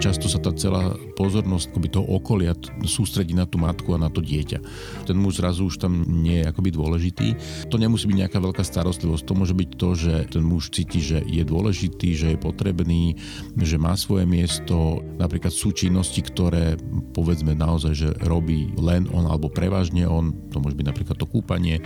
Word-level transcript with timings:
často 0.00 0.32
sa 0.32 0.40
tá 0.40 0.48
celá 0.56 0.96
pozornosť 1.20 1.76
akoby 1.76 1.88
toho 1.92 2.06
okolia 2.08 2.56
sústredí 2.88 3.36
na 3.36 3.44
tú 3.44 3.60
matku 3.60 3.92
a 3.92 4.00
na 4.00 4.08
to 4.08 4.24
dieťa. 4.24 4.58
Ten 5.04 5.20
muž 5.20 5.44
zrazu 5.44 5.68
už 5.68 5.76
tam 5.76 6.08
nie 6.08 6.40
je 6.40 6.48
akoby 6.48 6.72
dôležitý. 6.72 7.28
To 7.68 7.76
nemusí 7.76 8.08
byť 8.08 8.16
nejaká 8.24 8.40
veľká 8.40 8.64
starostlivosť. 8.64 9.24
To 9.28 9.36
môže 9.36 9.52
byť 9.52 9.70
to, 9.76 9.88
že 9.92 10.14
ten 10.32 10.40
muž 10.40 10.72
cíti, 10.72 11.04
že 11.04 11.20
je 11.28 11.44
dôležitý, 11.44 12.16
že 12.16 12.26
je 12.34 12.38
potrebný, 12.40 13.20
že 13.60 13.76
má 13.76 13.92
svoje 13.94 14.24
miesto. 14.24 15.04
Napríklad 15.20 15.52
sú 15.52 15.76
činnosti, 15.76 16.24
ktoré 16.24 16.80
povedzme 17.12 17.52
naozaj, 17.52 17.92
že 17.92 18.08
robí 18.24 18.72
len 18.80 19.04
on 19.12 19.28
alebo 19.28 19.52
prevažne 19.52 20.08
on. 20.08 20.32
To 20.56 20.64
môže 20.64 20.80
byť 20.80 20.86
napríklad 20.88 21.16
to 21.20 21.28
kúpanie 21.28 21.84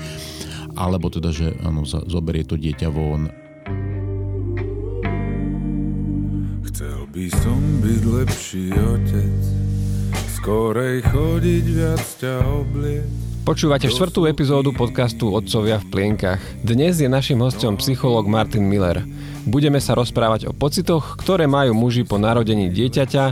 alebo 0.74 1.10
teda, 1.10 1.30
že 1.30 1.54
áno, 1.62 1.86
zoberie 1.86 2.42
to 2.42 2.58
dieťa 2.58 2.88
von 2.90 3.43
by 7.14 7.30
som 7.30 7.62
byť 7.78 8.02
lepší 8.10 8.64
otec, 8.74 9.38
skorej 10.34 10.98
chodiť 11.14 11.64
viac 11.70 12.02
ťa 12.18 12.42
obliec. 12.42 13.06
Počúvate 13.46 13.86
štvrtú 13.86 14.26
epizódu 14.26 14.74
podcastu 14.74 15.30
Otcovia 15.30 15.78
v 15.78 15.86
plienkach. 15.94 16.42
Dnes 16.66 16.98
je 16.98 17.06
našim 17.06 17.38
hostom 17.38 17.78
psychológ 17.78 18.26
Martin 18.26 18.66
Miller. 18.66 19.06
Budeme 19.46 19.78
sa 19.78 19.94
rozprávať 19.94 20.50
o 20.50 20.56
pocitoch, 20.58 21.14
ktoré 21.14 21.46
majú 21.46 21.78
muži 21.78 22.02
po 22.02 22.18
narodení 22.18 22.66
dieťaťa, 22.74 23.24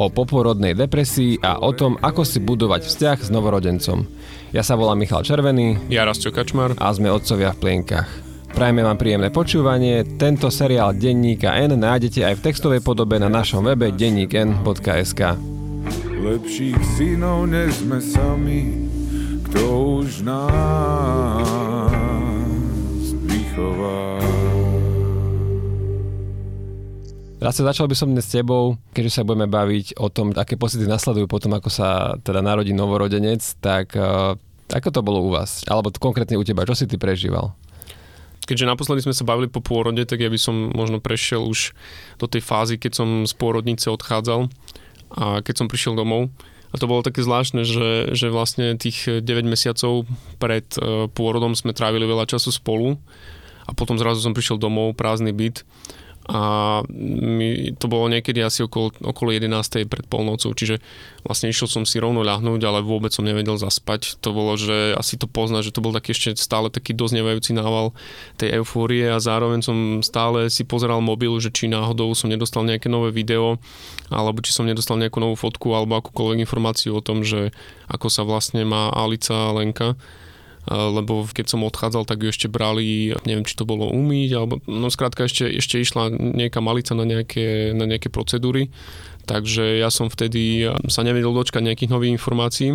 o 0.00 0.08
poporodnej 0.08 0.72
depresii 0.72 1.36
a 1.44 1.60
o 1.60 1.76
tom, 1.76 2.00
ako 2.00 2.24
si 2.24 2.40
budovať 2.40 2.88
vzťah 2.88 3.18
s 3.20 3.28
novorodencom. 3.28 4.08
Ja 4.56 4.64
sa 4.64 4.80
volám 4.80 4.96
Michal 4.96 5.20
Červený. 5.28 5.92
Ja 5.92 6.08
Rastio 6.08 6.32
Kačmar. 6.32 6.72
A 6.80 6.88
sme 6.96 7.12
Otcovia 7.12 7.52
v 7.52 7.60
plienkach. 7.60 8.08
Prajme 8.56 8.80
vám 8.80 8.96
príjemné 8.96 9.28
počúvanie. 9.28 10.16
Tento 10.16 10.48
seriál 10.48 10.96
Denníka 10.96 11.52
N 11.60 11.76
nájdete 11.76 12.24
aj 12.24 12.40
v 12.40 12.44
textovej 12.48 12.80
podobe 12.80 13.20
na 13.20 13.28
našom 13.28 13.60
webe 13.60 13.92
denníkn.sk. 13.92 15.36
Lepších 16.24 16.80
synov 16.96 17.52
než 17.52 17.84
sme 17.84 18.00
sami, 18.00 18.88
kto 19.44 19.60
už 20.00 20.24
nás 20.24 21.44
vychová. 23.28 24.24
Raz 27.36 27.60
začal 27.60 27.92
by 27.92 27.96
som 28.00 28.08
dnes 28.08 28.24
s 28.24 28.40
tebou, 28.40 28.80
keďže 28.96 29.20
sa 29.20 29.28
budeme 29.28 29.52
baviť 29.52 30.00
o 30.00 30.08
tom, 30.08 30.32
aké 30.32 30.56
pocity 30.56 30.88
nasledujú 30.88 31.28
potom, 31.28 31.52
ako 31.52 31.68
sa 31.68 32.16
teda 32.24 32.40
narodí 32.40 32.72
novorodenec, 32.72 33.44
tak 33.60 33.92
uh, 34.00 34.32
ako 34.72 34.88
to 34.88 35.04
bolo 35.04 35.28
u 35.28 35.30
vás? 35.36 35.60
Alebo 35.68 35.92
konkrétne 35.92 36.40
u 36.40 36.42
teba, 36.42 36.64
čo 36.64 36.72
si 36.72 36.88
ty 36.88 36.96
prežíval? 36.96 37.52
Keďže 38.46 38.70
naposledy 38.70 39.02
sme 39.02 39.12
sa 39.12 39.26
bavili 39.26 39.50
po 39.50 39.58
pôrode, 39.58 40.00
tak 40.06 40.22
ja 40.22 40.30
by 40.30 40.38
som 40.38 40.70
možno 40.70 41.02
prešiel 41.02 41.42
už 41.42 41.74
do 42.22 42.26
tej 42.30 42.40
fázy, 42.40 42.78
keď 42.78 42.92
som 43.02 43.08
z 43.26 43.34
pôrodnice 43.34 43.90
odchádzal 43.90 44.48
a 45.18 45.42
keď 45.42 45.54
som 45.54 45.66
prišiel 45.66 45.98
domov. 45.98 46.30
A 46.74 46.78
to 46.78 46.90
bolo 46.90 47.02
také 47.02 47.22
zvláštne, 47.22 47.62
že, 47.62 48.14
že 48.14 48.30
vlastne 48.30 48.74
tých 48.78 49.22
9 49.22 49.26
mesiacov 49.46 50.04
pred 50.36 50.66
e, 50.76 51.08
pôrodom 51.08 51.54
sme 51.54 51.72
trávili 51.72 52.04
veľa 52.04 52.26
času 52.26 52.50
spolu 52.52 52.98
a 53.66 53.70
potom 53.74 53.98
zrazu 53.98 54.22
som 54.22 54.34
prišiel 54.34 54.58
domov, 54.58 54.98
prázdny 54.98 55.34
byt 55.34 55.62
a 56.26 56.82
mi, 56.90 57.70
to 57.78 57.86
bolo 57.86 58.10
niekedy 58.10 58.42
asi 58.42 58.66
okolo, 58.66 58.90
okolo 58.98 59.30
11. 59.30 59.86
pred 59.86 60.06
polnocou, 60.10 60.50
čiže 60.50 60.82
vlastne 61.22 61.54
išiel 61.54 61.70
som 61.70 61.82
si 61.86 62.02
rovno 62.02 62.26
ľahnúť, 62.26 62.60
ale 62.66 62.82
vôbec 62.82 63.14
som 63.14 63.22
nevedel 63.22 63.54
zaspať. 63.54 64.18
To 64.26 64.34
bolo, 64.34 64.58
že 64.58 64.98
asi 64.98 65.14
to 65.14 65.30
pozná, 65.30 65.62
že 65.62 65.70
to 65.70 65.78
bol 65.78 65.94
taký 65.94 66.18
ešte 66.18 66.34
stále 66.34 66.66
taký 66.66 66.98
doznievajúci 66.98 67.54
nával 67.54 67.94
tej 68.42 68.58
eufórie 68.58 69.06
a 69.06 69.22
zároveň 69.22 69.62
som 69.62 70.02
stále 70.02 70.50
si 70.50 70.66
pozeral 70.66 70.98
mobil, 70.98 71.30
že 71.38 71.54
či 71.54 71.70
náhodou 71.70 72.10
som 72.18 72.26
nedostal 72.26 72.66
nejaké 72.66 72.90
nové 72.90 73.14
video, 73.14 73.62
alebo 74.10 74.42
či 74.42 74.50
som 74.50 74.66
nedostal 74.66 74.98
nejakú 74.98 75.22
novú 75.22 75.38
fotku 75.38 75.78
alebo 75.78 75.94
akúkoľvek 76.02 76.42
informáciu 76.42 76.98
o 76.98 77.04
tom, 77.04 77.22
že 77.22 77.54
ako 77.86 78.10
sa 78.10 78.26
vlastne 78.26 78.66
má 78.66 78.90
Alica 78.90 79.50
a 79.50 79.54
Lenka 79.54 79.94
lebo 80.70 81.26
keď 81.30 81.46
som 81.46 81.62
odchádzal, 81.62 82.04
tak 82.06 82.26
ju 82.26 82.28
ešte 82.30 82.50
brali, 82.50 83.14
neviem, 83.22 83.46
či 83.46 83.54
to 83.54 83.62
bolo 83.62 83.90
umýť, 83.90 84.30
alebo 84.34 84.58
no 84.66 84.90
skrátka 84.90 85.30
ešte, 85.30 85.46
ešte 85.46 85.78
išla 85.78 86.10
nejaká 86.10 86.58
malica 86.58 86.98
na 86.98 87.06
nejaké, 87.06 87.70
na 87.70 87.86
nejaké 87.86 88.10
procedúry, 88.10 88.74
takže 89.30 89.78
ja 89.78 89.90
som 89.94 90.10
vtedy 90.10 90.66
sa 90.90 91.06
nevedel 91.06 91.30
dočkať 91.30 91.62
nejakých 91.62 91.92
nových 91.94 92.14
informácií 92.18 92.74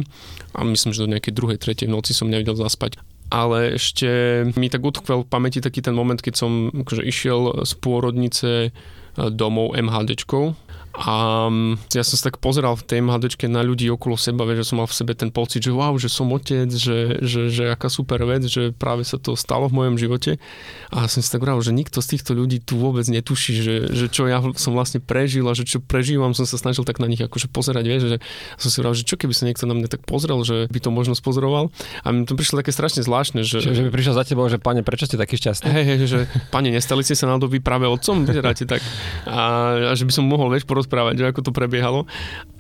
a 0.56 0.60
myslím, 0.64 0.92
že 0.96 1.04
do 1.04 1.12
nejakej 1.12 1.36
druhej, 1.36 1.58
tretej 1.60 1.92
noci 1.92 2.16
som 2.16 2.32
nevedel 2.32 2.56
zaspať. 2.56 3.00
Ale 3.32 3.80
ešte 3.80 4.44
mi 4.60 4.68
tak 4.68 4.84
utkvel 4.84 5.24
v 5.24 5.32
pamäti 5.32 5.64
taký 5.64 5.80
ten 5.80 5.96
moment, 5.96 6.20
keď 6.20 6.36
som 6.36 6.68
akože 6.68 7.04
išiel 7.08 7.64
z 7.64 7.72
pôrodnice 7.80 8.76
domov 9.16 9.76
MHDčkou 9.76 10.56
a 10.92 11.48
mm, 11.48 11.96
ja 11.96 12.04
som 12.04 12.20
sa 12.20 12.28
tak 12.28 12.44
pozeral 12.44 12.76
v 12.76 12.84
tej 12.84 13.00
MHDčke 13.00 13.48
na 13.48 13.64
ľudí 13.64 13.88
okolo 13.88 14.20
seba, 14.20 14.44
že 14.52 14.68
som 14.68 14.84
mal 14.84 14.88
v 14.92 14.96
sebe 14.96 15.16
ten 15.16 15.32
pocit, 15.32 15.64
že 15.64 15.72
wow, 15.72 15.96
že 15.96 16.12
som 16.12 16.28
otec, 16.36 16.68
že, 16.68 17.24
že, 17.24 17.48
že 17.48 17.64
aká 17.72 17.88
super 17.88 18.20
vec, 18.28 18.44
že 18.44 18.76
práve 18.76 19.08
sa 19.08 19.16
to 19.16 19.40
stalo 19.40 19.72
v 19.72 19.78
mojom 19.78 19.96
živote. 19.96 20.36
A 20.92 21.08
som 21.08 21.24
si 21.24 21.32
tak 21.32 21.48
hovoril, 21.48 21.64
že 21.64 21.72
nikto 21.72 22.04
z 22.04 22.18
týchto 22.18 22.36
ľudí 22.36 22.60
tu 22.60 22.76
vôbec 22.76 23.08
netuší, 23.08 23.64
že, 23.64 23.76
že 23.88 24.06
čo 24.12 24.28
ja 24.28 24.44
som 24.60 24.76
vlastne 24.76 25.00
prežil 25.00 25.48
a 25.48 25.56
že 25.56 25.64
čo 25.64 25.80
prežívam, 25.80 26.36
som 26.36 26.44
sa 26.44 26.60
snažil 26.60 26.84
tak 26.84 27.00
na 27.00 27.08
nich 27.08 27.24
akože 27.24 27.48
pozerať, 27.48 27.84
vieš, 27.88 28.02
že 28.12 28.18
som 28.60 28.68
si 28.68 28.76
hovoril, 28.84 29.00
že 29.00 29.08
čo 29.08 29.16
keby 29.16 29.32
sa 29.32 29.48
niekto 29.48 29.64
na 29.70 29.76
mňa 29.78 29.88
tak 29.88 30.04
pozrel, 30.04 30.44
že 30.44 30.68
by 30.68 30.80
to 30.84 30.92
možno 30.92 31.16
spozoroval. 31.16 31.72
A 32.04 32.12
mi 32.12 32.28
to 32.28 32.36
prišlo 32.36 32.60
také 32.60 32.76
strašne 32.76 33.06
zvláštne, 33.06 33.48
že... 33.48 33.64
Že, 33.64 33.78
že 33.78 33.84
by 33.88 33.90
prišiel 33.94 34.16
za 34.18 34.26
tebou, 34.28 34.50
že 34.52 34.60
pane, 34.60 34.84
prečo 34.84 35.08
ste 35.08 35.16
taký 35.16 35.40
šťastný? 35.40 35.68
Hej, 35.72 35.86
hej, 35.86 35.98
že 36.04 36.20
pane, 36.52 36.74
nestali 36.74 37.06
ste 37.06 37.16
sa 37.16 37.30
na 37.30 37.40
vy 37.40 37.60
práve 37.64 37.88
otcom, 37.88 38.28
vyzeráte 38.28 38.68
tak. 38.68 38.84
A, 39.26 39.92
a, 39.92 39.94
že 39.96 40.04
by 40.04 40.14
som 40.14 40.26
mohol, 40.28 40.52
vieš, 40.52 40.68
porozprávať, 40.82 41.14
že 41.22 41.30
ako 41.30 41.42
to 41.46 41.52
prebiehalo. 41.54 42.10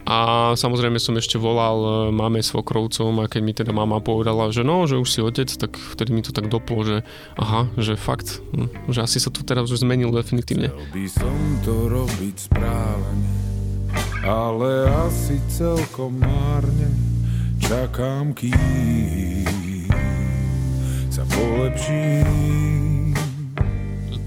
A 0.06 0.54
samozrejme 0.58 0.98
som 0.98 1.18
ešte 1.18 1.38
volal 1.38 2.09
e, 2.09 2.14
máme 2.14 2.42
svokrovcom 2.42 3.22
a 3.22 3.30
keď 3.30 3.42
mi 3.42 3.54
teda 3.54 3.70
mama 3.74 4.02
povedala, 4.02 4.50
že 4.50 4.66
no, 4.66 4.86
že 4.90 4.98
už 4.98 5.09
si 5.09 5.22
otec, 5.22 5.50
tak 5.50 5.78
vtedy 5.78 6.14
mi 6.14 6.22
to 6.26 6.34
tak 6.34 6.50
doplo, 6.50 6.81
že 6.86 7.06
aha, 7.38 7.70
že 7.78 7.98
fakt, 7.98 8.42
hm, 8.54 8.90
že 8.90 9.06
asi 9.06 9.22
sa 9.22 9.30
to 9.30 9.46
teraz 9.46 9.70
už 9.70 9.86
zmenil 9.86 10.10
definitívne. 10.14 10.74
By 10.90 11.06
som 11.06 11.38
to 11.62 11.86
robiť 11.86 12.36
správne, 12.50 13.30
ale 14.26 14.90
asi 15.06 15.38
celkom 15.54 16.18
márne 16.18 16.90
čakám, 17.62 18.34
kým 18.34 19.46
sa 21.14 21.22
polepším 21.30 22.91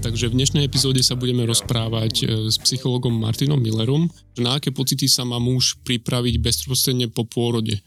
Takže 0.05 0.29
v 0.29 0.37
dnešnej 0.37 0.69
epizóde 0.69 1.01
sa 1.01 1.17
budeme 1.17 1.49
rozprávať 1.49 2.13
e, 2.21 2.23
s 2.53 2.61
psychologom 2.61 3.09
Martinom 3.09 3.57
Millerom, 3.57 4.05
na 4.37 4.61
aké 4.61 4.69
pocity 4.69 5.09
sa 5.09 5.25
má 5.25 5.41
muž 5.41 5.81
pripraviť 5.81 6.37
bezprostredne 6.45 7.09
po 7.09 7.25
pôrode. 7.25 7.81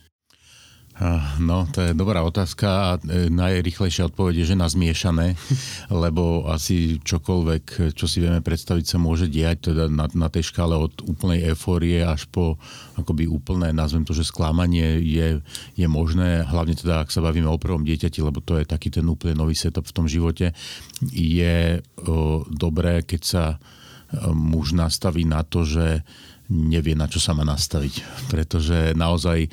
No, 1.38 1.62
to 1.70 1.78
je 1.86 1.94
dobrá 1.94 2.26
otázka 2.26 2.66
a 2.66 2.88
e, 2.98 3.30
najrychlejšia 3.30 4.10
odpoveď 4.10 4.42
je, 4.42 4.48
že 4.50 4.56
na 4.58 4.66
zmiešané, 4.66 5.38
lebo 6.02 6.50
asi 6.50 6.98
čokoľvek, 6.98 7.94
čo 7.94 8.10
si 8.10 8.18
vieme 8.18 8.42
predstaviť, 8.42 8.84
sa 8.84 8.98
môže 8.98 9.30
diať 9.30 9.70
teda 9.70 9.86
na, 9.86 10.10
na 10.10 10.26
tej 10.26 10.50
škále 10.50 10.74
od 10.74 11.06
úplnej 11.06 11.46
eufórie 11.54 12.02
až 12.02 12.26
po 12.26 12.58
akoby 12.98 13.30
úplné, 13.30 13.70
nazvem 13.70 14.02
to, 14.02 14.10
že 14.10 14.26
sklamanie 14.26 14.98
je, 14.98 15.38
je 15.78 15.86
možné, 15.86 16.42
hlavne 16.42 16.74
teda, 16.74 17.06
ak 17.06 17.14
sa 17.14 17.22
bavíme 17.22 17.46
o 17.46 17.62
prvom 17.62 17.86
dieťati, 17.86 18.18
lebo 18.18 18.42
to 18.42 18.58
je 18.58 18.66
taký 18.66 18.90
ten 18.90 19.06
úplne 19.06 19.38
nový 19.38 19.54
setup 19.54 19.86
v 19.86 19.94
tom 19.94 20.10
živote, 20.10 20.50
je 21.14 21.78
o, 22.02 22.42
dobré, 22.50 23.06
keď 23.06 23.22
sa 23.22 23.44
muž 24.32 24.72
nastaví 24.72 25.28
na 25.28 25.44
to, 25.44 25.68
že 25.68 26.02
nevie, 26.48 26.96
na 26.96 27.04
čo 27.04 27.20
sa 27.20 27.36
má 27.36 27.44
nastaviť. 27.44 28.26
Pretože 28.32 28.96
naozaj 28.96 29.38
e, 29.44 29.48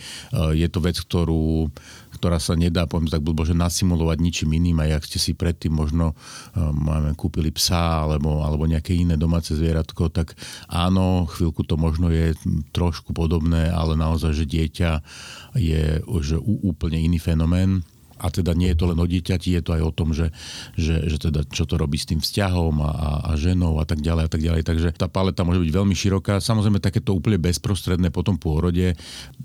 je 0.55 0.67
to 0.71 0.79
vec, 0.79 0.95
ktorú, 0.95 1.67
ktorá 2.15 2.39
sa 2.39 2.55
nedá, 2.55 2.87
poviem 2.87 3.11
tak 3.11 3.19
blbo, 3.19 3.43
že 3.43 3.51
nasimulovať 3.51 4.17
ničím 4.23 4.55
iným, 4.55 4.79
aj 4.79 5.03
ak 5.03 5.07
ste 5.11 5.19
si 5.19 5.31
predtým 5.35 5.75
možno 5.75 6.15
e, 6.15 6.59
máme, 6.59 7.11
kúpili 7.19 7.51
psa 7.51 8.07
alebo, 8.07 8.43
alebo 8.43 8.63
nejaké 8.63 8.95
iné 8.95 9.19
domáce 9.19 9.51
zvieratko, 9.51 10.07
tak 10.07 10.39
áno, 10.71 11.27
chvíľku 11.27 11.67
to 11.67 11.75
možno 11.75 12.07
je 12.07 12.31
trošku 12.71 13.11
podobné, 13.11 13.67
ale 13.67 13.99
naozaj, 13.99 14.31
že 14.31 14.45
dieťa 14.47 14.91
je 15.55 15.99
že 16.25 16.37
úplne 16.41 16.99
iný 16.99 17.19
fenomén 17.19 17.83
a 18.15 18.31
teda 18.31 18.55
nie 18.55 18.71
je 18.71 18.77
to 18.79 18.85
len 18.87 18.99
o 18.99 19.07
dieťati, 19.07 19.59
je 19.59 19.61
to 19.61 19.75
aj 19.75 19.83
o 19.83 19.91
tom, 19.91 20.15
že, 20.15 20.31
že, 20.79 21.03
že 21.11 21.17
teda 21.19 21.43
čo 21.51 21.67
to 21.67 21.75
robí 21.75 21.99
s 21.99 22.07
tým 22.07 22.23
vzťahom 22.23 22.79
a, 22.79 22.91
a, 22.91 23.09
a 23.27 23.31
ženou 23.35 23.77
a 23.77 23.85
tak 23.85 23.99
ďalej 23.99 24.23
a 24.27 24.29
tak 24.31 24.41
ďalej. 24.41 24.61
Takže 24.63 24.87
tá 24.95 25.11
paleta 25.11 25.43
môže 25.43 25.59
byť 25.59 25.71
veľmi 25.75 25.95
široká. 25.95 26.39
Samozrejme 26.39 26.79
takéto 26.79 27.11
úplne 27.11 27.35
bezprostredné 27.43 28.15
po 28.15 28.23
tom 28.23 28.39
pôrode, 28.39 28.95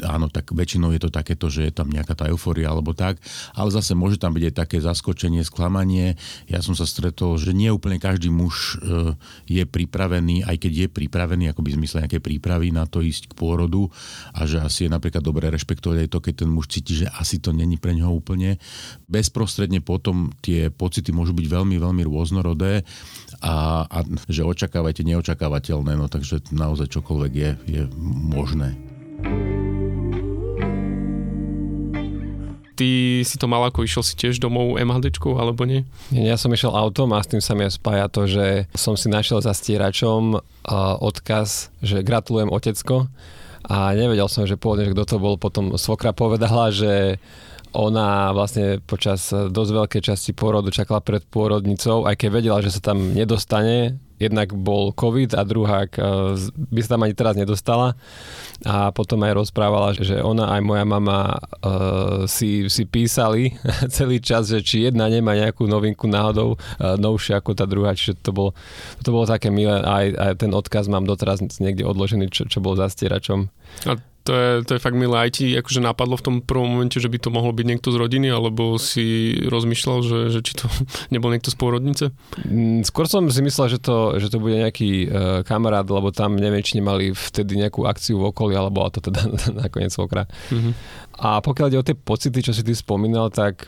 áno, 0.07 0.31
tak 0.31 0.55
väčšinou 0.55 0.95
je 0.95 1.03
to 1.03 1.11
takéto, 1.11 1.51
že 1.51 1.67
je 1.67 1.73
tam 1.75 1.91
nejaká 1.91 2.15
tá 2.15 2.25
euforia 2.31 2.71
alebo 2.71 2.95
tak, 2.95 3.19
ale 3.59 3.75
zase 3.75 3.99
môže 3.99 4.23
tam 4.23 4.31
byť 4.39 4.45
aj 4.51 4.55
také 4.55 4.79
zaskočenie, 4.79 5.43
sklamanie. 5.43 6.15
Ja 6.47 6.63
som 6.63 6.79
sa 6.79 6.87
stretol, 6.87 7.35
že 7.43 7.51
nie 7.51 7.75
úplne 7.75 7.99
každý 7.99 8.31
muž 8.31 8.79
e, 8.79 9.19
je 9.51 9.63
pripravený, 9.67 10.47
aj 10.47 10.57
keď 10.63 10.73
je 10.73 10.89
pripravený, 10.89 11.51
ako 11.51 11.67
by 11.67 11.71
zmysle 11.75 12.07
nejaké 12.07 12.23
prípravy 12.23 12.71
na 12.71 12.87
to 12.87 13.03
ísť 13.03 13.35
k 13.35 13.37
pôrodu 13.37 13.91
a 14.31 14.47
že 14.47 14.63
asi 14.63 14.87
je 14.87 14.91
napríklad 14.95 15.27
dobre 15.27 15.51
rešpektovať 15.51 16.07
aj 16.07 16.09
to, 16.15 16.19
keď 16.23 16.35
ten 16.47 16.51
muž 16.51 16.71
cíti, 16.71 17.03
že 17.03 17.07
asi 17.11 17.43
to 17.43 17.51
není 17.51 17.81
pre 17.81 17.97
neho 17.97 18.15
úplne 18.15 18.60
Bezprostredne 19.07 19.83
potom 19.83 20.31
tie 20.45 20.71
pocity 20.71 21.11
môžu 21.11 21.37
byť 21.37 21.47
veľmi, 21.47 21.77
veľmi 21.77 22.03
rôznorodé 22.07 22.87
a, 23.41 23.85
a 23.87 23.99
že 24.29 24.47
očakávajte 24.47 25.05
neočakávateľné, 25.07 25.97
no 25.97 26.07
takže 26.07 26.53
naozaj 26.53 26.93
čokoľvek 26.93 27.33
je, 27.33 27.51
je 27.67 27.83
možné. 28.31 28.77
ty 32.81 33.21
si 33.29 33.37
to 33.37 33.45
mal 33.45 33.61
ako 33.69 33.85
išiel 33.85 34.01
si 34.01 34.17
tiež 34.17 34.41
domov 34.41 34.81
MHDčku 34.81 35.37
alebo 35.37 35.69
nie? 35.69 35.85
Nie, 36.09 36.33
ja 36.33 36.41
som 36.41 36.49
išiel 36.49 36.73
autom 36.73 37.13
a 37.13 37.21
s 37.21 37.29
tým 37.29 37.45
sa 37.45 37.53
mi 37.53 37.69
spája 37.69 38.09
to, 38.09 38.25
že 38.25 38.65
som 38.73 38.97
si 38.97 39.13
našiel 39.13 39.45
za 39.45 39.53
stieračom 39.53 40.41
odkaz, 41.05 41.69
že 41.85 42.01
gratulujem 42.01 42.49
otecko 42.49 43.13
a 43.69 43.93
nevedel 43.93 44.25
som, 44.33 44.49
že 44.49 44.57
pôvodne, 44.57 44.89
že 44.89 44.97
kto 44.97 45.05
to 45.05 45.17
bol, 45.21 45.37
potom 45.37 45.77
svokra 45.77 46.17
povedala, 46.17 46.73
že 46.73 47.21
ona 47.71 48.35
vlastne 48.35 48.83
počas 48.83 49.31
dosť 49.31 49.71
veľkej 49.71 50.03
časti 50.03 50.31
pôrodu 50.35 50.75
čakala 50.75 50.99
pred 50.99 51.23
pôrodnicou, 51.23 52.07
aj 52.07 52.19
keď 52.19 52.29
vedela, 52.31 52.59
že 52.65 52.75
sa 52.75 52.93
tam 52.93 53.15
nedostane, 53.15 53.99
jednak 54.21 54.53
bol 54.53 54.93
COVID 54.93 55.33
a 55.33 55.43
druhá 55.49 55.89
e, 55.89 55.91
by 56.53 56.81
sa 56.85 56.95
tam 56.95 57.09
ani 57.09 57.17
teraz 57.17 57.35
nedostala. 57.41 57.97
A 58.69 58.93
potom 58.93 59.17
aj 59.25 59.33
rozprávala, 59.41 59.97
že 59.97 60.21
ona 60.21 60.53
aj 60.53 60.61
moja 60.61 60.85
mama 60.85 61.33
uh, 61.33 62.29
si, 62.29 62.69
si 62.69 62.85
písali 62.85 63.57
celý 63.97 64.21
čas, 64.21 64.53
že 64.53 64.61
či 64.61 64.85
jedna 64.85 65.09
nemá 65.09 65.33
nejakú 65.33 65.65
novinku 65.65 66.05
náhodou 66.05 66.61
uh, 66.61 67.01
novšia 67.01 67.41
ako 67.41 67.57
tá 67.57 67.65
druhá. 67.65 67.97
Čiže 67.97 68.21
to 68.21 68.37
bolo, 68.37 68.53
to 69.01 69.09
bolo 69.17 69.25
také 69.25 69.49
milé. 69.49 69.81
Aj, 69.81 70.13
aj 70.13 70.45
ten 70.45 70.53
odkaz 70.53 70.93
mám 70.93 71.09
doteraz 71.09 71.41
niekde 71.57 71.89
odložený, 71.89 72.29
čo, 72.29 72.45
čo 72.53 72.61
bol 72.61 72.77
za 72.77 72.93
stieračom. 72.93 73.49
A 73.89 73.97
to 74.31 74.35
je, 74.39 74.51
to 74.63 74.71
je 74.79 74.85
fakt 74.85 74.95
milé. 74.95 75.19
Aj 75.19 75.27
ti 75.27 75.59
akože 75.59 75.83
napadlo 75.83 76.15
v 76.15 76.23
tom 76.23 76.37
prvom 76.39 76.71
momente, 76.71 77.03
že 77.03 77.11
by 77.11 77.19
to 77.19 77.35
mohol 77.35 77.51
byť 77.51 77.67
niekto 77.67 77.91
z 77.91 77.99
rodiny, 77.99 78.31
alebo 78.31 78.79
si 78.79 79.35
rozmýšľal, 79.43 79.99
že, 80.07 80.19
že 80.31 80.41
či 80.47 80.55
to 80.55 80.71
nebol 81.15 81.35
niekto 81.35 81.51
z 81.51 81.59
pôrodnice? 81.59 82.15
Mm, 82.47 82.87
skôr 82.87 83.11
som 83.11 83.27
si 83.27 83.43
myslel, 83.43 83.75
že 83.75 83.83
to, 83.83 84.23
že 84.23 84.31
to 84.31 84.39
bude 84.39 84.55
nejaký 84.55 85.11
uh, 85.11 85.43
kamarát, 85.43 85.83
lebo 85.83 86.15
tam 86.15 86.39
neviem, 86.39 86.63
či 86.63 86.79
nemali 86.79 87.11
vtedy 87.11 87.59
nejakú 87.59 87.91
akciu 87.91 88.23
v 88.23 88.31
okolí, 88.31 88.55
alebo 88.55 88.87
to 88.87 89.03
teda 89.03 89.27
nakoniec 89.67 89.91
svokra. 89.91 90.31
Mm-hmm. 90.55 90.73
A 91.27 91.43
pokiaľ 91.43 91.67
ide 91.75 91.83
o 91.83 91.89
tie 91.91 91.99
pocity, 91.99 92.39
čo 92.39 92.55
si 92.55 92.63
ty 92.63 92.71
spomínal, 92.71 93.35
tak, 93.35 93.67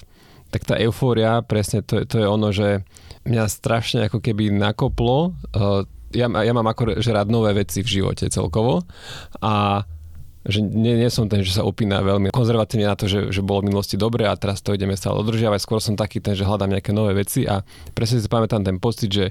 tak 0.54 0.62
tá 0.62 0.78
eufória, 0.78 1.42
presne 1.42 1.82
to, 1.82 2.06
to 2.06 2.22
je 2.22 2.26
ono, 2.30 2.54
že 2.54 2.86
mňa 3.26 3.50
strašne 3.50 4.06
ako 4.06 4.22
keby 4.22 4.54
nakoplo. 4.54 5.34
Uh, 5.50 5.82
ja, 6.14 6.30
ja 6.30 6.52
mám 6.54 6.70
ako 6.70 7.02
že 7.02 7.10
rád 7.10 7.32
nové 7.32 7.50
veci 7.56 7.82
v 7.82 7.88
živote 7.98 8.28
celkovo 8.28 8.84
a 9.40 9.82
že 10.42 10.58
nie, 10.58 10.98
nie 10.98 11.06
som 11.06 11.30
ten, 11.30 11.46
že 11.46 11.54
sa 11.54 11.62
opína 11.62 12.02
veľmi 12.02 12.34
konzervatívne 12.34 12.90
na 12.90 12.98
to, 12.98 13.06
že, 13.06 13.30
že 13.30 13.46
bolo 13.46 13.62
v 13.62 13.70
minulosti 13.70 13.94
dobre 13.94 14.26
a 14.26 14.34
teraz 14.34 14.58
to 14.58 14.74
ideme 14.74 14.98
stále 14.98 15.22
održiavať. 15.22 15.58
Skôr 15.62 15.78
som 15.78 15.94
taký 15.94 16.18
ten, 16.18 16.34
že 16.34 16.42
hľadám 16.42 16.74
nejaké 16.74 16.90
nové 16.90 17.14
veci 17.14 17.46
a 17.46 17.62
presne 17.94 18.18
si 18.18 18.26
pamätám 18.26 18.66
ten 18.66 18.82
pocit, 18.82 19.06
že 19.06 19.30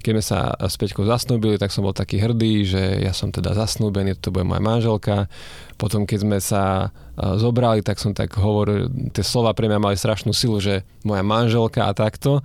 keď 0.00 0.10
sme 0.16 0.24
sa 0.24 0.38
s 0.56 0.76
Peťkou 0.80 1.04
zasnúbili, 1.04 1.60
tak 1.60 1.72
som 1.72 1.84
bol 1.84 1.92
taký 1.92 2.20
hrdý, 2.20 2.64
že 2.64 2.82
ja 3.04 3.12
som 3.12 3.32
teda 3.32 3.52
zasnúbený, 3.52 4.16
to 4.16 4.32
bude 4.32 4.48
moja 4.48 4.60
manželka. 4.60 5.28
Potom, 5.76 6.08
keď 6.08 6.18
sme 6.24 6.38
sa 6.40 6.92
zobrali, 7.16 7.84
tak 7.84 8.00
som 8.00 8.16
tak 8.16 8.32
hovoril, 8.36 8.88
tie 9.12 9.20
slova 9.20 9.52
pre 9.52 9.68
mňa 9.68 9.80
mali 9.80 9.96
strašnú 9.96 10.32
silu, 10.32 10.56
že 10.56 10.88
moja 11.04 11.20
manželka 11.20 11.84
a 11.84 11.92
takto. 11.92 12.40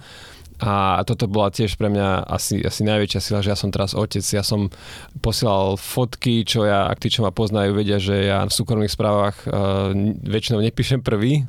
A 0.63 1.04
toto 1.04 1.28
bola 1.28 1.52
tiež 1.52 1.75
pre 1.75 1.92
mňa 1.92 2.31
asi, 2.31 2.63
asi 2.63 2.88
najväčšia 2.88 3.19
sila, 3.19 3.44
že 3.44 3.52
ja 3.52 3.57
som 3.60 3.75
teraz 3.75 3.92
otec. 3.92 4.24
Ja 4.24 4.40
som 4.40 4.72
posielal 5.19 5.75
fotky, 5.75 6.48
čo 6.48 6.63
ja, 6.63 6.88
ak 6.88 7.04
tí, 7.04 7.12
čo 7.12 7.28
ma 7.28 7.36
poznajú, 7.36 7.75
vedia, 7.75 8.00
že 8.00 8.31
ja 8.31 8.40
v 8.48 8.56
súkromných 8.56 8.94
správach 8.94 9.36
uh, 9.46 9.92
väčšinou 10.24 10.63
nepíšem 10.63 11.04
prvý, 11.04 11.44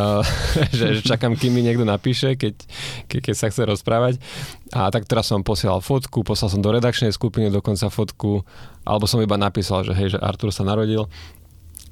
uh, 0.00 0.24
že, 0.78 0.96
že 0.96 1.02
čakám, 1.04 1.36
kým 1.36 1.52
mi 1.52 1.60
niekto 1.60 1.84
napíše, 1.84 2.40
keď, 2.40 2.54
ke, 3.04 3.20
keď 3.20 3.34
sa 3.36 3.52
chce 3.52 3.68
rozprávať. 3.68 4.16
A 4.72 4.88
tak 4.88 5.04
teraz 5.04 5.28
som 5.28 5.44
posielal 5.44 5.80
fotku, 5.84 6.24
poslal 6.24 6.52
som 6.52 6.60
do 6.64 6.72
redakčnej 6.72 7.12
skupiny 7.12 7.52
dokonca 7.52 7.88
fotku, 7.92 8.44
alebo 8.88 9.04
som 9.04 9.20
iba 9.20 9.36
napísal, 9.36 9.84
že 9.84 9.92
hej, 9.92 10.16
že 10.16 10.18
Artur 10.20 10.48
sa 10.48 10.64
narodil. 10.64 11.04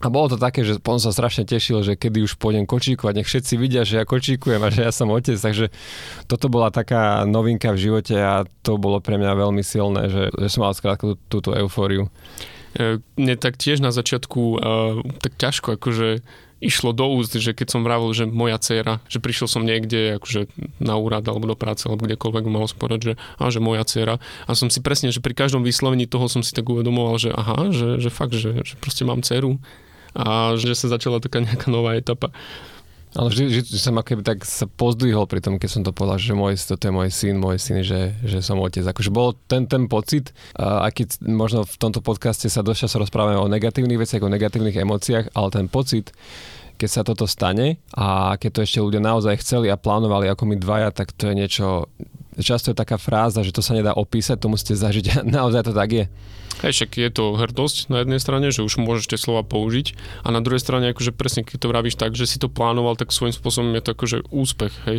A 0.04 0.12
bolo 0.12 0.28
to 0.28 0.36
také, 0.36 0.60
že 0.60 0.76
on 0.84 1.00
sa 1.00 1.08
strašne 1.08 1.48
tešil, 1.48 1.80
že 1.80 1.96
kedy 1.96 2.20
už 2.20 2.36
pôjdem 2.36 2.68
kočíkovať, 2.68 3.16
nech 3.16 3.28
všetci 3.28 3.54
vidia, 3.56 3.80
že 3.88 4.00
ja 4.00 4.04
kočíkujem 4.04 4.60
a 4.60 4.68
že 4.68 4.84
ja 4.84 4.92
som 4.92 5.08
otec, 5.08 5.40
takže 5.40 5.72
toto 6.28 6.52
bola 6.52 6.68
taká 6.68 7.24
novinka 7.24 7.72
v 7.72 7.80
živote 7.80 8.12
a 8.12 8.44
to 8.60 8.76
bolo 8.76 9.00
pre 9.00 9.16
mňa 9.16 9.32
veľmi 9.32 9.64
silné, 9.64 10.12
že, 10.12 10.28
že 10.36 10.46
som 10.52 10.68
mal 10.68 10.76
skrátka 10.76 11.16
tú, 11.16 11.16
túto 11.32 11.56
eufóriu. 11.56 12.12
E, 12.76 13.00
mne 13.16 13.34
tak 13.40 13.56
tiež 13.56 13.80
na 13.80 13.88
začiatku 13.88 14.40
uh, 14.60 14.60
tak 15.24 15.32
ťažko 15.40 15.80
akože 15.80 16.20
išlo 16.60 16.96
do 16.96 17.04
úst, 17.12 17.36
že 17.36 17.52
keď 17.52 17.68
som 17.68 17.84
vravil, 17.84 18.12
že 18.16 18.24
moja 18.24 18.56
dcéra, 18.56 19.04
že 19.12 19.20
prišiel 19.20 19.48
som 19.48 19.64
niekde 19.64 20.16
akože 20.16 20.48
na 20.80 20.96
úrad 20.96 21.24
alebo 21.28 21.52
do 21.52 21.56
práce 21.56 21.84
alebo 21.84 22.08
kdekoľvek 22.08 22.44
mal 22.48 22.64
spodať, 22.64 23.00
že, 23.00 23.12
a, 23.36 23.44
že 23.52 23.60
moja 23.60 23.84
dcéra. 23.84 24.16
A 24.48 24.50
som 24.56 24.72
si 24.72 24.80
presne, 24.80 25.12
že 25.12 25.20
pri 25.20 25.36
každom 25.36 25.60
vyslovení 25.60 26.08
toho 26.08 26.32
som 26.32 26.40
si 26.40 26.56
tak 26.56 26.64
uvedomoval, 26.68 27.20
že 27.20 27.30
aha, 27.32 27.72
že, 27.72 28.00
že 28.00 28.08
fakt, 28.08 28.32
že, 28.32 28.64
že 28.64 28.74
proste 28.80 29.04
mám 29.04 29.20
dceru 29.20 29.60
a 30.16 30.56
že 30.56 30.72
sa 30.72 30.88
začala 30.88 31.20
taká 31.20 31.44
nejaká 31.44 31.68
nová 31.68 31.92
etapa. 31.92 32.32
Ale 33.16 33.32
vždy, 33.32 33.64
vždy 33.64 33.80
som 33.80 33.96
ako 33.96 34.20
tak 34.20 34.44
sa 34.44 34.68
pozdvihol 34.68 35.24
pri 35.24 35.40
tom, 35.40 35.56
keď 35.56 35.70
som 35.72 35.80
to 35.80 35.96
povedal, 35.96 36.20
že 36.20 36.36
môj, 36.36 36.60
toto 36.60 36.84
je 36.84 36.92
môj 36.92 37.08
syn, 37.08 37.40
môj 37.40 37.56
syn, 37.56 37.80
že, 37.80 38.12
že 38.20 38.44
som 38.44 38.60
otec. 38.60 38.84
Akože 38.84 39.08
bol 39.08 39.32
ten, 39.48 39.64
ten 39.64 39.88
pocit, 39.88 40.36
a 40.52 40.92
keď 40.92 41.24
možno 41.24 41.64
v 41.64 41.76
tomto 41.80 42.04
podcaste 42.04 42.52
sa 42.52 42.60
dosť 42.60 42.92
sa 42.92 43.00
rozprávame 43.00 43.40
o 43.40 43.48
negatívnych 43.48 43.96
veciach, 44.04 44.20
o 44.20 44.28
negatívnych 44.28 44.76
emóciách, 44.76 45.32
ale 45.32 45.48
ten 45.48 45.64
pocit, 45.72 46.12
keď 46.76 46.88
sa 46.92 47.02
toto 47.08 47.24
stane 47.24 47.80
a 47.96 48.36
keď 48.36 48.50
to 48.52 48.60
ešte 48.68 48.84
ľudia 48.84 49.00
naozaj 49.00 49.40
chceli 49.40 49.72
a 49.72 49.80
plánovali 49.80 50.28
ako 50.28 50.52
my 50.52 50.56
dvaja, 50.60 50.92
tak 50.92 51.16
to 51.16 51.32
je 51.32 51.34
niečo, 51.40 51.88
často 52.44 52.72
je 52.72 52.76
taká 52.76 53.00
fráza, 53.00 53.40
že 53.40 53.52
to 53.52 53.64
sa 53.64 53.72
nedá 53.72 53.96
opísať, 53.96 54.36
to 54.40 54.52
musíte 54.52 54.76
zažiť 54.76 55.22
naozaj 55.36 55.70
to 55.70 55.72
tak 55.72 55.90
je. 55.92 56.04
Hej, 56.64 56.72
však 56.72 56.90
je 56.96 57.10
to 57.12 57.36
hrdosť 57.36 57.92
na 57.92 58.00
jednej 58.00 58.16
strane, 58.16 58.48
že 58.48 58.64
už 58.64 58.80
môžeš 58.80 59.12
tie 59.12 59.20
slova 59.20 59.44
použiť 59.44 59.92
a 60.24 60.32
na 60.32 60.40
druhej 60.40 60.64
strane, 60.64 60.88
akože 60.96 61.12
presne 61.12 61.44
keď 61.44 61.56
to 61.60 61.68
vravíš 61.68 62.00
tak, 62.00 62.16
že 62.16 62.24
si 62.24 62.40
to 62.40 62.48
plánoval, 62.48 62.96
tak 62.96 63.12
svojím 63.12 63.36
spôsobom 63.36 63.76
je 63.76 63.84
to 63.84 63.92
akože 63.92 64.18
úspech, 64.32 64.74
hej. 64.88 64.98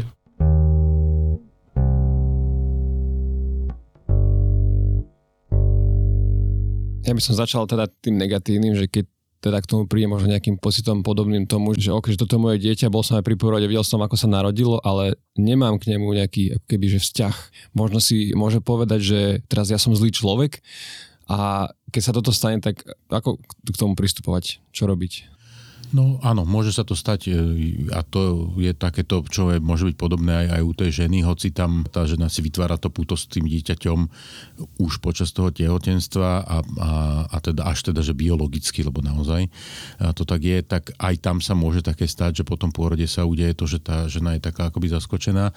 Ja 7.07 7.15
by 7.15 7.23
som 7.23 7.39
začal 7.39 7.63
teda 7.65 7.87
tým 7.87 8.19
negatívnym, 8.19 8.75
že 8.75 8.91
keď 8.91 9.07
teda 9.37 9.61
k 9.61 9.69
tomu 9.69 9.85
príde 9.85 10.09
možno 10.09 10.33
nejakým 10.33 10.57
pocitom 10.57 11.05
podobným 11.05 11.45
tomu, 11.45 11.77
že 11.77 11.93
ok, 11.93 12.13
že 12.13 12.19
toto 12.19 12.35
je 12.37 12.43
moje 12.43 12.57
dieťa, 12.57 12.89
bol 12.89 13.05
som 13.05 13.21
aj 13.21 13.25
pri 13.25 13.37
porode, 13.37 13.69
videl 13.69 13.85
som, 13.85 14.01
ako 14.01 14.17
sa 14.17 14.25
narodilo, 14.25 14.81
ale 14.81 15.17
nemám 15.37 15.77
k 15.77 15.93
nemu 15.93 16.09
nejaký 16.09 16.57
keby, 16.65 16.97
že 16.97 17.03
vzťah. 17.05 17.35
Možno 17.77 18.01
si 18.01 18.33
môže 18.33 18.59
povedať, 18.59 18.99
že 19.05 19.19
teraz 19.45 19.69
ja 19.69 19.77
som 19.77 19.93
zlý 19.93 20.09
človek 20.09 20.65
a 21.29 21.69
keď 21.93 22.01
sa 22.01 22.15
toto 22.15 22.31
stane, 22.33 22.63
tak 22.63 22.81
ako 23.11 23.37
k 23.43 23.75
tomu 23.77 23.93
pristupovať? 23.93 24.63
Čo 24.73 24.89
robiť? 24.89 25.36
No 25.95 26.19
áno, 26.19 26.43
môže 26.43 26.75
sa 26.75 26.83
to 26.83 26.99
stať 26.99 27.31
e, 27.31 27.33
a 27.95 28.03
to 28.03 28.51
je 28.59 28.75
takéto, 28.75 29.23
čo 29.23 29.55
je, 29.55 29.63
môže 29.63 29.87
byť 29.87 29.95
podobné 29.95 30.43
aj, 30.43 30.47
aj 30.59 30.61
u 30.67 30.73
tej 30.75 30.89
ženy, 31.03 31.23
hoci 31.23 31.55
tam 31.55 31.87
tá 31.87 32.03
žena 32.03 32.27
si 32.27 32.43
vytvára 32.43 32.75
to 32.75 32.91
puto 32.91 33.15
s 33.15 33.23
tým 33.31 33.47
dieťaťom 33.47 33.99
už 34.83 34.99
počas 34.99 35.31
toho 35.31 35.47
tehotenstva 35.47 36.43
a, 36.43 36.57
a, 36.59 36.91
a 37.31 37.37
teda 37.39 37.71
až 37.71 37.87
teda, 37.87 38.03
že 38.03 38.11
biologicky, 38.11 38.83
lebo 38.83 38.99
naozaj 38.99 39.47
to 40.11 40.27
tak 40.27 40.43
je, 40.43 40.59
tak 40.59 40.91
aj 40.99 41.15
tam 41.23 41.39
sa 41.39 41.55
môže 41.55 41.79
také 41.79 42.03
stať, 42.03 42.43
že 42.43 42.47
po 42.47 42.59
tom 42.59 42.75
pôrode 42.75 43.07
sa 43.07 43.23
udeje 43.23 43.55
to, 43.55 43.63
že 43.63 43.79
tá 43.79 44.11
žena 44.11 44.35
je 44.35 44.43
taká 44.43 44.67
akoby 44.67 44.91
zaskočená 44.91 45.55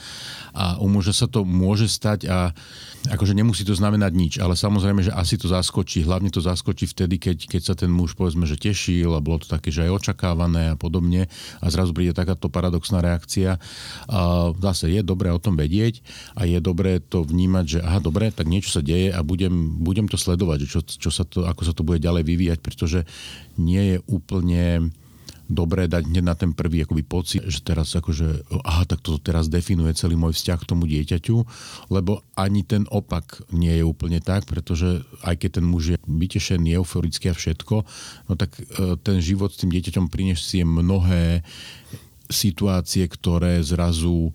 a 0.55 0.79
u 0.79 0.87
muža 0.87 1.11
sa 1.11 1.27
to 1.27 1.43
môže 1.43 1.91
stať 1.91 2.31
a 2.31 2.55
akože 3.11 3.35
nemusí 3.35 3.67
to 3.67 3.75
znamenať 3.75 4.13
nič, 4.15 4.33
ale 4.39 4.55
samozrejme, 4.55 5.03
že 5.03 5.11
asi 5.11 5.35
to 5.35 5.51
zaskočí, 5.51 6.07
hlavne 6.07 6.31
to 6.31 6.39
zaskočí 6.39 6.87
vtedy, 6.87 7.19
keď, 7.19 7.51
keď 7.51 7.63
sa 7.67 7.75
ten 7.75 7.91
muž 7.91 8.15
povedzme, 8.15 8.47
že 8.47 8.55
tešil 8.55 9.11
a 9.11 9.25
bolo 9.25 9.43
to 9.43 9.51
také, 9.51 9.75
že 9.75 9.91
aj 9.91 9.91
očakáva 9.91 10.20
očakávané 10.21 10.77
a 10.77 10.77
podobne 10.77 11.33
a 11.65 11.67
zrazu 11.73 11.97
príde 11.97 12.12
takáto 12.12 12.53
paradoxná 12.53 13.00
reakcia. 13.00 13.57
A 14.05 14.53
zase 14.61 14.93
je 14.93 15.00
dobré 15.00 15.33
o 15.33 15.41
tom 15.41 15.57
vedieť 15.57 16.05
a 16.37 16.45
je 16.45 16.61
dobré 16.61 17.00
to 17.00 17.25
vnímať, 17.25 17.65
že 17.65 17.79
aha, 17.81 18.05
dobre, 18.05 18.29
tak 18.29 18.45
niečo 18.45 18.69
sa 18.69 18.85
deje 18.85 19.09
a 19.09 19.25
budem, 19.25 19.81
budem 19.81 20.05
to 20.12 20.21
sledovať, 20.21 20.69
čo, 20.69 20.85
čo 20.85 21.09
sa 21.09 21.25
to, 21.25 21.49
ako 21.49 21.62
sa 21.65 21.73
to 21.73 21.81
bude 21.81 22.05
ďalej 22.05 22.29
vyvíjať, 22.29 22.59
pretože 22.61 23.09
nie 23.57 23.97
je 23.97 24.05
úplne 24.05 24.93
dobré 25.50 25.90
dať 25.90 26.07
hneď 26.07 26.25
na 26.25 26.38
ten 26.38 26.54
prvý 26.54 26.87
akoby 26.87 27.02
pocit, 27.02 27.42
že 27.42 27.61
teraz 27.66 27.92
akože, 27.99 28.47
aha, 28.62 28.87
tak 28.87 29.02
toto 29.02 29.19
teraz 29.19 29.50
definuje 29.50 29.92
celý 29.99 30.14
môj 30.14 30.38
vzťah 30.38 30.59
k 30.62 30.69
tomu 30.71 30.87
dieťaťu, 30.87 31.37
lebo 31.90 32.23
ani 32.38 32.62
ten 32.62 32.87
opak 32.87 33.42
nie 33.50 33.75
je 33.75 33.85
úplne 33.85 34.23
tak, 34.23 34.47
pretože 34.47 35.02
aj 35.26 35.35
keď 35.42 35.61
ten 35.61 35.66
muž 35.66 35.83
je 35.92 35.99
vytešený, 36.07 36.78
euforický 36.78 37.35
a 37.35 37.35
všetko, 37.35 37.75
no 38.30 38.33
tak 38.38 38.54
e, 38.62 38.95
ten 39.02 39.19
život 39.19 39.50
s 39.50 39.61
tým 39.61 39.75
dieťaťom 39.75 40.07
prinesie 40.07 40.62
mnohé 40.62 41.42
situácie, 42.31 43.05
ktoré 43.11 43.61
zrazu 43.61 44.31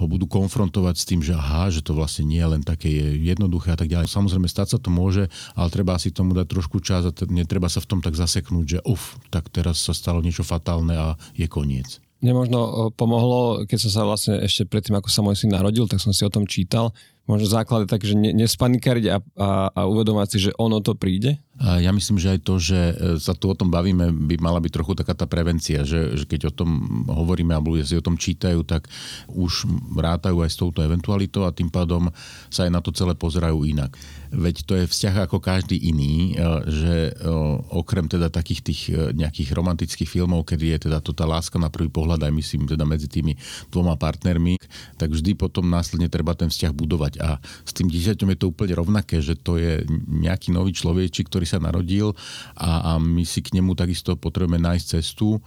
ho 0.00 0.08
budú 0.08 0.24
konfrontovať 0.24 0.96
s 0.96 1.04
tým, 1.04 1.20
že 1.20 1.36
aha, 1.36 1.68
že 1.68 1.84
to 1.84 1.92
vlastne 1.92 2.24
nie 2.24 2.40
je 2.40 2.48
len 2.56 2.64
také 2.64 2.88
jednoduché 3.20 3.76
a 3.76 3.78
tak 3.78 3.92
ďalej. 3.92 4.08
Samozrejme, 4.08 4.48
stať 4.48 4.68
sa 4.72 4.78
to 4.80 4.88
môže, 4.88 5.28
ale 5.52 5.68
treba 5.68 6.00
si 6.00 6.08
tomu 6.08 6.32
dať 6.32 6.48
trošku 6.48 6.80
čas 6.80 7.04
a 7.04 7.12
netreba 7.28 7.68
sa 7.68 7.84
v 7.84 7.88
tom 7.92 8.00
tak 8.00 8.16
zaseknúť, 8.16 8.64
že 8.64 8.78
uf, 8.88 9.20
tak 9.28 9.52
teraz 9.52 9.84
sa 9.84 9.92
stalo 9.92 10.24
niečo 10.24 10.40
fatálne 10.40 10.96
a 10.96 11.08
je 11.36 11.44
koniec. 11.44 12.00
Mne 12.20 12.36
možno 12.36 12.58
pomohlo, 12.96 13.64
keď 13.64 13.78
som 13.80 13.90
sa 13.92 14.02
vlastne 14.04 14.40
ešte 14.44 14.68
predtým, 14.68 14.96
ako 14.96 15.08
sa 15.08 15.24
môj 15.24 15.40
syn 15.40 15.56
narodil, 15.56 15.88
tak 15.88 16.04
som 16.04 16.12
si 16.12 16.24
o 16.24 16.32
tom 16.32 16.44
čítal. 16.44 16.92
Možno 17.30 17.46
základ 17.46 17.86
je 17.86 17.92
tak, 17.94 18.02
že 18.02 18.18
nespanikariť 18.18 19.06
a, 19.06 19.16
a, 19.38 19.50
a 19.70 19.80
uvedomať 19.86 20.26
si, 20.34 20.38
že 20.50 20.56
ono 20.58 20.82
to 20.82 20.98
príde? 20.98 21.38
Ja 21.60 21.92
myslím, 21.92 22.16
že 22.16 22.32
aj 22.32 22.40
to, 22.40 22.56
že 22.56 22.80
e, 22.80 22.94
sa 23.20 23.36
tu 23.36 23.52
o 23.52 23.54
tom 23.54 23.68
bavíme, 23.68 24.08
by 24.16 24.40
mala 24.40 24.64
byť 24.64 24.72
trochu 24.72 24.96
taká 24.96 25.12
tá 25.12 25.28
prevencia, 25.28 25.84
že, 25.84 26.16
že 26.16 26.24
keď 26.24 26.48
o 26.48 26.56
tom 26.56 27.04
hovoríme 27.04 27.52
a 27.52 27.60
ľudia 27.60 27.84
si 27.84 28.00
o 28.00 28.00
tom 28.00 28.16
čítajú, 28.16 28.64
tak 28.64 28.88
už 29.28 29.68
rátajú 29.92 30.40
aj 30.40 30.50
s 30.50 30.56
touto 30.56 30.80
eventualitou 30.80 31.44
a 31.44 31.52
tým 31.52 31.68
pádom 31.68 32.08
sa 32.48 32.64
aj 32.64 32.72
na 32.72 32.80
to 32.80 32.96
celé 32.96 33.12
pozerajú 33.12 33.68
inak. 33.68 33.92
Veď 34.32 34.56
to 34.64 34.72
je 34.80 34.88
vzťah 34.88 35.28
ako 35.28 35.36
každý 35.44 35.76
iný, 35.76 36.32
e, 36.32 36.64
že 36.64 36.96
e, 37.12 37.28
okrem 37.76 38.08
teda 38.08 38.32
takých 38.32 38.60
tých 38.64 38.80
nejakých 39.12 39.52
romantických 39.52 40.08
filmov, 40.08 40.48
kedy 40.48 40.64
je 40.80 40.88
teda 40.88 41.04
to 41.04 41.12
tá 41.12 41.28
láska 41.28 41.60
na 41.60 41.68
prvý 41.68 41.92
pohľad 41.92 42.24
aj 42.24 42.32
myslím 42.40 42.72
teda 42.72 42.88
medzi 42.88 43.04
tými 43.04 43.36
dvoma 43.68 44.00
partnermi, 44.00 44.56
tak 44.96 45.12
vždy 45.12 45.36
potom 45.36 45.68
následne 45.68 46.08
treba 46.08 46.32
ten 46.32 46.48
vzťah 46.48 46.72
budovať. 46.72 47.19
A 47.20 47.38
s 47.64 47.72
tým 47.76 47.86
dieťaťom 47.86 48.28
je 48.34 48.38
to 48.40 48.50
úplne 48.50 48.74
rovnaké, 48.74 49.20
že 49.20 49.36
to 49.36 49.60
je 49.60 49.84
nejaký 50.08 50.50
nový 50.50 50.72
človečik, 50.74 51.28
ktorý 51.28 51.46
sa 51.46 51.62
narodil 51.62 52.16
a, 52.56 52.96
a 52.96 53.00
my 53.00 53.22
si 53.22 53.44
k 53.44 53.54
nemu 53.56 53.76
takisto 53.76 54.16
potrebujeme 54.16 54.58
nájsť 54.60 54.86
cestu, 54.98 55.38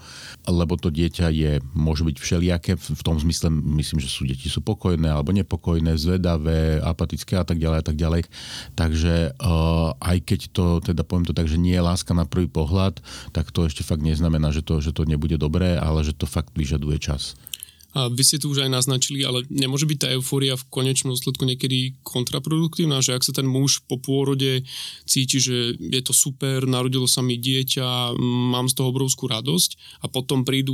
lebo 0.47 0.77
to 0.79 0.93
dieťa 0.93 1.27
je, 1.33 1.51
môže 1.73 2.05
byť 2.05 2.17
všelijaké, 2.21 2.71
v 2.77 3.01
tom 3.03 3.17
zmysle 3.17 3.49
myslím, 3.51 3.99
že 3.99 4.09
sú 4.09 4.23
deti 4.23 4.47
sú 4.47 4.61
pokojné 4.61 5.09
alebo 5.09 5.33
nepokojné, 5.33 5.97
zvedavé, 5.97 6.79
apatické 6.79 7.37
a 7.37 7.45
tak 7.45 7.57
ďalej 7.57 7.77
a 7.81 7.85
tak 7.85 7.97
ďalej. 7.97 8.21
Takže 8.77 9.35
uh, 9.37 9.97
aj 9.97 10.17
keď 10.23 10.41
to, 10.53 10.65
teda 10.79 11.01
poviem 11.03 11.25
to 11.27 11.35
tak, 11.35 11.49
že 11.49 11.57
nie 11.59 11.75
je 11.75 11.83
láska 11.83 12.13
na 12.13 12.29
prvý 12.29 12.47
pohľad, 12.47 13.01
tak 13.33 13.49
to 13.49 13.65
ešte 13.65 13.81
fakt 13.81 14.05
neznamená, 14.05 14.53
že 14.53 14.61
to, 14.61 14.79
že 14.79 14.93
to 14.93 15.09
nebude 15.09 15.35
dobré, 15.41 15.75
ale 15.75 16.05
že 16.05 16.13
to 16.13 16.29
fakt 16.29 16.53
vyžaduje 16.53 17.01
čas. 17.01 17.33
A 17.93 18.09
vy 18.09 18.21
ste 18.25 18.41
tu 18.41 18.49
už 18.49 18.65
aj 18.65 18.73
naznačili, 18.73 19.21
ale 19.21 19.45
nemôže 19.53 19.85
byť 19.85 19.97
tá 20.01 20.07
eufória 20.09 20.57
v 20.57 20.67
konečnom 20.73 21.13
dôsledku 21.13 21.45
niekedy 21.45 21.93
kontraproduktívna, 22.01 23.05
že 23.05 23.13
ak 23.13 23.21
sa 23.21 23.37
ten 23.37 23.45
muž 23.45 23.85
po 23.85 24.01
pôrode 24.01 24.65
cíti, 25.05 25.37
že 25.37 25.77
je 25.77 26.01
to 26.01 26.13
super, 26.13 26.65
narodilo 26.65 27.05
sa 27.05 27.21
mi 27.21 27.37
dieťa, 27.37 28.17
mám 28.49 28.65
z 28.65 28.81
toho 28.81 28.89
obrovskú 28.89 29.29
radosť 29.29 30.01
a 30.01 30.09
potom 30.09 30.41
prídu 30.41 30.73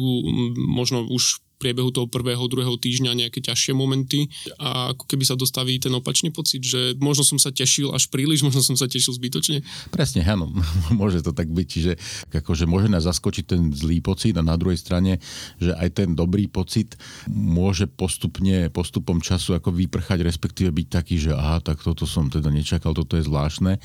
možno 0.55 1.03
už 1.11 1.43
priebehu 1.59 1.91
toho 1.91 2.07
prvého, 2.07 2.41
druhého 2.47 2.79
týždňa 2.79 3.27
nejaké 3.27 3.43
ťažšie 3.43 3.75
momenty 3.75 4.31
a 4.57 4.95
ako 4.95 5.03
keby 5.05 5.23
sa 5.27 5.35
dostaví 5.35 5.75
ten 5.77 5.91
opačný 5.91 6.31
pocit, 6.31 6.63
že 6.63 6.95
možno 6.97 7.27
som 7.27 7.35
sa 7.35 7.51
tešil 7.51 7.91
až 7.91 8.07
príliš, 8.07 8.41
možno 8.41 8.63
som 8.63 8.79
sa 8.79 8.87
tešil 8.87 9.11
zbytočne. 9.19 9.61
Presne, 9.91 10.23
áno, 10.23 10.47
môže 10.99 11.19
to 11.19 11.35
tak 11.35 11.51
byť, 11.51 11.67
čiže 11.67 11.91
akože 12.31 12.63
môže 12.63 12.87
nás 12.87 13.03
zaskočiť 13.03 13.43
ten 13.45 13.61
zlý 13.75 13.99
pocit 13.99 14.33
a 14.39 14.41
na 14.41 14.55
druhej 14.55 14.79
strane, 14.79 15.19
že 15.59 15.75
aj 15.75 15.89
ten 15.99 16.09
dobrý 16.15 16.47
pocit 16.47 16.95
môže 17.27 17.85
postupne, 17.85 18.71
postupom 18.71 19.19
času 19.19 19.59
ako 19.59 19.75
vyprchať, 19.75 20.23
respektíve 20.23 20.71
byť 20.71 20.87
taký, 20.87 21.19
že 21.19 21.35
aha, 21.35 21.59
tak 21.59 21.83
toto 21.83 22.07
som 22.07 22.31
teda 22.31 22.47
nečakal, 22.47 22.95
toto 22.95 23.19
je 23.19 23.27
zvláštne 23.27 23.75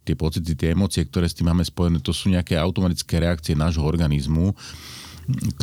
tie 0.00 0.16
pocity, 0.16 0.56
tie 0.56 0.72
emócie, 0.72 1.04
ktoré 1.04 1.28
s 1.28 1.36
tým 1.36 1.52
máme 1.52 1.62
spojené, 1.62 2.00
to 2.00 2.10
sú 2.10 2.32
nejaké 2.32 2.56
automatické 2.56 3.20
reakcie 3.20 3.52
nášho 3.52 3.84
organizmu, 3.84 4.56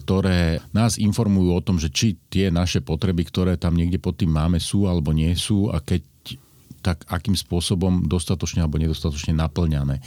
ktoré 0.04 0.64
nás 0.72 1.00
informujú 1.00 1.50
o 1.56 1.64
tom, 1.64 1.78
že 1.78 1.92
či 1.92 2.18
tie 2.30 2.50
naše 2.50 2.80
potreby, 2.84 3.28
ktoré 3.28 3.54
tam 3.56 3.76
niekde 3.76 4.02
pod 4.02 4.20
tým 4.20 4.32
máme, 4.32 4.58
sú 4.62 4.86
alebo 4.88 5.12
nie 5.12 5.34
sú 5.34 5.70
a 5.72 5.82
keď 5.82 6.04
tak 6.88 7.04
akým 7.12 7.36
spôsobom 7.36 8.08
dostatočne 8.08 8.64
alebo 8.64 8.80
nedostatočne 8.80 9.36
naplňané. 9.36 10.00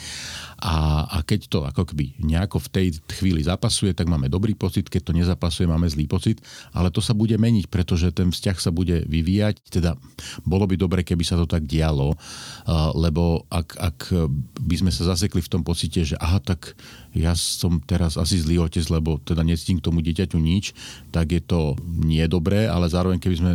A, 0.60 1.08
a 1.08 1.18
keď 1.24 1.40
to 1.48 1.58
ako 1.64 1.88
keby 1.88 2.20
nejako 2.20 2.60
v 2.60 2.68
tej 2.68 2.86
chvíli 3.16 3.40
zapasuje, 3.40 3.96
tak 3.96 4.12
máme 4.12 4.28
dobrý 4.28 4.52
pocit, 4.52 4.92
keď 4.92 5.02
to 5.08 5.16
nezapasuje, 5.16 5.64
máme 5.64 5.88
zlý 5.88 6.04
pocit, 6.04 6.44
ale 6.76 6.92
to 6.92 7.00
sa 7.00 7.16
bude 7.16 7.32
meniť, 7.34 7.72
pretože 7.72 8.12
ten 8.12 8.28
vzťah 8.28 8.56
sa 8.60 8.68
bude 8.68 9.08
vyvíjať, 9.08 9.72
teda 9.72 9.96
bolo 10.44 10.68
by 10.68 10.76
dobre, 10.76 11.00
keby 11.00 11.24
sa 11.24 11.40
to 11.40 11.48
tak 11.48 11.64
dialo, 11.64 12.12
lebo 12.92 13.48
ak, 13.48 13.68
ak 13.80 13.98
by 14.60 14.76
sme 14.76 14.92
sa 14.92 15.08
zasekli 15.08 15.40
v 15.40 15.48
tom 15.48 15.62
pocite, 15.64 16.04
že 16.04 16.20
aha, 16.20 16.44
tak 16.44 16.76
ja 17.10 17.34
som 17.34 17.82
teraz 17.82 18.14
asi 18.14 18.38
zlý 18.38 18.62
otec, 18.62 18.86
lebo 18.86 19.18
teda 19.18 19.42
necítim 19.42 19.82
k 19.82 19.86
tomu 19.90 19.98
dieťaťu 19.98 20.38
nič, 20.38 20.76
tak 21.10 21.34
je 21.34 21.42
to 21.42 21.74
nie 21.88 22.22
dobré, 22.30 22.70
ale 22.70 22.86
zároveň 22.86 23.18
keby 23.18 23.36
sme 23.40 23.52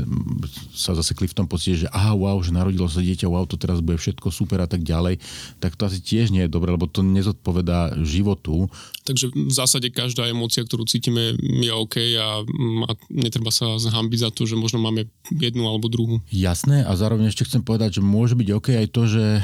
sa 0.75 0.91
zasekli 0.91 1.31
v 1.31 1.37
tom 1.37 1.47
pocite, 1.47 1.87
že 1.87 1.91
aha, 1.93 2.11
wow, 2.17 2.35
že 2.43 2.51
narodilo 2.51 2.89
sa 2.91 2.99
dieťa, 2.99 3.31
wow, 3.31 3.47
to 3.47 3.55
teraz 3.55 3.79
bude 3.79 3.95
všetko 3.95 4.27
super 4.33 4.59
a 4.59 4.67
tak 4.67 4.83
ďalej, 4.83 5.23
tak 5.63 5.79
to 5.79 5.87
asi 5.87 6.03
tiež 6.03 6.35
nie 6.35 6.43
je 6.43 6.51
dobré, 6.51 6.73
lebo 6.75 6.91
to 6.95 7.03
nezodpovedá 7.03 7.99
životu. 8.07 8.71
Takže 9.03 9.35
v 9.35 9.51
zásade 9.51 9.91
každá 9.91 10.31
emócia, 10.31 10.63
ktorú 10.63 10.87
cítime, 10.87 11.35
je 11.35 11.71
OK 11.75 11.99
a, 12.15 12.41
a 12.87 12.91
netreba 13.11 13.51
sa 13.51 13.75
zhambiť 13.75 14.19
za 14.23 14.29
to, 14.31 14.47
že 14.47 14.55
možno 14.55 14.79
máme 14.79 15.11
jednu 15.35 15.67
alebo 15.67 15.91
druhú. 15.91 16.23
Jasné 16.31 16.87
a 16.87 16.91
zároveň 16.95 17.27
ešte 17.27 17.43
chcem 17.43 17.59
povedať, 17.59 17.99
že 17.99 18.01
môže 18.01 18.39
byť 18.39 18.49
OK 18.55 18.67
aj 18.79 18.87
to, 18.95 19.03
že 19.11 19.43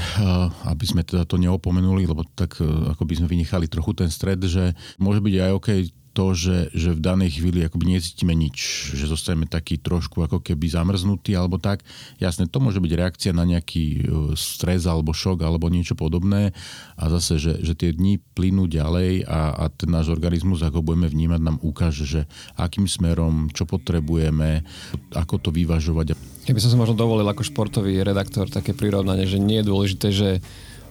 aby 0.64 0.86
sme 0.88 1.04
teda 1.04 1.28
to 1.28 1.36
neopomenuli, 1.36 2.08
lebo 2.08 2.24
tak 2.24 2.56
ako 2.64 3.04
by 3.04 3.14
sme 3.20 3.28
vynechali 3.28 3.68
trochu 3.68 3.92
ten 3.94 4.08
stred, 4.08 4.40
že 4.48 4.72
môže 4.96 5.20
byť 5.20 5.36
aj 5.36 5.52
OK 5.52 5.70
to, 6.12 6.36
že, 6.36 6.72
že 6.76 6.92
v 6.92 7.00
danej 7.00 7.40
chvíli 7.40 7.64
akoby 7.64 7.96
necítime 7.96 8.36
nič, 8.36 8.92
že 8.92 9.08
zostaneme 9.08 9.48
taký 9.48 9.80
trošku 9.80 10.20
ako 10.20 10.44
keby 10.44 10.68
zamrznutý 10.68 11.40
alebo 11.40 11.56
tak. 11.56 11.88
Jasné, 12.20 12.52
to 12.52 12.60
môže 12.60 12.84
byť 12.84 12.92
reakcia 12.92 13.32
na 13.32 13.48
nejaký 13.48 13.84
e, 13.84 14.00
stres 14.36 14.84
alebo 14.84 15.16
šok 15.16 15.48
alebo 15.48 15.72
niečo 15.72 15.96
podobné 15.96 16.52
a 17.00 17.04
zase, 17.08 17.40
že, 17.40 17.54
že 17.64 17.74
tie 17.80 17.96
dni 17.96 18.20
plynú 18.36 18.68
ďalej 18.68 19.24
a, 19.24 19.56
a 19.56 19.64
ten 19.72 19.88
náš 19.88 20.12
organizmus, 20.12 20.60
ako 20.60 20.84
budeme 20.84 21.08
vnímať, 21.08 21.40
nám 21.40 21.58
ukáže, 21.64 22.04
že 22.04 22.22
akým 22.60 22.92
smerom, 22.92 23.48
čo 23.56 23.64
potrebujeme, 23.64 24.68
ako 25.16 25.40
to 25.40 25.50
vyvažovať. 25.56 26.20
Keby 26.44 26.60
som 26.60 26.76
sa 26.76 26.82
možno 26.82 27.00
dovolil 27.00 27.24
ako 27.24 27.48
športový 27.48 28.04
redaktor 28.04 28.52
také 28.52 28.76
prirovnanie, 28.76 29.24
že 29.24 29.40
nie 29.40 29.64
je 29.64 29.70
dôležité, 29.70 30.08
že 30.12 30.30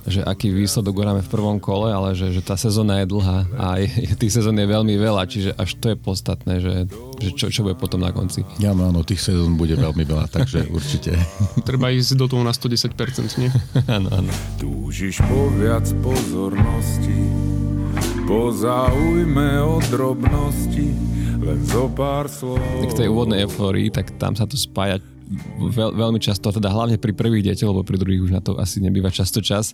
že 0.07 0.25
aký 0.25 0.49
výsledok 0.53 0.95
uráme 0.97 1.23
v 1.25 1.33
prvom 1.33 1.59
kole, 1.61 1.93
ale 1.93 2.17
že, 2.17 2.33
že 2.33 2.41
tá 2.41 2.57
sezóna 2.57 3.03
je 3.05 3.07
dlhá 3.11 3.39
a 3.57 3.67
je, 3.81 3.89
tých 4.17 4.41
sezón 4.41 4.57
je 4.57 4.67
veľmi 4.67 4.95
veľa, 4.97 5.23
čiže 5.29 5.51
až 5.57 5.77
to 5.77 5.93
je 5.93 5.97
podstatné, 5.97 6.55
že, 6.61 6.75
že 7.21 7.31
čo, 7.37 7.47
čo 7.53 7.61
bude 7.67 7.77
potom 7.77 8.01
na 8.01 8.13
konci. 8.13 8.45
Ja 8.63 8.73
áno, 8.73 9.05
tých 9.05 9.21
sezón 9.21 9.61
bude 9.61 9.77
veľmi 9.77 10.05
veľa, 10.05 10.33
takže 10.33 10.69
určite. 10.73 11.17
Treba 11.69 11.93
ísť 11.93 12.17
do 12.17 12.27
toho 12.31 12.43
na 12.47 12.53
110%, 12.55 13.41
nie? 13.41 13.51
áno, 13.97 14.09
áno. 14.09 14.31
Túžiš 14.57 15.21
po 15.27 15.53
viac 15.61 15.85
pozornosti, 16.01 17.21
po 18.25 18.55
záujme 18.55 19.61
o 19.61 19.83
drobnosti, 19.93 20.89
len 21.41 21.59
zo 21.69 21.89
pár 21.93 22.29
slov. 22.29 22.61
K 22.89 23.05
tej 23.05 23.09
úvodnej 23.09 23.45
eufórii, 23.45 23.89
tak 23.93 24.17
tam 24.21 24.37
sa 24.37 24.45
to 24.45 24.57
spája 24.57 25.01
veľ, 25.71 25.95
veľmi 25.95 26.19
často, 26.19 26.51
teda 26.51 26.71
hlavne 26.71 26.99
pri 26.99 27.15
prvých 27.15 27.55
deťoch, 27.55 27.71
lebo 27.71 27.87
pri 27.87 27.99
druhých 28.03 28.23
už 28.27 28.33
na 28.35 28.43
to 28.43 28.59
asi 28.59 28.83
nebýva 28.83 29.15
často 29.15 29.39
čas, 29.39 29.73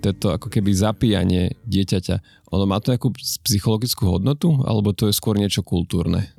to 0.00 0.10
je 0.10 0.16
to 0.16 0.32
ako 0.32 0.48
keby 0.48 0.72
zapíjanie 0.72 1.60
dieťaťa. 1.68 2.48
Ono 2.56 2.64
má 2.64 2.80
to 2.80 2.96
nejakú 2.96 3.12
psychologickú 3.44 4.08
hodnotu, 4.08 4.64
alebo 4.64 4.96
to 4.96 5.10
je 5.10 5.14
skôr 5.14 5.36
niečo 5.36 5.60
kultúrne? 5.60 6.32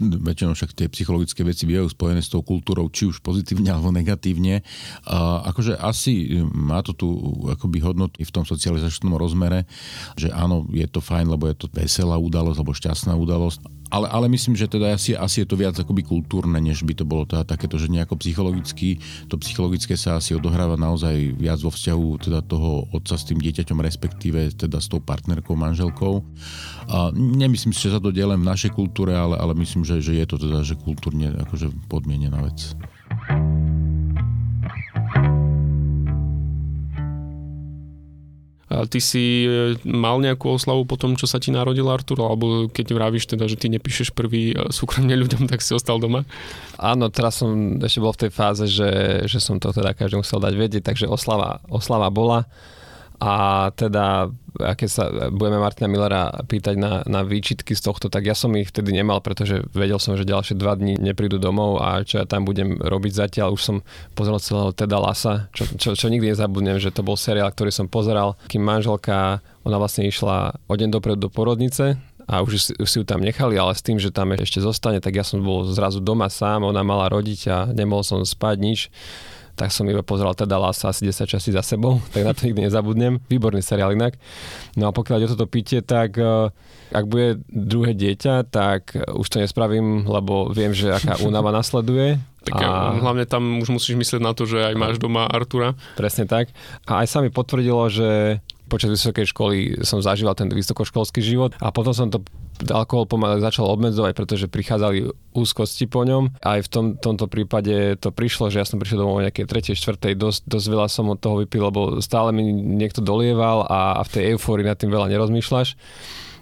väčšinou 0.00 0.56
však 0.56 0.72
tie 0.72 0.88
psychologické 0.88 1.44
veci 1.44 1.68
bývajú 1.68 1.92
spojené 1.92 2.24
s 2.24 2.32
tou 2.32 2.40
kultúrou, 2.40 2.88
či 2.88 3.04
už 3.04 3.20
pozitívne 3.20 3.68
alebo 3.68 3.92
negatívne. 3.92 4.64
A 5.04 5.44
akože 5.52 5.76
asi 5.76 6.40
má 6.48 6.80
to 6.80 6.96
tu 6.96 7.08
akoby 7.52 7.84
hodnotu 7.84 8.16
v 8.16 8.32
tom 8.32 8.48
socializačnom 8.48 9.12
rozmere, 9.20 9.68
že 10.16 10.32
áno, 10.32 10.64
je 10.72 10.88
to 10.88 11.04
fajn, 11.04 11.28
lebo 11.28 11.52
je 11.52 11.56
to 11.60 11.66
veselá 11.68 12.16
udalosť 12.16 12.56
alebo 12.56 12.72
šťastná 12.72 13.12
udalosť 13.12 13.60
ale, 13.90 14.06
ale 14.06 14.26
myslím, 14.30 14.54
že 14.54 14.70
teda 14.70 14.94
asi, 14.94 15.18
asi 15.18 15.42
je 15.42 15.48
to 15.50 15.58
viac 15.58 15.74
akoby 15.74 16.06
kultúrne, 16.06 16.56
než 16.62 16.86
by 16.86 16.94
to 16.94 17.02
bolo 17.02 17.26
teda 17.26 17.42
takéto, 17.42 17.74
že 17.76 17.90
nejako 17.90 18.16
psychologicky, 18.22 19.02
to 19.26 19.34
psychologické 19.42 19.98
sa 19.98 20.22
asi 20.22 20.38
odohráva 20.38 20.78
naozaj 20.78 21.34
viac 21.34 21.58
vo 21.58 21.74
vzťahu 21.74 22.06
teda 22.22 22.40
toho 22.46 22.86
otca 22.94 23.18
s 23.18 23.26
tým 23.26 23.42
dieťaťom, 23.42 23.78
respektíve 23.82 24.54
teda 24.54 24.78
s 24.78 24.86
tou 24.86 25.02
partnerkou, 25.02 25.58
manželkou. 25.58 26.22
A 26.86 27.10
nemyslím 27.14 27.74
si, 27.74 27.90
že 27.90 27.98
sa 27.98 28.00
to 28.00 28.14
delím 28.14 28.46
v 28.46 28.50
našej 28.50 28.70
kultúre, 28.72 29.12
ale, 29.12 29.34
ale 29.34 29.52
myslím, 29.58 29.82
že, 29.82 29.98
že 29.98 30.14
je 30.14 30.26
to 30.26 30.38
teda, 30.38 30.62
že 30.62 30.78
kultúrne 30.78 31.34
akože 31.42 31.74
podmienená 31.90 32.46
vec. 32.46 32.78
A 38.70 38.86
ty 38.86 39.02
si 39.02 39.50
e, 39.50 39.74
mal 39.82 40.22
nejakú 40.22 40.54
oslavu 40.54 40.86
po 40.86 40.94
tom, 40.94 41.18
čo 41.18 41.26
sa 41.26 41.42
ti 41.42 41.50
narodil 41.50 41.90
Artur? 41.90 42.22
Alebo 42.22 42.70
keď 42.70 42.94
vravíš 42.94 43.26
teda, 43.26 43.50
že 43.50 43.58
ty 43.58 43.66
nepíšeš 43.66 44.14
prvý 44.14 44.54
e, 44.54 44.70
súkromne 44.70 45.10
ľuďom, 45.18 45.50
tak 45.50 45.58
si 45.58 45.74
ostal 45.74 45.98
doma? 45.98 46.22
Áno, 46.78 47.10
teraz 47.10 47.42
som 47.42 47.82
ešte 47.82 47.98
bol 47.98 48.14
v 48.14 48.20
tej 48.26 48.30
fáze, 48.30 48.70
že, 48.70 49.26
že 49.26 49.42
som 49.42 49.58
to 49.58 49.74
teda 49.74 49.90
každému 49.90 50.22
chcel 50.22 50.38
dať 50.38 50.54
vedieť, 50.54 50.82
takže 50.86 51.10
oslava, 51.10 51.58
oslava 51.66 52.06
bola. 52.14 52.46
A 53.20 53.68
teda, 53.76 54.32
aké 54.56 54.88
sa 54.88 55.28
budeme 55.28 55.60
Martina 55.60 55.92
Millera 55.92 56.32
pýtať 56.48 56.74
na, 56.80 57.04
na 57.04 57.20
výčitky 57.20 57.76
z 57.76 57.84
tohto, 57.84 58.08
tak 58.08 58.24
ja 58.24 58.32
som 58.32 58.48
ich 58.56 58.72
vtedy 58.72 58.96
nemal, 58.96 59.20
pretože 59.20 59.60
vedel 59.76 60.00
som, 60.00 60.16
že 60.16 60.24
ďalšie 60.24 60.56
dva 60.56 60.72
dní 60.72 60.96
neprídu 60.96 61.36
domov 61.36 61.84
a 61.84 62.00
čo 62.00 62.16
ja 62.16 62.24
tam 62.24 62.48
budem 62.48 62.80
robiť 62.80 63.12
zatiaľ. 63.12 63.52
Už 63.52 63.62
som 63.62 63.76
pozeral 64.16 64.40
celého 64.40 64.72
Teda 64.72 64.96
Lasa, 64.96 65.52
čo, 65.52 65.68
čo, 65.76 65.92
čo 65.92 66.08
nikdy 66.08 66.32
nezabudnem, 66.32 66.80
že 66.80 66.88
to 66.88 67.04
bol 67.04 67.12
seriál, 67.12 67.52
ktorý 67.52 67.68
som 67.68 67.92
pozeral, 67.92 68.40
kým 68.48 68.64
manželka, 68.64 69.44
ona 69.68 69.76
vlastne 69.76 70.08
išla 70.08 70.56
o 70.64 70.72
deň 70.72 70.88
dopredu 70.88 71.28
do 71.28 71.28
porodnice 71.28 72.00
a 72.24 72.40
už 72.40 72.80
už 72.80 72.88
si 72.88 72.96
ju 72.96 73.04
tam 73.04 73.20
nechali, 73.20 73.60
ale 73.60 73.76
s 73.76 73.84
tým, 73.84 74.00
že 74.00 74.14
tam 74.14 74.32
ešte 74.32 74.64
zostane, 74.64 75.02
tak 75.04 75.12
ja 75.18 75.28
som 75.28 75.44
bol 75.44 75.68
zrazu 75.68 76.00
doma 76.00 76.32
sám, 76.32 76.64
ona 76.64 76.80
mala 76.80 77.12
rodiť 77.12 77.40
a 77.52 77.56
nemohol 77.68 78.00
som 78.00 78.24
spať 78.24 78.56
nič 78.56 78.80
tak 79.60 79.76
som 79.76 79.84
iba 79.84 80.00
pozeral 80.00 80.32
teda 80.32 80.56
Lasa 80.56 80.88
asi 80.88 81.04
10 81.04 81.28
časí 81.28 81.52
za 81.52 81.60
sebou, 81.60 82.00
tak 82.16 82.24
na 82.24 82.32
to 82.32 82.48
nikdy 82.48 82.64
nezabudnem. 82.64 83.20
Výborný 83.28 83.60
seriál 83.60 83.92
inak. 83.92 84.16
No 84.80 84.88
a 84.88 84.96
pokiaľ 84.96 85.28
o 85.28 85.32
toto 85.36 85.44
píte, 85.44 85.84
tak 85.84 86.16
eh, 86.16 86.48
ak 86.96 87.04
bude 87.04 87.44
druhé 87.52 87.92
dieťa, 87.92 88.48
tak 88.48 88.96
už 88.96 89.26
to 89.28 89.44
nespravím, 89.44 90.08
lebo 90.08 90.48
viem, 90.48 90.72
že 90.72 90.96
aká 90.96 91.20
únava 91.28 91.52
nasleduje. 91.52 92.16
Tak 92.40 92.56
a... 92.56 92.96
hlavne 92.96 93.28
tam 93.28 93.60
už 93.60 93.68
musíš 93.68 94.00
myslieť 94.00 94.24
na 94.24 94.32
to, 94.32 94.48
že 94.48 94.64
aj 94.64 94.74
máš 94.80 94.96
doma 94.96 95.28
Artura. 95.28 95.76
Presne 96.00 96.24
tak. 96.24 96.48
A 96.88 97.04
aj 97.04 97.06
sa 97.12 97.18
mi 97.20 97.28
potvrdilo, 97.28 97.84
že 97.92 98.40
počas 98.70 98.94
vysokej 98.94 99.26
školy 99.34 99.56
som 99.82 99.98
zažíval 99.98 100.38
ten 100.38 100.46
vysokoškolský 100.46 101.18
život 101.18 101.58
a 101.58 101.74
potom 101.74 101.90
som 101.90 102.06
to 102.06 102.22
alkohol 102.70 103.08
pomaly 103.08 103.42
začal 103.42 103.66
obmedzovať, 103.72 104.12
pretože 104.14 104.46
prichádzali 104.46 105.10
úzkosti 105.32 105.88
po 105.88 106.04
ňom. 106.06 106.38
Aj 106.44 106.60
v 106.60 106.68
tom, 106.68 106.86
tomto 106.94 107.26
prípade 107.26 107.98
to 107.98 108.12
prišlo, 108.12 108.52
že 108.52 108.60
ja 108.62 108.66
som 108.68 108.76
prišiel 108.76 109.02
domov 109.02 109.24
nejakej 109.24 109.74
3. 109.74 109.74
4. 109.74 110.14
Dosť, 110.14 110.40
dosť 110.44 110.66
veľa 110.68 110.86
som 110.86 111.08
od 111.08 111.18
toho 111.18 111.40
vypil, 111.42 111.66
lebo 111.66 111.98
stále 112.04 112.30
mi 112.36 112.46
niekto 112.52 113.00
dolieval 113.00 113.64
a, 113.64 113.98
a 113.98 114.02
v 114.04 114.12
tej 114.12 114.22
eufórii 114.36 114.68
nad 114.68 114.76
tým 114.76 114.92
veľa 114.92 115.08
nerozmýšľaš 115.08 115.74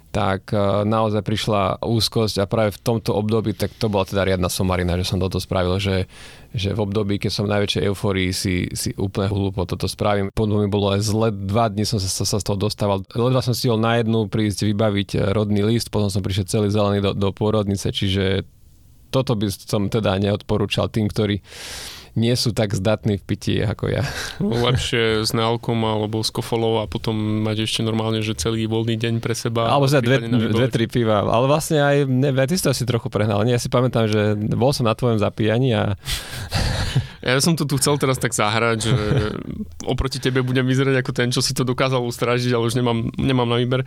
tak 0.09 0.49
e, 0.49 0.57
naozaj 0.89 1.21
prišla 1.21 1.85
úzkosť 1.85 2.41
a 2.41 2.49
práve 2.49 2.73
v 2.73 2.81
tomto 2.81 3.13
období, 3.13 3.53
tak 3.53 3.73
to 3.77 3.93
bola 3.93 4.09
teda 4.09 4.25
riadna 4.25 4.49
somarina, 4.49 4.97
že 4.97 5.05
som 5.05 5.21
toto 5.21 5.37
spravil, 5.37 5.77
že, 5.77 6.09
že 6.49 6.73
v 6.73 6.79
období, 6.81 7.21
keď 7.21 7.31
som 7.31 7.45
v 7.45 7.53
najväčšej 7.53 7.85
eufórii 7.85 8.33
si, 8.33 8.73
si 8.73 8.89
úplne 8.97 9.29
hlúpo 9.29 9.69
toto 9.69 9.85
spravím. 9.85 10.33
Potom 10.33 10.65
mi 10.65 10.69
bolo 10.69 10.97
aj 10.97 11.05
zle, 11.05 11.29
dva 11.29 11.69
dní 11.69 11.85
som 11.85 12.01
sa, 12.01 12.09
sa, 12.09 12.25
sa 12.25 12.37
z 12.41 12.45
toho 12.45 12.57
dostával. 12.57 13.05
Ledva 13.13 13.45
som 13.45 13.53
stihol 13.53 13.77
na 13.77 14.01
jednu 14.01 14.25
prísť 14.25 14.65
vybaviť 14.65 15.33
rodný 15.37 15.61
list, 15.61 15.93
potom 15.93 16.09
som 16.09 16.25
prišiel 16.25 16.49
celý 16.49 16.67
zelený 16.73 17.05
do, 17.05 17.11
do 17.13 17.29
pôrodnice, 17.29 17.93
čiže 17.93 18.49
toto 19.13 19.33
by 19.37 19.49
som 19.49 19.89
teda 19.89 20.17
neodporúčal 20.21 20.89
tým, 20.89 21.09
ktorí 21.09 21.41
nie 22.17 22.33
sú 22.33 22.55
tak 22.55 22.73
zdatní 22.73 23.19
v 23.19 23.23
pití 23.23 23.55
ako 23.61 23.91
ja. 23.91 24.03
Lepšie 24.41 25.25
s 25.25 25.35
nealkom 25.35 25.77
alebo 25.85 26.21
s 26.25 26.33
kofolou 26.33 26.81
a 26.81 26.89
potom 26.89 27.45
mať 27.45 27.65
ešte 27.65 27.81
normálne, 27.85 28.23
že 28.25 28.37
celý 28.37 28.65
voľný 28.65 28.97
deň 28.97 29.13
pre 29.21 29.37
seba. 29.37 29.69
Alebo 29.69 29.85
za 29.85 30.01
dve, 30.01 30.25
dve, 30.25 30.67
tri 30.71 30.85
piva. 30.89 31.21
Ale 31.25 31.45
vlastne 31.45 31.81
aj, 31.81 32.07
neviem, 32.09 32.47
ty 32.49 32.55
si 32.57 32.65
to 32.65 32.73
asi 32.73 32.87
trochu 32.87 33.11
prehnal. 33.11 33.45
Nie, 33.45 33.57
ja 33.57 33.61
si 33.61 33.69
pamätám, 33.69 34.09
že 34.09 34.37
bol 34.55 34.73
som 34.73 34.87
na 34.87 34.95
tvojom 34.95 35.21
zapíjaní 35.21 35.75
a... 35.75 35.93
Ja 37.19 37.35
som 37.43 37.53
to 37.53 37.67
tu 37.67 37.75
chcel 37.75 37.99
teraz 37.99 38.15
tak 38.15 38.31
zahrať, 38.31 38.77
že 38.79 38.95
oproti 39.83 40.23
tebe 40.23 40.39
budem 40.39 40.63
vyzerať 40.63 41.03
ako 41.03 41.11
ten, 41.11 41.29
čo 41.35 41.43
si 41.43 41.51
to 41.51 41.67
dokázal 41.67 41.99
ustražiť, 41.99 42.55
ale 42.55 42.71
už 42.71 42.79
nemám, 42.79 43.11
nemám 43.19 43.43
na 43.43 43.59
výber. 43.59 43.83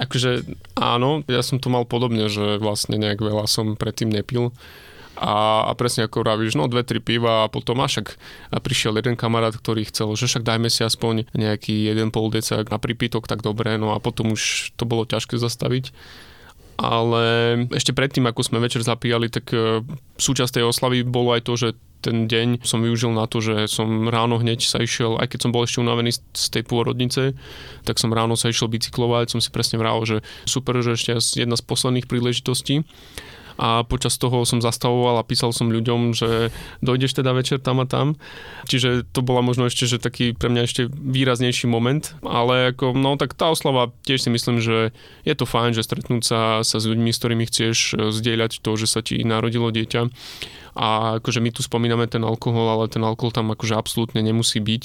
Akože 0.00 0.48
áno, 0.80 1.20
ja 1.28 1.44
som 1.44 1.60
to 1.60 1.68
mal 1.68 1.84
podobne, 1.84 2.32
že 2.32 2.56
vlastne 2.56 2.96
nejak 2.96 3.20
veľa 3.20 3.44
som 3.44 3.76
predtým 3.76 4.08
nepil 4.08 4.56
a, 5.20 5.68
a 5.68 5.72
presne 5.76 6.08
ako 6.08 6.24
vravíš, 6.24 6.56
no 6.56 6.64
dve, 6.64 6.80
tri 6.80 6.96
piva 6.96 7.44
a 7.44 7.50
potom 7.52 7.76
a 7.84 7.86
však 7.86 8.16
a 8.48 8.56
prišiel 8.56 8.96
jeden 8.96 9.20
kamarát, 9.20 9.52
ktorý 9.52 9.84
chcel, 9.92 10.16
že 10.16 10.24
však 10.24 10.48
dajme 10.48 10.72
si 10.72 10.80
aspoň 10.80 11.28
nejaký 11.36 11.92
jeden 11.92 12.08
pol 12.08 12.32
decák 12.32 12.72
na 12.72 12.80
prípitok, 12.80 13.28
tak 13.28 13.44
dobre, 13.44 13.76
no 13.76 13.92
a 13.92 14.00
potom 14.00 14.32
už 14.32 14.72
to 14.80 14.88
bolo 14.88 15.04
ťažké 15.04 15.36
zastaviť. 15.36 15.92
Ale 16.80 17.22
ešte 17.76 17.92
predtým, 17.92 18.24
ako 18.24 18.40
sme 18.40 18.64
večer 18.64 18.80
zapíjali, 18.80 19.28
tak 19.28 19.52
e, 19.52 19.84
súčasť 20.16 20.56
tej 20.56 20.64
oslavy 20.64 21.04
bolo 21.04 21.36
aj 21.36 21.44
to, 21.44 21.52
že 21.52 21.68
ten 22.00 22.24
deň 22.24 22.64
som 22.64 22.80
využil 22.80 23.12
na 23.12 23.28
to, 23.28 23.44
že 23.44 23.68
som 23.68 24.08
ráno 24.08 24.40
hneď 24.40 24.64
sa 24.64 24.80
išiel, 24.80 25.20
aj 25.20 25.36
keď 25.36 25.38
som 25.44 25.52
bol 25.52 25.68
ešte 25.68 25.84
unavený 25.84 26.16
z 26.16 26.46
tej 26.48 26.64
pôrodnice, 26.64 27.36
tak 27.84 28.00
som 28.00 28.08
ráno 28.08 28.40
sa 28.40 28.48
išiel 28.48 28.72
bicyklovať, 28.72 29.36
som 29.36 29.44
si 29.44 29.52
presne 29.52 29.76
vral, 29.76 30.00
že 30.08 30.24
super, 30.48 30.80
že 30.80 30.96
ešte 30.96 31.20
jedna 31.36 31.60
z 31.60 31.64
posledných 31.68 32.08
príležitostí 32.08 32.88
a 33.60 33.84
počas 33.84 34.16
toho 34.16 34.48
som 34.48 34.64
zastavoval 34.64 35.20
a 35.20 35.28
písal 35.28 35.52
som 35.52 35.68
ľuďom, 35.68 36.16
že 36.16 36.48
dojdeš 36.80 37.20
teda 37.20 37.36
večer 37.36 37.60
tam 37.60 37.84
a 37.84 37.86
tam. 37.86 38.16
Čiže 38.64 39.04
to 39.12 39.20
bola 39.20 39.44
možno 39.44 39.68
ešte, 39.68 39.84
že 39.84 40.00
taký 40.00 40.32
pre 40.32 40.48
mňa 40.48 40.62
ešte 40.64 40.82
výraznejší 40.88 41.68
moment, 41.68 42.16
ale 42.24 42.72
ako, 42.72 42.96
no 42.96 43.20
tak 43.20 43.36
tá 43.36 43.52
oslava 43.52 43.92
tiež 44.08 44.24
si 44.24 44.30
myslím, 44.32 44.64
že 44.64 44.96
je 45.28 45.34
to 45.36 45.44
fajn, 45.44 45.76
že 45.76 45.84
stretnúť 45.84 46.22
sa, 46.24 46.40
sa 46.64 46.80
s 46.80 46.88
ľuďmi, 46.88 47.12
s 47.12 47.20
ktorými 47.20 47.44
chceš 47.52 47.76
e, 47.92 48.08
zdieľať 48.08 48.64
to, 48.64 48.70
že 48.80 48.88
sa 48.88 49.04
ti 49.04 49.20
narodilo 49.20 49.68
dieťa. 49.68 50.08
A 50.80 51.20
akože 51.20 51.44
my 51.44 51.52
tu 51.52 51.60
spomíname 51.60 52.08
ten 52.08 52.24
alkohol, 52.24 52.64
ale 52.80 52.88
ten 52.88 53.04
alkohol 53.04 53.36
tam 53.36 53.52
akože 53.52 53.76
absolútne 53.76 54.24
nemusí 54.24 54.56
byť 54.56 54.84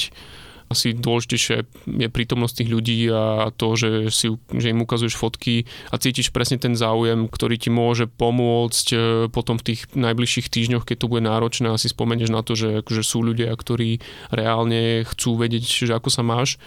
asi 0.70 0.98
dôležitejšie 0.98 1.58
je 1.86 2.08
prítomnosť 2.10 2.64
tých 2.64 2.70
ľudí 2.74 3.00
a 3.14 3.54
to, 3.54 3.78
že, 3.78 3.90
si, 4.10 4.34
že 4.34 4.72
im 4.74 4.82
ukazuješ 4.82 5.14
fotky 5.14 5.70
a 5.94 6.02
cítiš 6.02 6.34
presne 6.34 6.58
ten 6.58 6.74
záujem, 6.74 7.30
ktorý 7.30 7.56
ti 7.62 7.70
môže 7.70 8.10
pomôcť 8.10 8.88
e, 8.92 8.98
potom 9.30 9.62
v 9.62 9.74
tých 9.74 9.80
najbližších 9.94 10.50
týždňoch, 10.50 10.84
keď 10.84 11.06
to 11.06 11.12
bude 11.12 11.22
náročné 11.22 11.70
a 11.70 11.82
si 11.82 11.90
spomenieš 11.90 12.34
na 12.34 12.42
to, 12.42 12.58
že 12.58 12.82
akože 12.82 13.04
sú 13.06 13.22
ľudia, 13.22 13.54
ktorí 13.54 14.02
reálne 14.34 15.06
chcú 15.06 15.38
vedieť, 15.38 15.86
že 15.86 15.94
ako 15.94 16.10
sa 16.10 16.26
máš. 16.26 16.58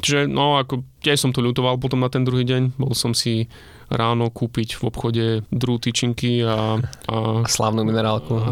Čiže 0.00 0.30
no, 0.30 0.58
ako 0.62 0.86
tiež 1.02 1.18
som 1.18 1.34
to 1.34 1.42
ľutoval 1.42 1.78
potom 1.82 2.02
na 2.02 2.10
ten 2.10 2.22
druhý 2.22 2.46
deň. 2.46 2.78
Bol 2.78 2.94
som 2.94 3.14
si 3.14 3.50
ráno 3.88 4.28
kúpiť 4.28 4.76
v 4.76 4.82
obchode 4.84 5.24
drú 5.48 5.80
tyčinky 5.80 6.44
a... 6.44 6.80
A, 7.08 7.42
slavnú 7.48 7.84
minerálku. 7.88 8.36
E, 8.36 8.44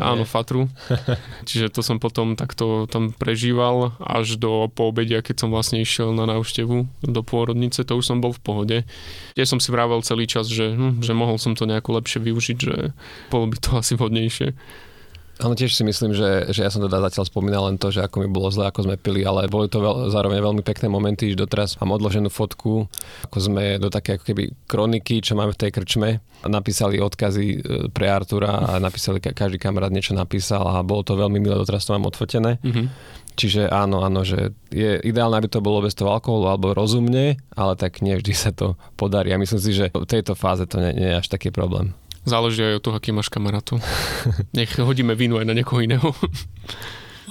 áno, 0.00 0.24
Nie. 0.24 0.28
fatru. 0.28 0.68
Čiže 1.48 1.68
to 1.72 1.80
som 1.84 2.00
potom 2.00 2.34
takto 2.34 2.88
tam 2.88 3.12
prežíval 3.12 3.96
až 4.00 4.40
do 4.40 4.66
poobedia, 4.72 5.20
keď 5.20 5.44
som 5.44 5.48
vlastne 5.52 5.80
išiel 5.84 6.16
na 6.16 6.24
návštevu 6.24 6.88
do 7.04 7.20
pôrodnice, 7.20 7.84
to 7.84 7.96
už 7.96 8.08
som 8.08 8.24
bol 8.24 8.32
v 8.32 8.40
pohode. 8.40 8.76
Tiež 9.36 9.48
som 9.52 9.60
si 9.60 9.68
vravel 9.68 10.00
celý 10.00 10.24
čas, 10.24 10.48
že, 10.48 10.72
hm, 10.72 11.04
že 11.04 11.12
mohol 11.12 11.36
som 11.36 11.52
to 11.52 11.68
nejako 11.68 12.00
lepšie 12.00 12.24
využiť, 12.24 12.56
že 12.58 12.76
bolo 13.28 13.52
by 13.52 13.56
to 13.60 13.70
asi 13.80 13.92
vhodnejšie. 13.94 14.56
Áno, 15.38 15.54
tiež 15.54 15.70
si 15.70 15.86
myslím, 15.86 16.18
že, 16.18 16.50
že 16.50 16.66
ja 16.66 16.70
som 16.70 16.82
teda 16.82 16.98
zatiaľ 16.98 17.24
spomínal 17.30 17.70
len 17.70 17.78
to, 17.78 17.94
že 17.94 18.02
ako 18.02 18.26
mi 18.26 18.28
bolo 18.28 18.50
zle, 18.50 18.66
ako 18.66 18.90
sme 18.90 18.98
pili, 18.98 19.22
ale 19.22 19.46
boli 19.46 19.70
to 19.70 19.78
veľ, 19.78 20.10
zároveň 20.10 20.42
veľmi 20.42 20.62
pekné 20.66 20.90
momenty, 20.90 21.30
že 21.30 21.38
doteraz 21.38 21.78
mám 21.78 21.94
odloženú 21.94 22.26
fotku, 22.26 22.90
ako 23.30 23.38
sme 23.38 23.78
do 23.78 23.86
také 23.86 24.18
ako 24.18 24.24
keby 24.34 24.50
kroniky, 24.66 25.22
čo 25.22 25.38
máme 25.38 25.54
v 25.54 25.60
tej 25.62 25.70
krčme, 25.70 26.18
napísali 26.42 26.98
odkazy 26.98 27.46
e, 27.54 27.58
pre 27.94 28.10
Artura 28.10 28.66
a 28.66 28.82
napísali, 28.82 29.22
každý 29.22 29.62
kamarát 29.62 29.94
niečo 29.94 30.10
napísal 30.10 30.66
a 30.66 30.82
bolo 30.82 31.06
to 31.06 31.14
veľmi 31.14 31.38
milé, 31.38 31.54
doteraz 31.54 31.86
to 31.86 31.94
mám 31.94 32.10
odfotené. 32.10 32.58
Mm-hmm. 32.58 32.86
Čiže 33.38 33.70
áno, 33.70 34.02
áno, 34.02 34.26
že 34.26 34.50
je 34.74 34.98
ideálne, 35.06 35.38
aby 35.38 35.46
to 35.46 35.62
bolo 35.62 35.86
bez 35.86 35.94
toho 35.94 36.10
alkoholu 36.10 36.50
alebo 36.50 36.74
rozumne, 36.74 37.38
ale 37.54 37.78
tak 37.78 38.02
nie 38.02 38.18
vždy 38.18 38.34
sa 38.34 38.50
to 38.50 38.74
podarí. 38.98 39.30
A 39.30 39.38
myslím 39.38 39.62
si, 39.62 39.70
že 39.70 39.94
v 39.94 40.10
tejto 40.10 40.34
fáze 40.34 40.66
to 40.66 40.82
nie, 40.82 40.98
nie 40.98 41.14
je 41.14 41.22
až 41.22 41.30
taký 41.30 41.54
problém. 41.54 41.94
Záleží 42.28 42.60
aj 42.60 42.78
od 42.78 42.82
toho, 42.84 42.96
aký 43.00 43.10
máš 43.16 43.32
kamarátov. 43.32 43.80
Nech 44.58 44.76
hodíme 44.76 45.16
vínu 45.16 45.40
aj 45.40 45.46
na 45.48 45.56
niekoho 45.56 45.80
iného. 45.80 46.12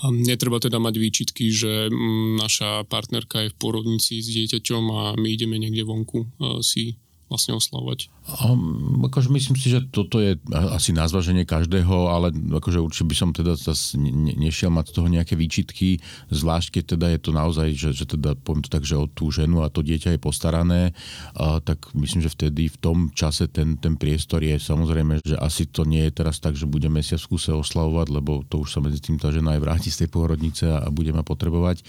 A 0.01 0.13
netreba 0.13 0.57
teda 0.61 0.77
mať 0.77 0.95
výčitky, 0.97 1.49
že 1.49 1.89
mm, 1.89 2.37
naša 2.41 2.85
partnerka 2.85 3.45
je 3.45 3.53
v 3.53 3.59
porodnici 3.61 4.21
s 4.21 4.29
dieťaťom 4.29 4.83
a 4.93 5.01
my 5.17 5.27
ideme 5.29 5.57
niekde 5.57 5.85
vonku 5.85 6.25
si 6.61 6.97
vlastne 7.27 7.59
oslavovať. 7.59 8.07
Um, 8.43 9.03
akože 9.07 9.27
myslím 9.31 9.59
si, 9.59 9.67
že 9.67 9.83
toto 9.83 10.23
je 10.23 10.39
asi 10.51 10.95
na 10.95 11.07
zvaženie 11.11 11.43
každého, 11.43 12.07
ale 12.07 12.31
akože 12.31 12.79
určite 12.79 13.07
by 13.07 13.15
som 13.15 13.29
teda 13.35 13.59
zase 13.59 13.99
ne, 13.99 14.31
nešiel 14.35 14.71
mať 14.71 14.91
z 14.91 14.93
toho 14.95 15.07
nejaké 15.11 15.35
výčitky, 15.35 15.99
zvlášť 16.31 16.79
keď 16.79 16.83
teda 16.95 17.07
je 17.15 17.19
to 17.19 17.31
naozaj, 17.35 17.67
že, 17.75 17.89
že 17.91 18.05
teda 18.07 18.39
poviem 18.39 18.63
to 18.63 18.71
tak, 18.71 18.87
že 18.87 18.95
o 18.95 19.11
tú 19.11 19.27
ženu 19.27 19.63
a 19.63 19.71
to 19.71 19.83
dieťa 19.83 20.15
je 20.15 20.23
postarané, 20.23 20.81
a, 21.35 21.59
tak 21.59 21.91
myslím, 21.99 22.23
že 22.23 22.31
vtedy 22.31 22.71
v 22.71 22.77
tom 22.79 22.97
čase 23.11 23.51
ten, 23.51 23.75
ten 23.75 23.99
priestor 23.99 24.39
je 24.39 24.55
samozrejme, 24.55 25.19
že 25.19 25.35
asi 25.35 25.67
to 25.67 25.83
nie 25.83 26.07
je 26.07 26.15
teraz 26.23 26.39
tak, 26.39 26.55
že 26.55 26.63
budeme 26.63 27.03
si 27.03 27.19
v 27.19 27.23
skúse 27.23 27.51
oslavovať, 27.51 28.07
lebo 28.07 28.47
to 28.47 28.63
už 28.63 28.71
sa 28.71 28.79
medzi 28.79 29.03
tým 29.03 29.19
tá 29.19 29.35
žena 29.35 29.59
aj 29.59 29.61
vráti 29.63 29.89
z 29.91 30.07
tej 30.07 30.09
pôrodnice 30.15 30.63
a, 30.71 30.83
a 30.83 30.87
budeme 30.87 31.19
potrebovať 31.27 31.83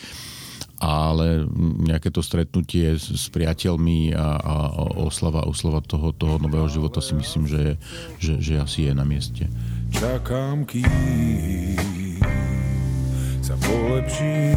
ale 0.78 1.46
nejaké 1.82 2.14
to 2.14 2.22
stretnutie 2.22 2.94
s, 2.94 3.10
s 3.10 3.26
priateľmi 3.34 4.14
a, 4.14 4.38
a 4.38 4.54
oslava, 5.02 5.42
oslava 5.42 5.82
toho, 5.82 6.14
toho 6.14 6.38
nového 6.38 6.70
života 6.70 7.02
si 7.02 7.18
myslím, 7.18 7.50
že, 7.50 7.74
že, 8.22 8.38
že 8.38 8.54
asi 8.62 8.86
je 8.86 8.92
na 8.94 9.02
mieste. 9.02 9.50
Čakám, 9.90 10.62
kým 10.62 11.82
sa 13.42 13.58
polepší. 13.58 14.54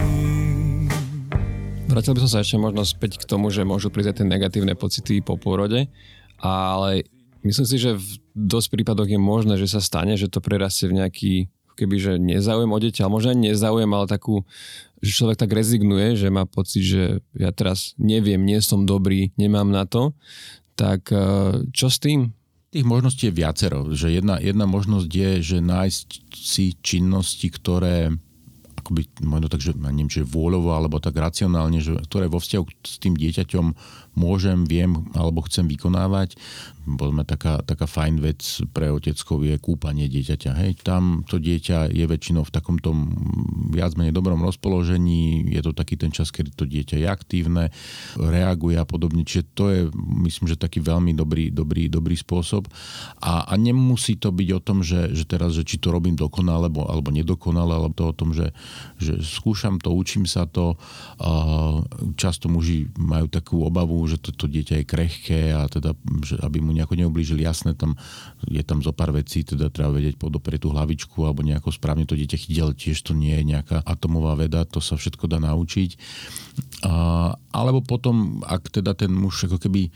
Vrátil 1.90 2.16
by 2.16 2.20
som 2.24 2.32
sa 2.32 2.40
ešte 2.44 2.56
možno 2.60 2.84
späť 2.84 3.20
k 3.20 3.28
tomu, 3.28 3.52
že 3.52 3.68
môžu 3.68 3.92
prísť 3.92 4.22
tie 4.22 4.26
negatívne 4.28 4.76
pocity 4.76 5.20
po 5.20 5.36
pôrode, 5.36 5.92
ale 6.40 7.04
myslím 7.44 7.68
si, 7.68 7.76
že 7.82 8.00
v 8.00 8.10
dosť 8.36 8.68
prípadoch 8.76 9.10
je 9.12 9.20
možné, 9.20 9.56
že 9.60 9.68
sa 9.68 9.84
stane, 9.84 10.16
že 10.16 10.32
to 10.32 10.40
prerastie 10.40 10.88
v 10.88 11.04
nejaký 11.04 11.34
keby, 11.78 11.96
že 12.00 12.12
nezáujem 12.22 12.72
o 12.72 12.80
dieťa, 12.80 13.06
ale 13.06 13.16
možno 13.16 13.30
aj 13.34 13.40
nezáujem, 13.40 13.92
ale 13.92 14.06
takú 14.10 14.44
že 15.02 15.18
človek 15.18 15.38
tak 15.42 15.52
rezignuje, 15.58 16.14
že 16.14 16.30
má 16.30 16.46
pocit, 16.46 16.86
že 16.86 17.04
ja 17.34 17.50
teraz 17.50 17.98
neviem, 17.98 18.38
nie 18.38 18.62
som 18.62 18.86
dobrý, 18.86 19.34
nemám 19.34 19.74
na 19.74 19.90
to, 19.90 20.14
tak 20.78 21.10
eh, 21.10 21.66
čo 21.74 21.90
s 21.90 21.98
tým? 21.98 22.32
Tých 22.72 22.88
možností 22.88 23.28
je 23.28 23.36
viacero. 23.36 23.92
Že 23.92 24.24
jedna, 24.24 24.40
jedna 24.40 24.64
možnosť 24.64 25.10
je, 25.12 25.32
že 25.44 25.58
nájsť 25.60 26.08
si 26.32 26.72
činnosti, 26.80 27.52
ktoré 27.52 28.16
ako 28.80 28.98
akoby, 28.98 29.02
možno 29.28 29.48
tak, 29.52 29.62
že 29.62 29.78
neviem, 29.78 30.10
či 30.10 30.26
vôľovo, 30.26 30.74
alebo 30.74 30.98
tak 30.98 31.14
racionálne, 31.14 31.84
že, 31.84 32.00
ktoré 32.10 32.26
vo 32.26 32.42
vzťahu 32.42 32.66
s 32.82 32.96
tým 32.98 33.14
dieťaťom 33.14 33.66
môžem, 34.18 34.68
viem 34.68 34.92
alebo 35.16 35.44
chcem 35.48 35.68
vykonávať. 35.68 36.36
Povedzme, 36.82 37.22
taká, 37.24 37.62
taká 37.62 37.86
fajn 37.86 38.16
vec 38.26 38.42
pre 38.74 38.90
oteckov 38.90 39.46
je 39.46 39.56
kúpanie 39.62 40.10
dieťaťa. 40.10 40.52
Hej, 40.58 40.72
tam 40.82 41.22
to 41.30 41.38
dieťa 41.38 41.94
je 41.94 42.06
väčšinou 42.10 42.42
v 42.42 42.52
takomto 42.52 42.90
viac 43.70 43.94
menej 43.94 44.18
dobrom 44.18 44.42
rozpoložení, 44.42 45.46
je 45.54 45.62
to 45.62 45.78
taký 45.78 45.94
ten 45.96 46.10
čas, 46.10 46.34
kedy 46.34 46.50
to 46.58 46.66
dieťa 46.66 46.98
je 46.98 47.08
aktívne, 47.08 47.70
reaguje 48.18 48.82
a 48.82 48.86
podobne. 48.86 49.22
Čiže 49.22 49.44
to 49.54 49.64
je, 49.70 49.82
myslím, 50.26 50.50
že 50.50 50.58
taký 50.58 50.82
veľmi 50.82 51.14
dobrý, 51.14 51.54
dobrý, 51.54 51.86
dobrý 51.86 52.18
spôsob. 52.18 52.66
A, 53.22 53.46
a 53.46 53.54
nemusí 53.62 54.18
to 54.18 54.34
byť 54.34 54.50
o 54.58 54.60
tom, 54.66 54.82
že, 54.82 55.14
že 55.14 55.30
teraz, 55.30 55.54
že 55.54 55.62
či 55.62 55.78
to 55.78 55.94
robím 55.94 56.18
dokonale 56.18 56.66
alebo, 56.66 56.90
alebo 56.90 57.14
nedokonale, 57.14 57.78
alebo 57.78 57.94
to 57.94 58.10
o 58.10 58.18
tom, 58.18 58.34
že, 58.34 58.50
že 58.98 59.22
skúšam 59.22 59.78
to, 59.78 59.94
učím 59.94 60.26
sa 60.26 60.50
to. 60.50 60.76
Často 62.18 62.50
muži 62.50 62.90
majú 62.98 63.30
takú 63.30 63.62
obavu, 63.62 64.01
že 64.06 64.18
toto 64.22 64.46
to 64.46 64.54
dieťa 64.54 64.82
je 64.82 64.86
krehké 64.86 65.42
a 65.54 65.70
teda, 65.70 65.94
že 66.26 66.38
aby 66.42 66.62
mu 66.62 66.74
nejako 66.74 66.98
neublížili, 66.98 67.46
jasné, 67.46 67.78
tam 67.78 67.98
je 68.46 68.62
tam 68.66 68.82
zo 68.82 68.94
pár 68.94 69.14
vecí, 69.14 69.46
teda 69.46 69.70
treba 69.70 69.98
vedieť 69.98 70.18
podoprieť 70.18 70.66
tú 70.66 70.70
hlavičku 70.74 71.22
alebo 71.26 71.46
nejako 71.46 71.70
správne 71.70 72.10
to 72.10 72.18
dieťa 72.18 72.38
chytiť, 72.38 72.60
ale 72.62 72.74
tiež 72.74 72.98
to 73.06 73.14
nie 73.14 73.38
je 73.38 73.44
nejaká 73.46 73.82
atomová 73.86 74.34
veda, 74.38 74.66
to 74.66 74.82
sa 74.82 74.98
všetko 74.98 75.30
dá 75.30 75.38
naučiť. 75.38 75.98
A, 76.86 76.94
alebo 77.54 77.86
potom, 77.86 78.42
ak 78.46 78.74
teda 78.74 78.98
ten 78.98 79.14
muž 79.14 79.46
ako 79.46 79.62
keby 79.62 79.94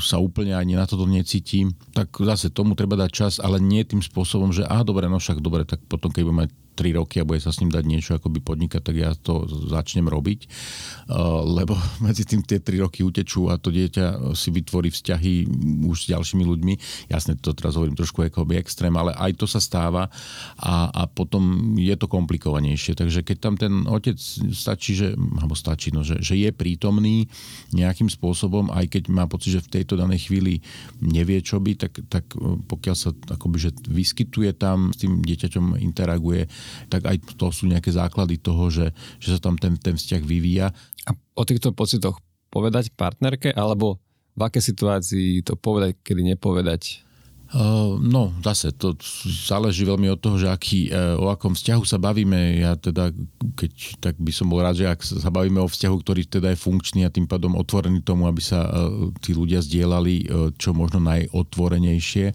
sa 0.00 0.22
úplne 0.22 0.54
ani 0.54 0.78
na 0.78 0.86
toto 0.86 1.04
necíti, 1.04 1.68
tak 1.92 2.14
zase 2.16 2.48
tomu 2.48 2.78
treba 2.78 2.96
dať 2.96 3.10
čas, 3.10 3.32
ale 3.42 3.58
nie 3.60 3.82
tým 3.84 4.00
spôsobom, 4.00 4.54
že 4.54 4.64
a 4.64 4.80
dobre, 4.86 5.10
no 5.10 5.18
však 5.20 5.42
dobre, 5.42 5.66
tak 5.66 5.82
potom 5.84 6.08
keď 6.14 6.22
budeme 6.24 6.42
mať 6.46 6.50
3 6.74 6.98
roky 6.98 7.22
a 7.22 7.28
bude 7.28 7.38
sa 7.38 7.54
s 7.54 7.62
ním 7.62 7.70
dať 7.70 7.84
niečo 7.86 8.12
akoby 8.18 8.42
podnikať, 8.42 8.82
tak 8.82 8.96
ja 8.98 9.14
to 9.14 9.46
začnem 9.46 10.10
robiť, 10.10 10.40
uh, 10.44 11.46
lebo 11.46 11.78
medzi 12.06 12.26
tým 12.26 12.42
tie 12.42 12.58
3 12.58 12.82
roky 12.82 13.06
utečú 13.06 13.48
a 13.48 13.56
to 13.56 13.70
dieťa 13.70 14.34
si 14.34 14.50
vytvorí 14.50 14.90
vzťahy 14.90 15.46
už 15.86 15.96
s 16.04 16.10
ďalšími 16.10 16.44
ľuďmi. 16.44 16.74
Jasne, 17.08 17.38
to 17.38 17.54
teraz 17.54 17.78
hovorím 17.78 17.94
trošku 17.94 18.26
ako 18.26 18.44
extrém, 18.58 18.94
ale 18.94 19.14
aj 19.14 19.38
to 19.38 19.46
sa 19.46 19.62
stáva 19.62 20.10
a, 20.58 20.90
a 20.90 21.02
potom 21.06 21.74
je 21.78 21.94
to 21.94 22.10
komplikovanejšie. 22.10 22.98
Takže 22.98 23.22
keď 23.22 23.36
tam 23.38 23.54
ten 23.54 23.86
otec 23.86 24.16
stačí, 24.50 24.96
že, 24.98 25.14
alebo 25.14 25.54
stačí, 25.54 25.94
no, 25.94 26.02
že, 26.02 26.18
že 26.20 26.34
je 26.34 26.50
prítomný 26.50 27.26
nejakým 27.74 28.08
spôsobom, 28.10 28.72
aj 28.72 28.98
keď 28.98 29.02
má 29.10 29.28
pocit, 29.30 29.58
že 29.60 29.64
v 29.64 29.72
tejto 29.80 29.94
danej 30.00 30.30
chvíli 30.30 30.64
nevie, 31.02 31.38
čo 31.44 31.60
by, 31.60 31.76
tak, 31.76 31.92
tak 32.10 32.24
pokiaľ 32.66 32.96
sa 32.96 33.10
akoby, 33.12 33.56
že 33.58 33.70
vyskytuje 33.86 34.56
tam, 34.56 34.90
s 34.90 35.04
tým 35.04 35.20
dieťaťom 35.22 35.78
interaguje, 35.78 36.48
tak 36.88 37.06
aj 37.06 37.16
to 37.38 37.48
sú 37.50 37.70
nejaké 37.70 37.90
základy 37.92 38.40
toho, 38.40 38.68
že, 38.68 38.90
že 39.18 39.36
sa 39.36 39.40
tam 39.40 39.56
ten, 39.56 39.76
ten 39.78 39.94
vzťah 39.96 40.22
vyvíja. 40.22 40.72
A 41.06 41.10
o 41.36 41.42
týchto 41.44 41.72
pocitoch 41.72 42.20
povedať 42.52 42.94
partnerke, 42.94 43.50
alebo 43.50 43.98
v 44.34 44.40
aké 44.42 44.58
situácii 44.58 45.42
to 45.46 45.54
povedať, 45.54 45.98
kedy 46.02 46.34
nepovedať? 46.34 47.06
Uh, 47.54 48.02
no, 48.02 48.34
zase, 48.42 48.74
to 48.74 48.98
záleží 49.46 49.86
veľmi 49.86 50.10
od 50.10 50.18
toho, 50.18 50.42
že 50.42 50.50
aký, 50.50 50.90
uh, 50.90 51.14
o 51.22 51.30
akom 51.30 51.54
vzťahu 51.54 51.86
sa 51.86 52.02
bavíme. 52.02 52.58
Ja 52.58 52.74
teda, 52.74 53.14
keď, 53.54 54.02
tak 54.02 54.14
by 54.18 54.34
som 54.34 54.50
bol 54.50 54.58
rád, 54.58 54.82
že 54.82 54.90
ak 54.90 55.06
sa 55.06 55.30
bavíme 55.30 55.62
o 55.62 55.70
vzťahu, 55.70 55.96
ktorý 56.02 56.26
teda 56.26 56.50
je 56.50 56.58
funkčný 56.58 57.06
a 57.06 57.14
tým 57.14 57.30
pádom 57.30 57.54
otvorený 57.54 58.02
tomu, 58.02 58.26
aby 58.26 58.42
sa 58.42 58.66
uh, 58.66 59.14
tí 59.22 59.38
ľudia 59.38 59.62
zdieľali 59.62 60.26
čo 60.58 60.74
možno 60.74 60.98
najotvorenejšie, 61.04 62.34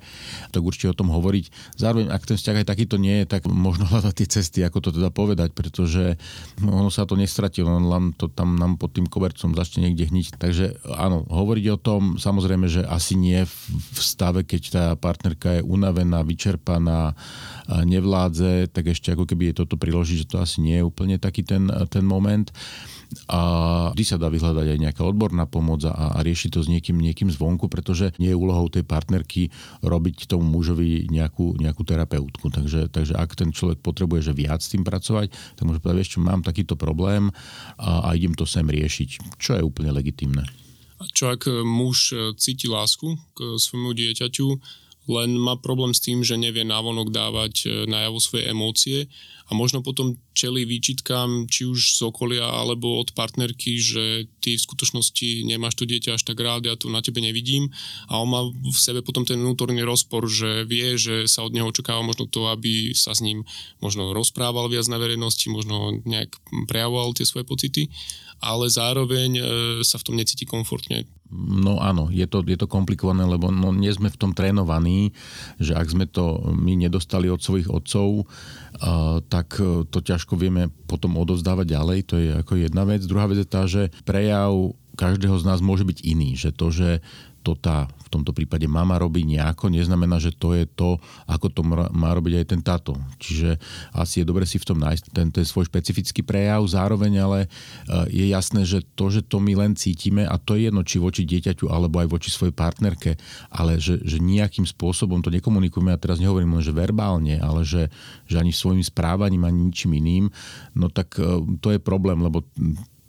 tak 0.56 0.62
určite 0.64 0.96
o 0.96 0.98
tom 0.98 1.12
hovoriť. 1.12 1.76
Zároveň, 1.76 2.08
ak 2.16 2.24
ten 2.24 2.40
vzťah 2.40 2.64
aj 2.64 2.68
takýto 2.72 2.96
nie 2.96 3.24
je, 3.24 3.26
tak 3.28 3.44
možno 3.50 3.92
hľadať 3.92 4.14
tie 4.24 4.28
cesty, 4.40 4.60
ako 4.64 4.88
to 4.88 4.90
teda 4.96 5.12
povedať, 5.12 5.52
pretože 5.52 6.16
ono 6.64 6.88
sa 6.88 7.04
to 7.04 7.20
nestratilo, 7.20 7.76
len 7.76 8.16
to 8.16 8.32
tam 8.32 8.56
nám 8.56 8.80
pod 8.80 8.96
tým 8.96 9.10
kobercom 9.10 9.52
začne 9.52 9.90
niekde 9.90 10.08
hniť. 10.08 10.28
Takže 10.40 10.66
áno, 10.96 11.28
hovoriť 11.28 11.66
o 11.76 11.78
tom, 11.82 12.02
samozrejme, 12.16 12.72
že 12.72 12.88
asi 12.88 13.20
nie 13.20 13.44
v 13.44 14.00
stave, 14.00 14.48
keď 14.48 14.62
tá 14.72 14.86
partnerka 15.10 15.58
je 15.58 15.66
unavená, 15.66 16.22
vyčerpaná, 16.22 17.18
nevládze, 17.66 18.70
tak 18.70 18.94
ešte 18.94 19.18
ako 19.18 19.26
keby 19.26 19.50
je 19.50 19.66
toto 19.66 19.74
priložiť, 19.82 20.26
že 20.26 20.30
to 20.30 20.38
asi 20.38 20.62
nie 20.62 20.78
je 20.78 20.86
úplne 20.86 21.18
taký 21.18 21.42
ten, 21.42 21.66
ten 21.90 22.06
moment. 22.06 22.54
A 23.26 23.42
vždy 23.98 24.06
sa 24.06 24.22
dá 24.22 24.30
vyhľadať 24.30 24.70
aj 24.70 24.80
nejaká 24.86 25.02
odborná 25.02 25.50
pomoc 25.50 25.82
a, 25.90 26.14
a 26.14 26.22
riešiť 26.22 26.50
to 26.54 26.62
s 26.62 26.70
niekým, 26.70 27.02
niekým 27.02 27.34
zvonku, 27.34 27.66
pretože 27.66 28.14
nie 28.22 28.30
je 28.30 28.38
úlohou 28.38 28.70
tej 28.70 28.86
partnerky 28.86 29.50
robiť 29.82 30.30
tomu 30.30 30.46
mužovi 30.46 31.10
nejakú, 31.10 31.58
nejakú 31.58 31.82
terapeutku. 31.82 32.54
Takže, 32.54 32.86
takže 32.94 33.18
ak 33.18 33.34
ten 33.34 33.50
človek 33.50 33.82
potrebuje 33.82 34.30
že 34.30 34.38
viac 34.38 34.62
s 34.62 34.70
tým 34.70 34.86
pracovať, 34.86 35.34
tak 35.58 35.66
môže 35.66 35.82
povedať, 35.82 36.06
vieš 36.06 36.22
mám 36.22 36.46
takýto 36.46 36.78
problém 36.78 37.34
a, 37.82 38.14
a 38.14 38.14
idem 38.14 38.38
to 38.38 38.46
sem 38.46 38.70
riešiť, 38.70 39.42
čo 39.42 39.58
je 39.58 39.66
úplne 39.66 39.90
legitimné. 39.90 40.46
Čo 41.10 41.34
ak 41.34 41.50
muž 41.66 42.14
cíti 42.38 42.70
lásku 42.70 43.18
k 43.34 43.58
svojmu 43.58 43.96
dieťaťu, 43.96 44.48
len 45.10 45.34
má 45.36 45.58
problém 45.58 45.92
s 45.92 46.06
tým, 46.06 46.22
že 46.22 46.38
nevie 46.38 46.62
návonok 46.62 47.10
dávať 47.10 47.54
e, 47.66 47.68
najavo 47.90 48.22
svoje 48.22 48.44
emócie 48.46 48.98
a 49.50 49.58
možno 49.58 49.82
potom 49.82 50.14
čeli 50.38 50.64
výčitkám 50.64 51.50
či 51.50 51.66
už 51.66 51.98
z 51.98 52.00
okolia 52.06 52.46
alebo 52.46 53.02
od 53.02 53.18
partnerky, 53.18 53.82
že 53.82 54.30
ty 54.40 54.56
v 54.56 54.66
skutočnosti 54.66 55.50
nemáš 55.50 55.82
to 55.82 55.90
dieťa 55.90 56.16
až 56.16 56.24
tak 56.24 56.38
rád, 56.38 56.70
ja 56.70 56.78
tu 56.78 56.94
na 56.94 57.02
tebe 57.02 57.18
nevidím 57.20 57.74
a 58.06 58.22
on 58.22 58.30
má 58.30 58.42
v 58.46 58.80
sebe 58.80 59.02
potom 59.02 59.26
ten 59.26 59.42
vnútorný 59.42 59.82
rozpor, 59.82 60.30
že 60.30 60.70
vie, 60.70 60.96
že 60.96 61.26
sa 61.26 61.42
od 61.42 61.52
neho 61.52 61.68
očakáva 61.74 62.06
možno 62.06 62.30
to, 62.30 62.46
aby 62.54 62.94
sa 62.94 63.18
s 63.18 63.26
ním 63.26 63.42
možno 63.82 64.14
rozprával 64.14 64.70
viac 64.70 64.86
na 64.86 65.02
verejnosti, 65.02 65.50
možno 65.50 65.98
nejak 66.06 66.38
prejavoval 66.70 67.18
tie 67.18 67.26
svoje 67.26 67.44
pocity, 67.44 67.90
ale 68.40 68.72
zároveň 68.72 69.32
e, 69.36 69.44
sa 69.84 70.00
v 70.00 70.06
tom 70.06 70.16
necíti 70.16 70.48
komfortne. 70.48 71.04
No 71.30 71.78
áno, 71.78 72.10
je 72.10 72.26
to, 72.26 72.42
je 72.42 72.58
to 72.58 72.66
komplikované, 72.66 73.22
lebo 73.22 73.54
no, 73.54 73.70
nie 73.70 73.94
sme 73.94 74.10
v 74.10 74.18
tom 74.18 74.34
trénovaní, 74.34 75.14
že 75.62 75.78
ak 75.78 75.86
sme 75.86 76.10
to 76.10 76.42
my 76.50 76.74
nedostali 76.74 77.30
od 77.30 77.38
svojich 77.38 77.70
otcov, 77.70 78.26
uh, 78.26 79.22
tak 79.30 79.39
e, 79.48 79.88
to 79.88 80.00
ťažko 80.04 80.36
vieme 80.36 80.68
potom 80.90 81.16
odozdávať 81.16 81.68
ďalej, 81.72 82.00
to 82.04 82.16
je 82.20 82.30
ako 82.36 82.54
jedna 82.60 82.84
vec. 82.84 83.06
Druhá 83.06 83.30
vec 83.30 83.40
je 83.40 83.48
tá, 83.48 83.64
že 83.70 83.94
prejav 84.04 84.76
každého 85.00 85.40
z 85.40 85.48
nás 85.48 85.64
môže 85.64 85.88
byť 85.88 86.00
iný, 86.04 86.36
že 86.36 86.52
to, 86.52 86.76
že 86.76 87.00
to 87.42 87.56
tá 87.56 87.88
v 88.10 88.18
tomto 88.18 88.34
prípade 88.34 88.66
mama 88.66 88.98
robí 88.98 89.22
nejako, 89.22 89.70
neznamená, 89.70 90.18
že 90.18 90.34
to 90.34 90.58
je 90.58 90.66
to, 90.66 90.98
ako 91.30 91.54
to 91.54 91.62
má 91.94 92.10
robiť 92.18 92.42
aj 92.42 92.46
ten 92.50 92.62
táto. 92.66 92.98
Čiže 93.22 93.62
asi 93.94 94.22
je 94.22 94.26
dobre 94.26 94.50
si 94.50 94.58
v 94.58 94.66
tom 94.66 94.82
nájsť 94.82 95.14
ten, 95.14 95.30
ten 95.30 95.46
svoj 95.46 95.70
špecifický 95.70 96.26
prejav, 96.26 96.66
zároveň 96.66 97.22
ale 97.22 97.40
eh, 97.46 98.10
je 98.10 98.26
jasné, 98.34 98.66
že 98.66 98.82
to, 98.98 99.14
že 99.14 99.22
to 99.22 99.38
my 99.38 99.54
len 99.54 99.78
cítime, 99.78 100.26
a 100.26 100.42
to 100.42 100.58
je 100.58 100.74
jedno, 100.74 100.82
či 100.82 100.98
voči 100.98 101.22
dieťaťu, 101.22 101.70
alebo 101.70 102.02
aj 102.02 102.10
voči 102.10 102.34
svojej 102.34 102.58
partnerke, 102.58 103.14
ale 103.54 103.78
že, 103.78 104.02
že 104.02 104.18
nejakým 104.18 104.66
spôsobom 104.66 105.22
to 105.22 105.30
nekomunikujeme, 105.30 105.94
a 105.94 106.02
teraz 106.02 106.18
nehovorím 106.18 106.58
len, 106.58 106.66
že 106.66 106.74
verbálne, 106.74 107.38
ale 107.38 107.62
že, 107.62 107.94
že 108.26 108.42
ani 108.42 108.50
svojim 108.50 108.82
správaním, 108.82 109.46
ani 109.46 109.70
ničím 109.70 109.94
iným, 109.94 110.26
no 110.74 110.90
tak 110.90 111.14
eh, 111.22 111.46
to 111.62 111.78
je 111.78 111.78
problém, 111.78 112.18
lebo 112.26 112.42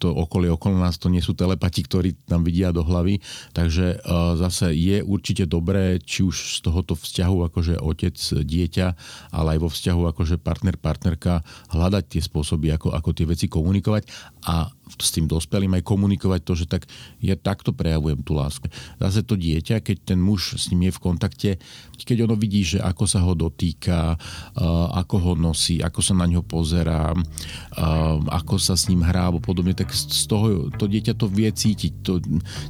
to 0.00 0.08
okolie 0.08 0.48
okolo 0.48 0.80
nás 0.80 0.96
to 0.96 1.12
nie 1.12 1.20
sú 1.20 1.36
telepati, 1.36 1.84
ktorí 1.84 2.16
tam 2.24 2.40
vidia 2.40 2.72
do 2.72 2.80
hlavy. 2.80 3.20
Takže 3.52 4.00
uh, 4.00 4.34
zase 4.40 4.72
je 4.72 5.04
určite 5.04 5.44
dobré, 5.44 6.00
či 6.00 6.24
už 6.24 6.58
z 6.58 6.58
tohoto 6.64 6.96
vzťahu 6.96 7.52
akože 7.52 7.74
otec, 7.76 8.16
dieťa, 8.16 8.86
ale 9.36 9.48
aj 9.56 9.58
vo 9.60 9.68
vzťahu 9.68 10.02
akože 10.16 10.36
partner, 10.40 10.80
partnerka 10.80 11.44
hľadať 11.68 12.04
tie 12.16 12.22
spôsoby, 12.24 12.72
ako, 12.72 12.96
ako 12.96 13.10
tie 13.12 13.28
veci 13.28 13.46
komunikovať 13.46 14.08
a 14.48 14.72
s 14.98 15.10
tým 15.14 15.30
dospelým 15.30 15.76
aj 15.78 15.86
komunikovať 15.86 16.40
to, 16.42 16.52
že 16.58 16.66
tak 16.66 16.88
ja 17.20 17.36
takto 17.36 17.70
prejavujem 17.70 18.24
tú 18.24 18.34
lásku. 18.34 18.66
Zase 18.96 19.22
to 19.22 19.36
dieťa, 19.36 19.84
keď 19.84 20.14
ten 20.14 20.18
muž 20.22 20.56
s 20.56 20.72
ním 20.72 20.88
je 20.88 20.96
v 20.96 21.02
kontakte, 21.02 21.50
keď 22.00 22.24
ono 22.24 22.34
vidí, 22.34 22.64
že 22.64 22.80
ako 22.80 23.04
sa 23.04 23.20
ho 23.20 23.36
dotýka, 23.36 24.16
ako 24.96 25.16
ho 25.20 25.32
nosí, 25.36 25.84
ako 25.84 26.00
sa 26.00 26.16
na 26.16 26.24
ňo 26.24 26.40
pozerá, 26.40 27.12
ako 28.32 28.56
sa 28.56 28.72
s 28.72 28.88
ním 28.88 29.04
hrá 29.04 29.28
alebo 29.28 29.44
podobne, 29.44 29.76
tak 29.76 29.92
z 29.92 30.24
toho 30.24 30.72
to 30.72 30.88
dieťa 30.88 31.12
to 31.12 31.28
vie 31.28 31.52
cítiť. 31.52 31.92
To 32.08 32.16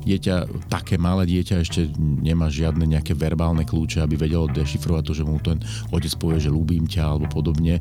dieťa, 0.02 0.66
také 0.66 0.98
malé 0.98 1.30
dieťa 1.30 1.62
ešte 1.62 1.86
nemá 1.98 2.50
žiadne 2.50 2.82
nejaké 2.82 3.14
verbálne 3.14 3.62
kľúče, 3.62 4.02
aby 4.02 4.18
vedelo 4.18 4.50
dešifrovať 4.50 5.02
to, 5.06 5.12
že 5.14 5.22
mu 5.22 5.38
ten 5.38 5.62
otec 5.94 6.10
povie, 6.18 6.42
že 6.42 6.50
ľúbim 6.50 6.90
ťa 6.90 7.02
alebo 7.06 7.30
podobne. 7.30 7.78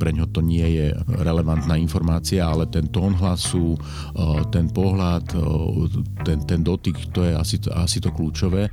Pre 0.00 0.08
ňo 0.08 0.24
to 0.32 0.40
nie 0.40 0.64
je 0.64 0.96
relevantná 1.20 1.76
informácia, 1.76 2.48
ale 2.48 2.64
ten 2.64 2.88
tón 2.88 3.12
hlasu, 3.12 3.67
ten 4.54 4.70
pohľad, 4.70 5.26
ten, 6.22 6.38
ten 6.46 6.60
dotyk, 6.62 7.10
to 7.10 7.26
je 7.26 7.32
asi, 7.34 7.56
asi 7.74 7.98
to 7.98 8.14
kľúčové. 8.14 8.70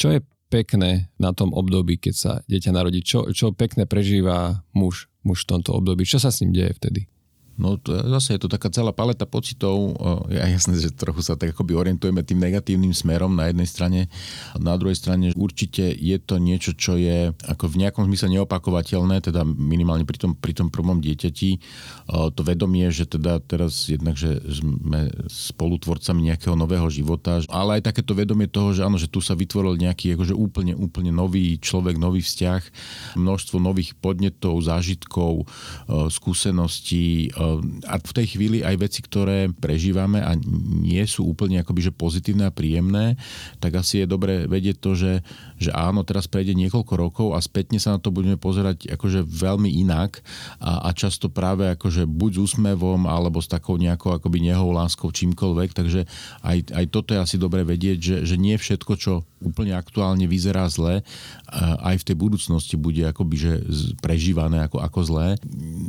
Čo 0.00 0.16
je 0.16 0.24
pekné 0.48 1.12
na 1.20 1.36
tom 1.36 1.52
období, 1.52 2.00
keď 2.00 2.14
sa 2.16 2.32
dieťa 2.48 2.72
narodí? 2.72 3.04
Čo, 3.04 3.28
čo 3.36 3.52
pekné 3.52 3.84
prežíva 3.84 4.64
muž, 4.72 5.12
muž 5.20 5.44
v 5.44 5.56
tomto 5.56 5.76
období? 5.76 6.08
Čo 6.08 6.18
sa 6.24 6.32
s 6.32 6.40
ním 6.40 6.56
deje 6.56 6.72
vtedy? 6.80 7.00
No 7.60 7.76
to, 7.76 7.92
zase 7.92 8.34
je 8.34 8.40
to 8.40 8.48
taká 8.48 8.72
celá 8.72 8.88
paleta 8.96 9.28
pocitov. 9.28 10.00
Ja 10.32 10.48
jasné, 10.48 10.80
že 10.80 10.88
trochu 10.88 11.20
sa 11.20 11.36
tak 11.36 11.52
akoby 11.52 11.76
orientujeme 11.76 12.24
tým 12.24 12.40
negatívnym 12.40 12.96
smerom 12.96 13.36
na 13.36 13.52
jednej 13.52 13.68
strane. 13.68 14.00
Na 14.56 14.80
druhej 14.80 14.96
strane 14.96 15.36
určite 15.36 15.92
je 15.92 16.16
to 16.16 16.40
niečo, 16.40 16.72
čo 16.72 16.96
je 16.96 17.36
ako 17.44 17.68
v 17.68 17.84
nejakom 17.84 18.08
zmysle 18.08 18.32
neopakovateľné, 18.32 19.20
teda 19.20 19.44
minimálne 19.44 20.08
pri 20.08 20.16
tom, 20.16 20.32
pri 20.32 20.56
tom 20.56 20.72
prvom 20.72 21.04
dieťati. 21.04 21.60
To 22.08 22.40
vedomie, 22.40 22.88
že 22.88 23.04
teda 23.04 23.44
teraz 23.44 23.92
jednak, 23.92 24.16
že 24.16 24.40
sme 24.48 25.12
spolutvorcami 25.28 26.32
nejakého 26.32 26.56
nového 26.56 26.88
života, 26.88 27.44
ale 27.52 27.76
aj 27.76 27.92
takéto 27.92 28.16
vedomie 28.16 28.48
toho, 28.48 28.72
že 28.72 28.88
áno, 28.88 28.96
že 28.96 29.10
tu 29.10 29.20
sa 29.20 29.36
vytvoril 29.36 29.76
nejaký 29.76 30.16
akože 30.16 30.32
úplne, 30.32 30.72
úplne 30.72 31.12
nový 31.12 31.60
človek, 31.60 32.00
nový 32.00 32.24
vzťah, 32.24 32.62
množstvo 33.20 33.60
nových 33.60 33.92
podnetov, 34.00 34.64
zážitkov, 34.64 35.44
skúseností, 36.08 37.28
a 37.90 37.94
v 37.98 38.12
tej 38.14 38.36
chvíli 38.38 38.62
aj 38.62 38.76
veci, 38.78 39.00
ktoré 39.02 39.50
prežívame 39.50 40.22
a 40.22 40.38
nie 40.84 41.02
sú 41.08 41.26
úplne 41.26 41.58
akoby 41.58 41.90
že 41.90 41.92
pozitívne 41.92 42.46
a 42.46 42.54
príjemné, 42.54 43.18
tak 43.58 43.82
asi 43.82 44.04
je 44.04 44.06
dobre 44.06 44.46
vedieť 44.46 44.76
to, 44.78 44.94
že, 44.94 45.12
že 45.60 45.70
áno, 45.76 46.00
teraz 46.02 46.24
prejde 46.24 46.56
niekoľko 46.56 46.94
rokov 46.96 47.28
a 47.36 47.38
spätne 47.44 47.76
sa 47.76 47.94
na 47.94 48.00
to 48.00 48.08
budeme 48.08 48.40
pozerať 48.40 48.88
akože 48.96 49.28
veľmi 49.28 49.68
inak 49.84 50.24
a, 50.56 50.88
a 50.88 50.90
často 50.96 51.28
práve 51.28 51.68
akože 51.68 52.08
buď 52.08 52.32
s 52.32 52.38
úsmevom 52.50 53.04
alebo 53.04 53.44
s 53.44 53.52
takou 53.52 53.76
nejakou 53.76 54.16
akoby 54.16 54.48
nehou, 54.48 54.72
láskou, 54.72 55.12
čímkoľvek, 55.12 55.76
takže 55.76 56.08
aj, 56.40 56.72
aj 56.72 56.84
toto 56.88 57.12
je 57.12 57.20
asi 57.20 57.36
dobre 57.36 57.62
vedieť, 57.62 57.98
že, 58.00 58.16
že 58.24 58.36
nie 58.40 58.56
všetko, 58.56 58.92
čo 58.96 59.12
úplne 59.40 59.72
aktuálne 59.72 60.28
vyzerá 60.28 60.68
zle, 60.68 61.00
aj 61.80 61.96
v 62.04 62.06
tej 62.12 62.16
budúcnosti 62.16 62.76
bude 62.76 63.00
akoby 63.08 63.36
že 63.40 63.52
prežívané 64.04 64.68
ako, 64.68 64.84
ako 64.84 65.00
zlé. 65.00 65.28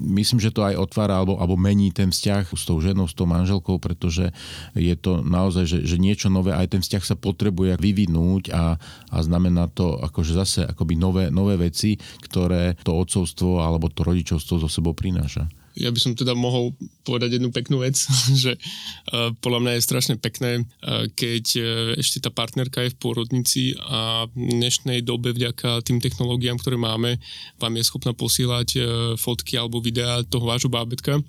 Myslím, 0.07 0.39
že 0.39 0.55
to 0.55 0.63
aj 0.63 0.79
otvára 0.79 1.19
alebo, 1.19 1.35
alebo 1.35 1.59
mení 1.59 1.91
ten 1.91 2.09
vzťah 2.09 2.47
s 2.47 2.63
tou 2.63 2.79
ženou, 2.79 3.11
s 3.11 3.15
tou 3.15 3.27
manželkou, 3.27 3.75
pretože 3.77 4.31
je 4.71 4.95
to 4.95 5.19
naozaj, 5.21 5.67
že, 5.67 5.79
že 5.83 5.99
niečo 5.99 6.31
nové, 6.31 6.55
aj 6.55 6.79
ten 6.79 6.81
vzťah 6.81 7.03
sa 7.03 7.15
potrebuje 7.19 7.75
vyvinúť 7.75 8.55
a, 8.55 8.79
a 9.11 9.17
znamená 9.19 9.60
to 9.69 9.99
akože 9.99 10.33
zase 10.33 10.59
akoby 10.65 10.97
nové, 10.97 11.23
nové 11.29 11.59
veci, 11.59 11.99
ktoré 12.25 12.79
to 12.81 12.95
odcovstvo 12.95 13.61
alebo 13.61 13.91
to 13.91 14.01
rodičovstvo 14.01 14.61
zo 14.61 14.69
sebou 14.71 14.95
prináša 14.95 15.49
ja 15.75 15.89
by 15.89 15.99
som 15.99 16.11
teda 16.17 16.35
mohol 16.35 16.75
povedať 17.01 17.37
jednu 17.37 17.49
peknú 17.49 17.81
vec, 17.81 17.95
že 18.43 18.57
uh, 18.57 19.31
podľa 19.39 19.59
mňa 19.63 19.71
je 19.77 19.87
strašne 19.87 20.15
pekné, 20.19 20.63
uh, 20.63 21.07
keď 21.13 21.45
uh, 21.57 21.65
ešte 21.97 22.21
tá 22.23 22.29
partnerka 22.29 22.85
je 22.85 22.93
v 22.93 22.99
pôrodnici 22.99 23.63
a 23.79 24.25
v 24.29 24.59
dnešnej 24.59 25.01
dobe 25.01 25.33
vďaka 25.33 25.83
tým 25.85 26.03
technológiám, 26.03 26.59
ktoré 26.59 26.75
máme, 26.75 27.17
vám 27.57 27.73
je 27.77 27.87
schopná 27.87 28.11
posielať 28.15 28.77
fotky 29.17 29.55
alebo 29.55 29.83
videá 29.83 30.23
toho 30.27 30.45
vášho 30.45 30.71
bábetka. 30.71 31.19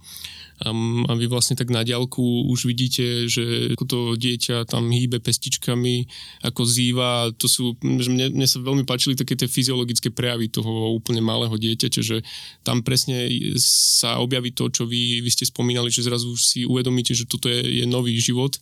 A 0.63 1.13
vy 1.19 1.27
vlastne 1.27 1.59
tak 1.59 1.75
na 1.75 1.83
diálku 1.83 2.47
už 2.47 2.71
vidíte, 2.71 3.27
že 3.27 3.75
ako 3.75 3.85
to 3.85 3.99
dieťa 4.15 4.71
tam 4.71 4.87
hýbe 4.95 5.19
pestičkami, 5.19 6.07
ako 6.47 6.63
zýva, 6.63 7.35
to 7.35 7.51
sú, 7.51 7.75
že 7.83 8.07
mne, 8.07 8.31
mne 8.31 8.47
sa 8.47 8.63
veľmi 8.63 8.87
páčili 8.87 9.19
také 9.19 9.35
tie 9.35 9.51
fyziologické 9.51 10.15
prejavy 10.15 10.47
toho 10.47 10.95
úplne 10.95 11.19
malého 11.19 11.55
dieťaťa, 11.59 12.01
že 12.07 12.23
tam 12.63 12.87
presne 12.87 13.27
sa 13.59 14.23
objaví 14.33 14.57
to, 14.57 14.73
čo 14.73 14.89
vy, 14.89 15.21
vy 15.21 15.29
ste 15.29 15.45
spomínali, 15.45 15.93
že 15.93 16.09
zrazu 16.09 16.33
si 16.41 16.65
uvedomíte, 16.65 17.13
že 17.13 17.29
toto 17.29 17.53
je, 17.53 17.61
je 17.61 17.85
nový 17.85 18.17
život 18.17 18.57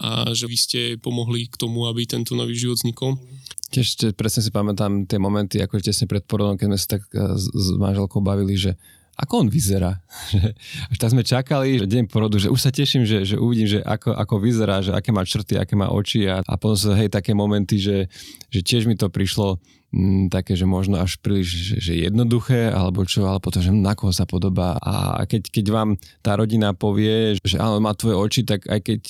a 0.00 0.32
že 0.32 0.48
vy 0.48 0.56
ste 0.56 0.80
pomohli 0.96 1.52
k 1.52 1.60
tomu, 1.60 1.84
aby 1.84 2.08
tento 2.08 2.32
nový 2.32 2.56
život 2.56 2.80
vznikol. 2.80 3.20
Tiež 3.68 4.16
presne 4.16 4.40
si 4.40 4.48
pamätám 4.48 5.04
tie 5.04 5.20
momenty, 5.20 5.60
ako 5.60 5.84
tesne 5.84 6.08
pred 6.08 6.24
porodom, 6.24 6.56
keď 6.56 6.66
sme 6.72 6.78
sa 6.80 6.88
tak 6.96 7.02
eh, 7.12 7.36
s 7.36 7.68
manželkou 7.76 8.24
bavili, 8.24 8.56
že 8.56 8.80
ako 9.22 9.46
on 9.46 9.48
vyzerá. 9.48 10.02
Až 10.90 10.96
tak 10.98 11.14
sme 11.14 11.22
čakali, 11.22 11.78
že 11.78 11.86
deň 11.86 12.10
porodu, 12.10 12.42
že 12.42 12.50
už 12.50 12.58
sa 12.58 12.74
teším, 12.74 13.06
že, 13.06 13.22
že 13.22 13.38
uvidím, 13.38 13.70
že 13.70 13.78
ako, 13.78 14.18
ako 14.18 14.34
vyzerá, 14.42 14.82
že 14.82 14.90
aké 14.90 15.14
má 15.14 15.22
črty, 15.22 15.54
aké 15.54 15.78
má 15.78 15.94
oči 15.94 16.26
a, 16.26 16.42
a 16.42 16.54
potom 16.58 16.74
sa 16.74 16.98
hej 16.98 17.06
také 17.06 17.30
momenty, 17.30 17.78
že, 17.78 18.10
že 18.50 18.60
tiež 18.66 18.90
mi 18.90 18.98
to 18.98 19.06
prišlo 19.06 19.62
m, 19.94 20.26
mm, 20.26 20.34
také, 20.34 20.58
že 20.58 20.66
možno 20.66 20.98
až 20.98 21.22
príliš 21.22 21.54
že, 21.54 21.76
že 21.78 21.92
jednoduché, 22.02 22.74
alebo 22.74 23.06
čo, 23.06 23.22
ale 23.30 23.38
potom, 23.38 23.62
že 23.62 23.70
na 23.70 23.94
koho 23.94 24.10
sa 24.10 24.26
podobá. 24.26 24.74
A 24.82 25.22
keď, 25.22 25.54
keď 25.54 25.66
vám 25.70 25.88
tá 26.18 26.34
rodina 26.34 26.74
povie, 26.74 27.38
že 27.46 27.62
áno, 27.62 27.78
má 27.78 27.94
tvoje 27.94 28.18
oči, 28.18 28.40
tak 28.42 28.66
aj 28.66 28.80
keď 28.82 29.00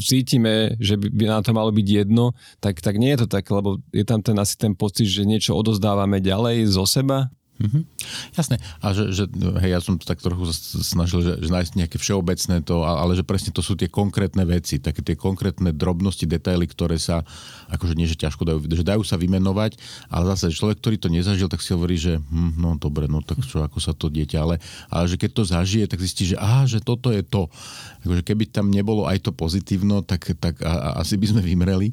cítime, 0.00 0.80
že 0.80 0.96
by 0.96 1.28
na 1.28 1.44
to 1.44 1.52
malo 1.52 1.70
byť 1.70 1.86
jedno, 1.86 2.32
tak, 2.58 2.80
tak 2.80 2.96
nie 2.96 3.12
je 3.14 3.22
to 3.22 3.28
tak, 3.28 3.44
lebo 3.52 3.84
je 3.92 4.02
tam 4.02 4.24
ten 4.24 4.34
asi 4.40 4.56
ten 4.56 4.72
pocit, 4.72 5.06
že 5.06 5.28
niečo 5.28 5.52
odozdávame 5.52 6.24
ďalej 6.24 6.72
zo 6.72 6.88
seba 6.88 7.28
Mm-hmm. 7.56 7.82
Jasné. 8.36 8.60
A 8.84 8.92
že, 8.92 9.16
že, 9.16 9.24
hej, 9.64 9.70
ja 9.72 9.80
som 9.80 9.96
to 9.96 10.04
tak 10.04 10.20
trochu 10.20 10.52
snažil, 10.84 11.24
že, 11.24 11.40
že 11.40 11.48
nájsť 11.48 11.72
nejaké 11.80 11.96
všeobecné 11.96 12.60
to, 12.60 12.84
ale 12.84 13.16
že 13.16 13.24
presne 13.24 13.48
to 13.48 13.64
sú 13.64 13.80
tie 13.80 13.88
konkrétne 13.88 14.44
veci, 14.44 14.76
také 14.76 15.00
tie 15.00 15.16
konkrétne 15.16 15.72
drobnosti, 15.72 16.28
detaily, 16.28 16.68
ktoré 16.68 17.00
sa, 17.00 17.24
akože 17.72 17.96
nie, 17.96 18.04
že 18.04 18.20
ťažko 18.20 18.42
dajú, 18.44 18.58
že 18.68 18.84
dajú 18.84 19.02
sa 19.08 19.16
vymenovať, 19.16 19.80
ale 20.12 20.24
zase 20.36 20.52
človek, 20.52 20.84
ktorý 20.84 20.96
to 21.00 21.08
nezažil, 21.08 21.48
tak 21.48 21.64
si 21.64 21.72
hovorí, 21.72 21.96
že 21.96 22.20
hm, 22.20 22.60
no 22.60 22.76
dobre, 22.76 23.08
no 23.08 23.24
tak 23.24 23.40
čo, 23.40 23.64
ako 23.64 23.80
sa 23.80 23.96
to 23.96 24.12
dieťa, 24.12 24.36
ale, 24.36 24.60
ale 24.92 25.08
že 25.08 25.16
keď 25.16 25.30
to 25.32 25.42
zažije, 25.48 25.88
tak 25.88 26.04
zistí, 26.04 26.28
že 26.28 26.36
aha, 26.36 26.68
že 26.68 26.84
toto 26.84 27.08
je 27.08 27.24
to. 27.24 27.48
Akože 28.06 28.22
keby 28.22 28.54
tam 28.54 28.70
nebolo 28.70 29.10
aj 29.10 29.26
to 29.26 29.34
pozitívno, 29.34 30.06
tak, 30.06 30.38
tak 30.38 30.62
a, 30.62 30.70
a, 30.70 30.88
asi 31.02 31.18
by 31.18 31.26
sme 31.34 31.42
vymreli. 31.42 31.90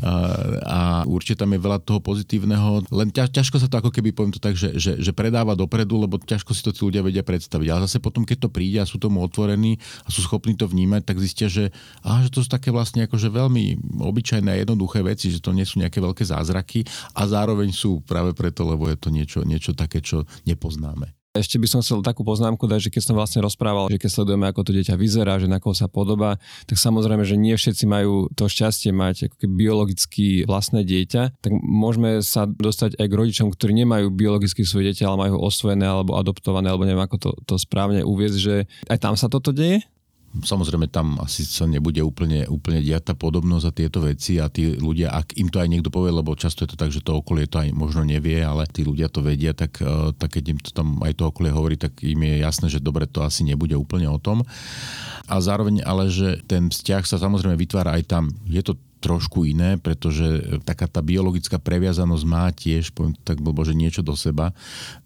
A, 0.00 0.12
a 0.64 0.78
určite 1.04 1.44
tam 1.44 1.52
je 1.52 1.60
veľa 1.60 1.84
toho 1.84 2.00
pozitívneho, 2.00 2.88
len 2.88 3.12
ťaž, 3.12 3.28
ťažko 3.36 3.56
sa 3.60 3.68
to 3.68 3.76
ako 3.84 3.90
keby 3.92 4.16
poviem 4.16 4.32
to 4.32 4.40
tak, 4.40 4.56
že, 4.56 4.72
že 4.80 5.10
že 5.10 5.12
predáva 5.18 5.58
dopredu, 5.58 5.98
lebo 5.98 6.22
ťažko 6.22 6.54
si 6.54 6.62
to 6.62 6.70
tí 6.70 6.86
ľudia 6.86 7.02
vedia 7.02 7.26
predstaviť. 7.26 7.66
Ale 7.66 7.90
zase 7.90 7.98
potom, 7.98 8.22
keď 8.22 8.46
to 8.46 8.48
príde 8.54 8.78
a 8.78 8.86
sú 8.86 9.02
tomu 9.02 9.18
otvorení 9.26 9.82
a 10.06 10.08
sú 10.14 10.22
schopní 10.22 10.54
to 10.54 10.70
vnímať, 10.70 11.02
tak 11.02 11.18
zistia, 11.18 11.50
že, 11.50 11.74
á, 12.06 12.22
že 12.22 12.30
to 12.30 12.46
sú 12.46 12.48
také 12.48 12.70
vlastne 12.70 13.10
akože 13.10 13.26
veľmi 13.26 13.98
obyčajné 13.98 14.48
a 14.54 14.60
jednoduché 14.62 15.02
veci, 15.02 15.34
že 15.34 15.42
to 15.42 15.50
nie 15.50 15.66
sú 15.66 15.82
nejaké 15.82 15.98
veľké 15.98 16.22
zázraky 16.22 16.86
a 17.18 17.26
zároveň 17.26 17.74
sú 17.74 18.06
práve 18.06 18.30
preto, 18.38 18.62
lebo 18.62 18.86
je 18.86 18.96
to 18.96 19.10
niečo, 19.10 19.42
niečo 19.42 19.74
také, 19.74 19.98
čo 19.98 20.22
nepoznáme. 20.46 21.19
Ešte 21.30 21.62
by 21.62 21.66
som 21.70 21.78
chcel 21.78 22.02
takú 22.02 22.26
poznámku 22.26 22.66
dať, 22.66 22.90
že 22.90 22.90
keď 22.90 23.02
som 23.06 23.14
vlastne 23.14 23.38
rozprával, 23.38 23.86
že 23.86 24.02
keď 24.02 24.10
sledujeme, 24.10 24.50
ako 24.50 24.66
to 24.66 24.74
dieťa 24.74 24.98
vyzerá, 24.98 25.38
že 25.38 25.46
na 25.46 25.62
koho 25.62 25.78
sa 25.78 25.86
podobá, 25.86 26.42
tak 26.66 26.74
samozrejme, 26.74 27.22
že 27.22 27.38
nie 27.38 27.54
všetci 27.54 27.86
majú 27.86 28.26
to 28.34 28.50
šťastie 28.50 28.90
mať 28.90 29.30
ako 29.30 29.46
biologicky 29.46 30.42
vlastné 30.42 30.82
dieťa, 30.82 31.38
tak 31.38 31.54
môžeme 31.54 32.18
sa 32.26 32.50
dostať 32.50 32.98
aj 32.98 33.06
k 33.06 33.14
rodičom, 33.14 33.46
ktorí 33.54 33.78
nemajú 33.78 34.10
biologicky 34.10 34.66
svoje 34.66 34.90
dieťa, 34.90 35.06
ale 35.06 35.30
majú 35.30 35.38
osvojené 35.38 35.86
alebo 35.86 36.18
adoptované, 36.18 36.66
alebo 36.66 36.82
neviem 36.82 37.06
ako 37.06 37.16
to, 37.22 37.30
to 37.46 37.54
správne 37.62 38.02
uviezť, 38.02 38.38
že 38.42 38.54
aj 38.90 38.98
tam 38.98 39.14
sa 39.14 39.30
toto 39.30 39.54
deje? 39.54 39.86
Samozrejme, 40.30 40.86
tam 40.86 41.18
asi 41.18 41.42
sa 41.42 41.66
nebude 41.66 41.98
úplne, 42.06 42.46
úplne 42.46 42.78
diať 42.78 43.10
tá 43.10 43.14
podobnosť 43.18 43.66
a 43.66 43.74
tieto 43.74 43.98
veci 43.98 44.38
a 44.38 44.46
tí 44.46 44.78
ľudia, 44.78 45.10
ak 45.10 45.34
im 45.34 45.50
to 45.50 45.58
aj 45.58 45.66
niekto 45.66 45.90
povie, 45.90 46.14
lebo 46.14 46.38
často 46.38 46.62
je 46.62 46.70
to 46.70 46.78
tak, 46.78 46.94
že 46.94 47.02
to 47.02 47.18
okolie 47.18 47.50
to 47.50 47.58
aj 47.58 47.74
možno 47.74 48.06
nevie, 48.06 48.38
ale 48.38 48.62
tí 48.70 48.86
ľudia 48.86 49.10
to 49.10 49.26
vedia, 49.26 49.58
tak, 49.58 49.82
eh, 49.82 50.14
tak 50.14 50.38
keď 50.38 50.44
im 50.54 50.58
to 50.62 50.70
tam 50.70 51.02
aj 51.02 51.18
to 51.18 51.26
okolie 51.26 51.50
hovorí, 51.50 51.74
tak 51.74 51.98
im 52.06 52.22
je 52.22 52.46
jasné, 52.46 52.70
že 52.70 52.78
dobre, 52.78 53.10
to 53.10 53.26
asi 53.26 53.42
nebude 53.42 53.74
úplne 53.74 54.06
o 54.06 54.22
tom. 54.22 54.46
A 55.26 55.34
zároveň 55.42 55.82
ale, 55.82 56.06
že 56.06 56.38
ten 56.46 56.70
vzťah 56.70 57.02
sa 57.06 57.18
samozrejme 57.18 57.58
vytvára 57.58 57.98
aj 57.98 58.02
tam. 58.06 58.24
Je 58.46 58.62
to 58.62 58.78
trošku 59.00 59.48
iné, 59.48 59.80
pretože 59.80 60.60
taká 60.68 60.84
tá 60.84 61.00
biologická 61.00 61.56
previazanosť 61.56 62.24
má 62.28 62.52
tiež, 62.52 62.92
poviem 62.92 63.16
tak 63.24 63.40
blbo, 63.40 63.64
že 63.64 63.72
niečo 63.72 64.04
do 64.04 64.12
seba, 64.12 64.52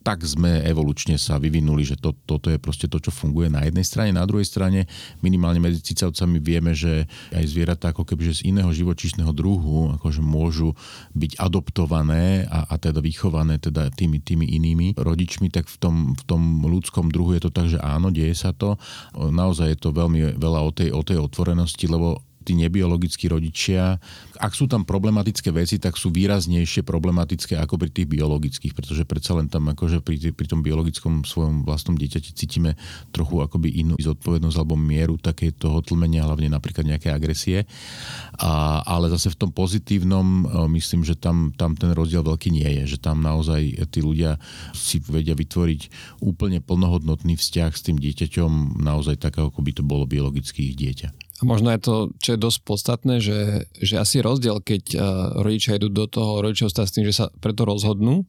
tak 0.02 0.26
sme 0.26 0.60
evolučne 0.66 1.16
sa 1.16 1.38
vyvinuli, 1.38 1.86
že 1.86 1.96
to, 1.96 2.12
toto 2.26 2.50
je 2.50 2.58
proste 2.58 2.90
to, 2.90 2.98
čo 3.00 3.14
funguje 3.14 3.48
na 3.48 3.64
jednej 3.64 3.86
strane. 3.86 4.10
Na 4.12 4.26
druhej 4.26 4.44
strane 4.44 4.90
minimálne 5.22 5.62
medzi 5.62 5.80
cicavcami 5.80 6.42
vieme, 6.42 6.74
že 6.74 7.06
aj 7.32 7.44
zvieratá 7.46 7.94
ako 7.94 8.04
keby 8.04 8.34
z 8.34 8.50
iného 8.50 8.68
živočíšneho 8.74 9.30
druhu 9.30 9.94
akože 9.96 10.20
môžu 10.20 10.74
byť 11.14 11.38
adoptované 11.38 12.44
a, 12.50 12.68
a 12.68 12.74
teda 12.76 12.98
vychované 12.98 13.62
teda 13.62 13.88
tými, 13.94 14.18
tými 14.20 14.44
inými 14.44 14.98
rodičmi, 14.98 15.48
tak 15.48 15.70
v 15.70 15.76
tom, 15.78 15.96
v 16.18 16.22
tom 16.26 16.42
ľudskom 16.66 17.08
druhu 17.14 17.38
je 17.38 17.42
to 17.46 17.50
tak, 17.54 17.70
že 17.70 17.78
áno, 17.78 18.10
deje 18.10 18.34
sa 18.34 18.50
to. 18.50 18.74
Naozaj 19.14 19.72
je 19.72 19.78
to 19.78 19.94
veľmi 19.94 20.34
veľa 20.34 20.60
o 20.60 20.70
tej, 20.74 20.90
o 20.90 21.00
tej 21.06 21.22
otvorenosti, 21.22 21.86
lebo 21.86 22.20
tí 22.44 22.52
nebiologickí 22.54 23.26
rodičia, 23.32 23.96
ak 24.38 24.52
sú 24.52 24.68
tam 24.68 24.84
problematické 24.84 25.54
veci, 25.54 25.80
tak 25.80 25.96
sú 25.96 26.12
výraznejšie 26.12 26.84
problematické 26.84 27.56
ako 27.56 27.80
pri 27.80 27.90
tých 27.90 28.10
biologických, 28.10 28.76
pretože 28.76 29.08
predsa 29.08 29.38
len 29.38 29.48
tam 29.48 29.70
akože 29.72 30.04
pri, 30.04 30.34
pri 30.36 30.46
tom 30.50 30.60
biologickom 30.60 31.24
svojom 31.24 31.64
vlastnom 31.64 31.96
dieťati 31.96 32.34
cítime 32.34 32.76
trochu 33.14 33.40
akoby 33.40 33.72
inú 33.80 33.94
zodpovednosť 33.96 34.56
alebo 34.58 34.76
mieru 34.76 35.16
takéto 35.16 35.80
tlmenia, 35.80 36.26
hlavne 36.26 36.52
napríklad 36.52 36.84
nejaké 36.84 37.14
agresie. 37.14 37.64
A, 38.36 38.84
ale 38.84 39.08
zase 39.14 39.32
v 39.32 39.40
tom 39.40 39.50
pozitívnom 39.54 40.26
e, 40.26 40.42
myslím, 40.76 41.06
že 41.06 41.16
tam, 41.16 41.54
tam 41.54 41.78
ten 41.78 41.94
rozdiel 41.94 42.26
veľký 42.26 42.50
nie 42.50 42.68
je, 42.82 42.96
že 42.96 42.98
tam 43.00 43.22
naozaj 43.22 43.86
tí 43.88 44.02
ľudia 44.02 44.36
si 44.74 44.98
vedia 45.00 45.38
vytvoriť 45.38 45.80
úplne 46.20 46.58
plnohodnotný 46.58 47.38
vzťah 47.38 47.70
s 47.70 47.84
tým 47.86 47.96
dieťaťom 47.96 48.82
naozaj 48.82 49.22
tak, 49.22 49.38
ako 49.38 49.62
by 49.62 49.72
to 49.72 49.82
bolo 49.86 50.04
biologické 50.04 50.66
dieťa. 50.74 51.24
Možno 51.44 51.68
je 51.76 51.80
to, 51.80 51.94
čo 52.18 52.28
je 52.34 52.38
dosť 52.40 52.58
podstatné, 52.64 53.14
že, 53.20 53.68
že 53.76 54.00
asi 54.00 54.24
rozdiel, 54.24 54.64
keď 54.64 54.82
uh, 54.96 55.00
rodičia 55.44 55.76
idú 55.76 55.92
do 55.92 56.08
toho 56.08 56.40
rodičovstva 56.40 56.88
s 56.88 56.94
tým, 56.96 57.04
že 57.04 57.12
sa 57.12 57.26
preto 57.38 57.68
rozhodnú 57.68 58.24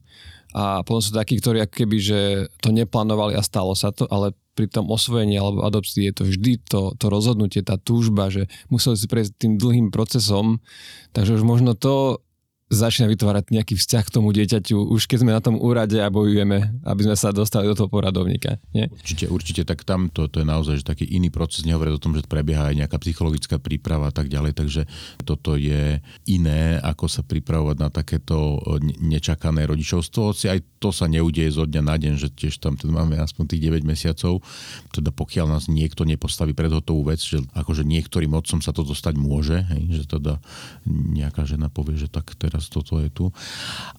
a 0.52 0.84
potom 0.84 1.00
sú 1.00 1.16
takí, 1.16 1.40
ktorí 1.40 1.64
keby, 1.66 1.96
že 1.98 2.20
to 2.60 2.70
neplánovali 2.70 3.34
a 3.34 3.42
stalo 3.42 3.72
sa 3.76 3.90
to, 3.90 4.06
ale 4.08 4.36
pri 4.56 4.72
tom 4.72 4.88
osvojení 4.88 5.36
alebo 5.36 5.68
adopcii 5.68 6.08
je 6.08 6.14
to 6.16 6.24
vždy 6.24 6.52
to, 6.64 6.80
to 6.96 7.06
rozhodnutie, 7.12 7.60
tá 7.60 7.76
túžba, 7.76 8.32
že 8.32 8.48
museli 8.72 8.96
si 8.96 9.04
prejsť 9.04 9.32
tým 9.36 9.52
dlhým 9.60 9.88
procesom, 9.92 10.64
takže 11.12 11.36
už 11.36 11.44
možno 11.44 11.76
to 11.76 12.24
začína 12.66 13.06
vytvárať 13.06 13.54
nejaký 13.54 13.74
vzťah 13.78 14.02
k 14.02 14.14
tomu 14.14 14.34
dieťaťu, 14.34 14.90
už 14.90 15.06
keď 15.06 15.18
sme 15.22 15.30
na 15.30 15.38
tom 15.38 15.54
úrade 15.54 16.02
a 16.02 16.10
bojujeme, 16.10 16.82
aby 16.82 17.00
sme 17.06 17.14
sa 17.14 17.30
dostali 17.30 17.70
do 17.70 17.78
toho 17.78 17.86
poradovníka. 17.86 18.58
Nie? 18.74 18.90
Určite, 18.90 19.30
určite, 19.30 19.62
tak 19.62 19.86
tam 19.86 20.10
to, 20.10 20.26
to 20.26 20.42
je 20.42 20.46
naozaj 20.46 20.82
že 20.82 20.84
taký 20.86 21.06
iný 21.06 21.30
proces, 21.30 21.62
nehovoriť 21.62 21.94
o 21.94 22.02
tom, 22.02 22.18
že 22.18 22.26
prebieha 22.26 22.74
aj 22.74 22.78
nejaká 22.82 22.98
psychologická 23.02 23.62
príprava 23.62 24.10
a 24.10 24.14
tak 24.14 24.26
ďalej, 24.26 24.58
takže 24.58 24.82
toto 25.22 25.54
je 25.54 26.02
iné, 26.26 26.82
ako 26.82 27.06
sa 27.06 27.22
pripravovať 27.22 27.76
na 27.78 27.88
takéto 27.94 28.58
nečakané 28.98 29.62
rodičovstvo, 29.70 30.34
hoci 30.34 30.50
aj 30.50 30.58
to 30.82 30.90
sa 30.90 31.06
neudeje 31.06 31.54
zo 31.54 31.64
dňa 31.64 31.82
na 31.82 31.96
deň, 31.96 32.14
že 32.18 32.28
tiež 32.34 32.58
tam 32.58 32.74
teda 32.74 32.90
máme 32.90 33.16
aspoň 33.22 33.56
tých 33.56 33.62
9 33.70 33.86
mesiacov, 33.86 34.42
teda 34.90 35.14
pokiaľ 35.14 35.46
nás 35.54 35.70
niekto 35.70 36.02
nepostaví 36.02 36.50
pred 36.50 36.70
hotovú 36.74 37.14
vec, 37.14 37.22
že 37.22 37.42
akože 37.54 37.86
niektorým 37.86 38.34
otcom 38.34 38.58
sa 38.58 38.74
to 38.74 38.82
dostať 38.82 39.14
môže, 39.14 39.62
hej, 39.70 40.02
že 40.02 40.04
teda 40.18 40.42
nejaká 40.86 41.46
žena 41.46 41.70
povie, 41.70 41.96
že 41.96 42.10
tak 42.10 42.34
teraz 42.38 42.55
teraz 42.56 42.72
toto 42.72 42.96
je 42.96 43.12
tu. 43.12 43.28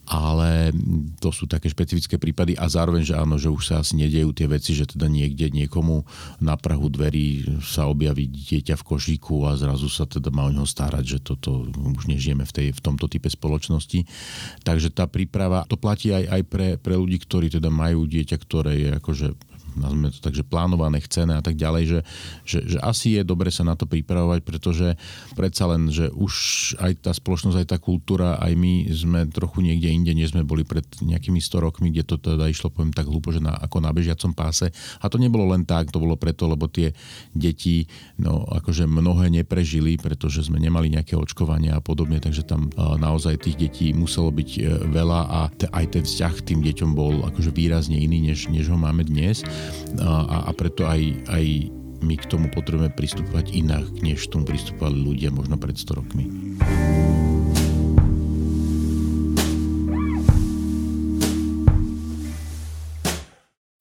Ale 0.09 0.73
to 1.21 1.29
sú 1.29 1.45
také 1.45 1.69
špecifické 1.69 2.17
prípady 2.17 2.57
a 2.57 2.65
zároveň, 2.65 3.05
že 3.05 3.13
áno, 3.13 3.37
že 3.37 3.53
už 3.53 3.63
sa 3.69 3.85
asi 3.85 3.93
nedejú 3.93 4.33
tie 4.33 4.49
veci, 4.49 4.73
že 4.73 4.89
teda 4.89 5.05
niekde 5.05 5.53
niekomu 5.53 6.01
na 6.41 6.57
prahu 6.57 6.89
dverí 6.89 7.61
sa 7.61 7.85
objaví 7.85 8.25
dieťa 8.25 8.73
v 8.81 8.83
košíku 8.87 9.45
a 9.45 9.53
zrazu 9.53 9.85
sa 9.93 10.09
teda 10.09 10.33
má 10.33 10.49
o 10.49 10.51
neho 10.51 10.65
starať, 10.65 11.05
že 11.05 11.19
toto 11.21 11.69
už 11.69 12.09
nežijeme 12.09 12.41
v, 12.49 12.51
tej, 12.51 12.67
v 12.73 12.81
tomto 12.81 13.05
type 13.05 13.29
spoločnosti. 13.29 14.09
Takže 14.65 14.89
tá 14.89 15.05
príprava, 15.05 15.67
to 15.69 15.77
platí 15.77 16.09
aj, 16.09 16.25
aj 16.25 16.41
pre, 16.49 16.67
pre 16.81 16.97
ľudí, 16.97 17.21
ktorí 17.21 17.53
teda 17.53 17.69
majú 17.69 18.09
dieťa, 18.09 18.35
ktoré 18.41 18.73
je 18.79 18.89
akože 18.97 19.27
nazvime 19.77 20.09
to 20.11 20.19
tak, 20.19 20.33
že 20.33 20.43
plánované, 20.43 20.99
chcené 21.01 21.37
a 21.37 21.43
tak 21.43 21.55
ďalej, 21.55 21.83
že, 21.85 21.99
že, 22.43 22.59
že 22.75 22.77
asi 22.81 23.17
je 23.17 23.21
dobre 23.23 23.53
sa 23.53 23.63
na 23.63 23.77
to 23.77 23.85
pripravovať, 23.85 24.39
pretože 24.43 24.87
predsa 25.37 25.69
len, 25.69 25.89
že 25.93 26.09
už 26.11 26.33
aj 26.81 27.07
tá 27.07 27.11
spoločnosť, 27.13 27.57
aj 27.61 27.67
tá 27.69 27.77
kultúra, 27.77 28.37
aj 28.41 28.53
my 28.57 28.73
sme 28.91 29.19
trochu 29.29 29.61
niekde 29.61 29.89
inde, 29.93 30.11
než 30.13 30.33
sme 30.33 30.43
boli 30.43 30.65
pred 30.65 30.83
nejakými 30.99 31.39
100 31.39 31.65
rokmi, 31.65 31.93
kde 31.93 32.03
to 32.03 32.15
teda 32.17 32.49
išlo, 32.49 32.73
poviem 32.73 32.93
tak 32.93 33.07
hlúpo, 33.07 33.31
že 33.31 33.39
na, 33.39 33.53
ako 33.55 33.79
na 33.79 33.93
bežiacom 33.93 34.33
páse. 34.33 34.69
A 34.99 35.05
to 35.07 35.21
nebolo 35.21 35.47
len 35.53 35.63
tak, 35.63 35.93
to 35.93 36.01
bolo 36.01 36.19
preto, 36.19 36.49
lebo 36.49 36.67
tie 36.67 36.91
deti, 37.31 37.85
no 38.17 38.43
akože 38.47 38.89
mnohé 38.89 39.29
neprežili, 39.29 39.99
pretože 39.99 40.47
sme 40.47 40.57
nemali 40.57 40.91
nejaké 40.91 41.13
očkovania 41.13 41.77
a 41.77 41.81
podobne, 41.83 42.17
takže 42.17 42.43
tam 42.47 42.69
naozaj 42.77 43.43
tých 43.43 43.57
detí 43.57 43.87
muselo 43.91 44.33
byť 44.33 44.49
e, 44.57 44.61
veľa 44.89 45.19
a 45.27 45.39
aj 45.51 45.85
ten 45.91 46.03
vzťah 46.03 46.33
k 46.41 46.45
tým 46.53 46.59
deťom 46.63 46.89
bol 46.95 47.27
akože 47.27 47.51
výrazne 47.51 47.99
iný, 47.99 48.31
než, 48.31 48.47
než 48.49 48.71
ho 48.71 48.77
máme 48.79 49.03
dnes 49.03 49.43
a, 50.01 50.47
a 50.47 50.51
preto 50.53 50.86
aj, 50.86 51.01
aj 51.32 51.45
my 52.01 52.15
k 52.17 52.30
tomu 52.30 52.47
potrebujeme 52.53 52.93
pristupovať 52.93 53.53
inak, 53.53 53.89
než 54.06 54.30
tomu 54.30 54.45
pristupovali 54.45 54.97
ľudia 54.97 55.30
možno 55.34 55.58
pred 55.58 55.73
100 55.73 55.97
rokmi. 55.97 56.25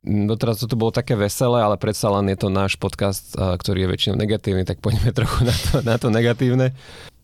Doteraz 0.06 0.62
toto 0.62 0.78
bolo 0.78 0.94
také 0.94 1.18
veselé, 1.18 1.66
ale 1.66 1.74
predsa 1.76 2.06
len 2.14 2.30
je 2.30 2.38
to 2.38 2.48
náš 2.48 2.78
podcast, 2.78 3.34
ktorý 3.34 3.84
je 3.84 3.92
väčšinou 3.92 4.16
negatívny, 4.16 4.62
tak 4.62 4.78
poďme 4.78 5.10
trochu 5.18 5.42
na 5.42 5.54
to, 5.54 5.74
na 5.82 5.96
to 5.98 6.08
negatívne. 6.08 6.72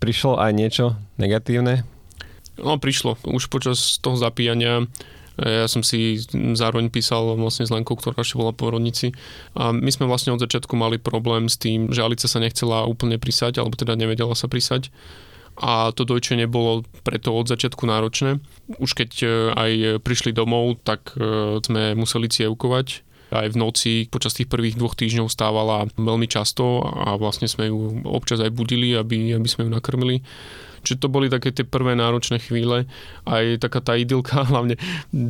Prišlo 0.03 0.43
aj 0.43 0.51
niečo 0.51 0.99
negatívne? 1.15 1.87
No 2.59 2.77
prišlo. 2.77 3.17
Už 3.25 3.49
počas 3.49 3.97
toho 4.03 4.19
zapíjania 4.19 4.91
ja 5.43 5.67
som 5.67 5.83
si 5.83 6.23
zároveň 6.55 6.89
písal 6.89 7.35
vlastne 7.35 7.67
s 7.67 7.75
Lenkou, 7.75 7.99
ktorá 7.99 8.19
ešte 8.23 8.39
bola 8.39 8.55
porodnici. 8.55 9.13
A 9.59 9.75
my 9.75 9.91
sme 9.91 10.07
vlastne 10.07 10.33
od 10.33 10.43
začiatku 10.43 10.79
mali 10.79 11.03
problém 11.03 11.51
s 11.51 11.59
tým, 11.59 11.91
že 11.91 12.03
Alice 12.03 12.31
sa 12.31 12.39
nechcela 12.39 12.87
úplne 12.87 13.19
prisať, 13.19 13.59
alebo 13.59 13.75
teda 13.75 13.99
nevedela 13.99 14.39
sa 14.39 14.47
prisať 14.47 14.89
a 15.59 15.93
to 15.93 16.09
dojčenie 16.09 16.49
bolo 16.49 16.87
preto 17.05 17.37
od 17.37 17.45
začiatku 17.45 17.85
náročné. 17.85 18.41
Už 18.81 18.97
keď 18.97 19.11
e, 19.21 19.27
aj 19.53 19.71
prišli 20.01 20.33
domov, 20.33 20.81
tak 20.81 21.13
e, 21.13 21.61
sme 21.61 21.93
museli 21.93 22.33
cievkovať. 22.33 23.05
Aj 23.33 23.49
v 23.49 23.57
noci 23.57 23.93
počas 24.13 24.37
tých 24.37 24.49
prvých 24.49 24.77
dvoch 24.77 24.93
týždňov 24.93 25.33
stávala 25.33 25.89
veľmi 25.97 26.29
často 26.29 26.85
a 26.85 27.17
vlastne 27.17 27.49
sme 27.49 27.69
ju 27.69 28.05
občas 28.05 28.41
aj 28.45 28.53
budili, 28.53 28.93
aby, 28.93 29.33
aby 29.37 29.49
sme 29.49 29.69
ju 29.69 29.71
nakrmili. 29.73 30.21
Čiže 30.83 31.03
to 31.03 31.09
boli 31.09 31.31
také 31.31 31.55
tie 31.55 31.63
prvé 31.63 31.95
náročné 31.95 32.43
chvíle, 32.43 32.91
aj 33.27 33.63
taká 33.63 33.81
tá 33.83 33.95
idylka, 33.95 34.43
hlavne 34.53 34.77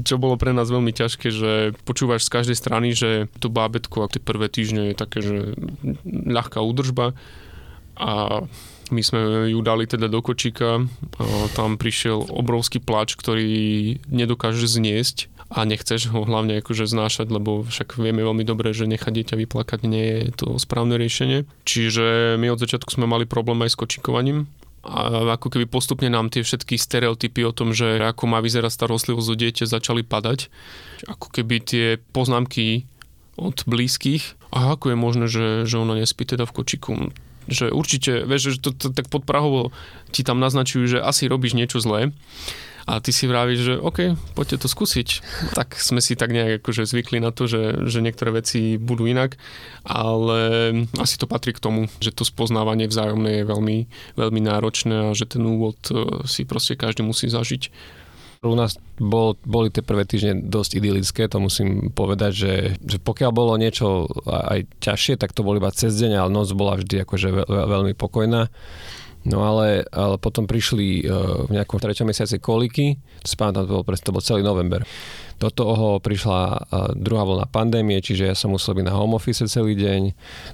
čo 0.03 0.17
bolo 0.17 0.41
pre 0.41 0.57
nás 0.57 0.73
veľmi 0.73 0.93
ťažké, 0.93 1.29
že 1.29 1.53
počúvaš 1.85 2.27
z 2.27 2.33
každej 2.41 2.57
strany, 2.57 2.97
že 2.97 3.29
to 3.38 3.53
bábetko 3.53 4.05
a 4.05 4.11
tie 4.11 4.21
prvé 4.21 4.49
týždne 4.49 4.93
je 4.93 4.97
také, 4.97 5.21
že 5.21 5.57
ľahká 6.07 6.61
údržba. 6.65 7.12
A 7.93 8.43
my 8.93 9.03
sme 9.05 9.49
ju 9.49 9.61
dali 9.65 9.88
teda 9.88 10.09
do 10.09 10.21
kočíka, 10.21 10.85
tam 11.57 11.81
prišiel 11.81 12.29
obrovský 12.29 12.81
plač, 12.81 13.17
ktorý 13.17 13.97
nedokážeš 14.12 14.77
zniesť 14.81 15.17
a 15.53 15.65
nechceš 15.69 16.12
ho 16.12 16.25
hlavne 16.25 16.61
akože 16.65 16.88
znášať, 16.88 17.29
lebo 17.29 17.65
však 17.65 18.01
vieme 18.01 18.25
veľmi 18.25 18.45
dobre, 18.45 18.73
že 18.73 18.88
nechať 18.88 19.12
dieťa 19.12 19.37
vyplakať 19.45 19.81
nie 19.85 20.07
je 20.09 20.21
to 20.33 20.47
správne 20.57 20.97
riešenie. 20.97 21.45
Čiže 21.69 22.37
my 22.41 22.53
od 22.53 22.61
začiatku 22.61 22.88
sme 22.88 23.05
mali 23.05 23.29
problém 23.29 23.61
aj 23.65 23.77
s 23.77 23.81
kočikovaním 23.81 24.49
a 24.83 25.35
ako 25.38 25.47
keby 25.47 25.71
postupne 25.71 26.11
nám 26.11 26.27
tie 26.27 26.42
všetky 26.42 26.75
stereotypy 26.75 27.47
o 27.47 27.55
tom, 27.55 27.71
že 27.71 28.03
ako 28.03 28.27
má 28.27 28.42
vyzerať 28.42 28.75
starostlivosť 28.75 29.29
o 29.31 29.37
dieťa 29.38 29.64
začali 29.71 30.03
padať. 30.03 30.51
Ako 31.07 31.31
keby 31.31 31.62
tie 31.62 31.87
poznámky 32.11 32.90
od 33.38 33.62
blízkych. 33.62 34.35
A 34.51 34.75
ako 34.75 34.92
je 34.92 34.97
možné, 34.99 35.27
že, 35.31 35.47
že 35.71 35.79
ona 35.79 35.97
nespí 35.97 36.27
teda 36.27 36.45
v 36.45 36.55
kočiku? 36.55 36.92
Že 37.47 37.71
určite, 37.71 38.27
vieš, 38.27 38.59
že 38.59 38.59
to, 38.59 38.71
to, 38.75 38.87
tak 38.90 39.07
podprahovo 39.07 39.71
ti 40.11 40.27
tam 40.27 40.42
naznačujú, 40.42 40.99
že 40.99 40.99
asi 40.99 41.31
robíš 41.31 41.55
niečo 41.55 41.79
zlé 41.79 42.11
a 42.87 42.99
ty 42.99 43.14
si 43.14 43.31
vravíš, 43.31 43.61
že 43.62 43.75
OK, 43.79 44.18
poďte 44.35 44.66
to 44.66 44.68
skúsiť. 44.68 45.09
Tak 45.55 45.79
sme 45.79 46.03
si 46.03 46.18
tak 46.18 46.35
nejak 46.35 46.62
akože 46.62 46.87
zvykli 46.87 47.23
na 47.23 47.31
to, 47.31 47.47
že, 47.47 47.87
že 47.87 48.03
niektoré 48.03 48.35
veci 48.35 48.77
budú 48.79 49.07
inak, 49.07 49.38
ale 49.87 50.73
asi 50.99 51.14
to 51.18 51.31
patrí 51.31 51.55
k 51.55 51.62
tomu, 51.62 51.87
že 52.03 52.11
to 52.11 52.27
spoznávanie 52.27 52.90
vzájomné 52.90 53.42
je 53.42 53.45
veľmi, 53.47 53.79
veľmi 54.18 54.40
náročné 54.42 55.11
a 55.11 55.16
že 55.16 55.31
ten 55.31 55.42
úvod 55.47 55.79
e, 55.90 56.27
si 56.27 56.42
proste 56.42 56.75
každý 56.75 57.07
musí 57.07 57.31
zažiť. 57.31 57.71
U 58.42 58.59
nás 58.59 58.75
bol, 58.99 59.38
boli 59.47 59.71
tie 59.71 59.87
prvé 59.87 60.03
týždne 60.03 60.42
dosť 60.42 60.83
idylické, 60.83 61.31
to 61.31 61.38
musím 61.38 61.95
povedať, 61.95 62.33
že, 62.35 62.55
že 62.83 62.99
pokiaľ 62.99 63.31
bolo 63.31 63.55
niečo 63.55 64.11
aj 64.27 64.66
ťažšie, 64.83 65.14
tak 65.14 65.31
to 65.31 65.47
bol 65.47 65.55
iba 65.55 65.71
cez 65.71 65.95
deň, 65.95 66.18
ale 66.18 66.35
noc 66.35 66.51
bola 66.59 66.75
vždy 66.75 67.07
akože 67.07 67.29
veľ, 67.31 67.47
veľmi 67.47 67.95
pokojná. 67.95 68.51
No 69.22 69.46
ale, 69.46 69.87
ale 69.94 70.18
potom 70.18 70.50
prišli 70.50 71.06
uh, 71.06 71.46
v 71.46 71.54
nejakom 71.54 71.78
treťom 71.78 72.11
mesiaci 72.11 72.42
koliky, 72.42 72.98
to 73.22 73.30
pamätám, 73.38 73.70
to 73.70 73.72
bol, 73.78 73.85
to 73.87 74.11
bol 74.11 74.22
celý 74.22 74.42
november. 74.42 74.82
Do 75.38 75.46
toho 75.54 76.02
prišla 76.02 76.40
uh, 76.42 76.58
druhá 76.98 77.22
vlna 77.22 77.46
pandémie, 77.46 78.02
čiže 78.02 78.26
ja 78.26 78.35
som 78.35 78.50
musel 78.50 78.74
byť 78.74 78.85
na 78.90 78.94
home 78.98 79.14
office 79.14 79.46
celý 79.46 79.78
deň. 79.78 80.02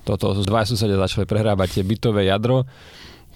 Do 0.05 0.21
toho 0.21 0.45
dva 0.45 0.69
susedia 0.69 1.01
začali 1.01 1.25
prehrábať 1.25 1.81
tie 1.81 1.85
bytové 1.85 2.29
jadro, 2.29 2.69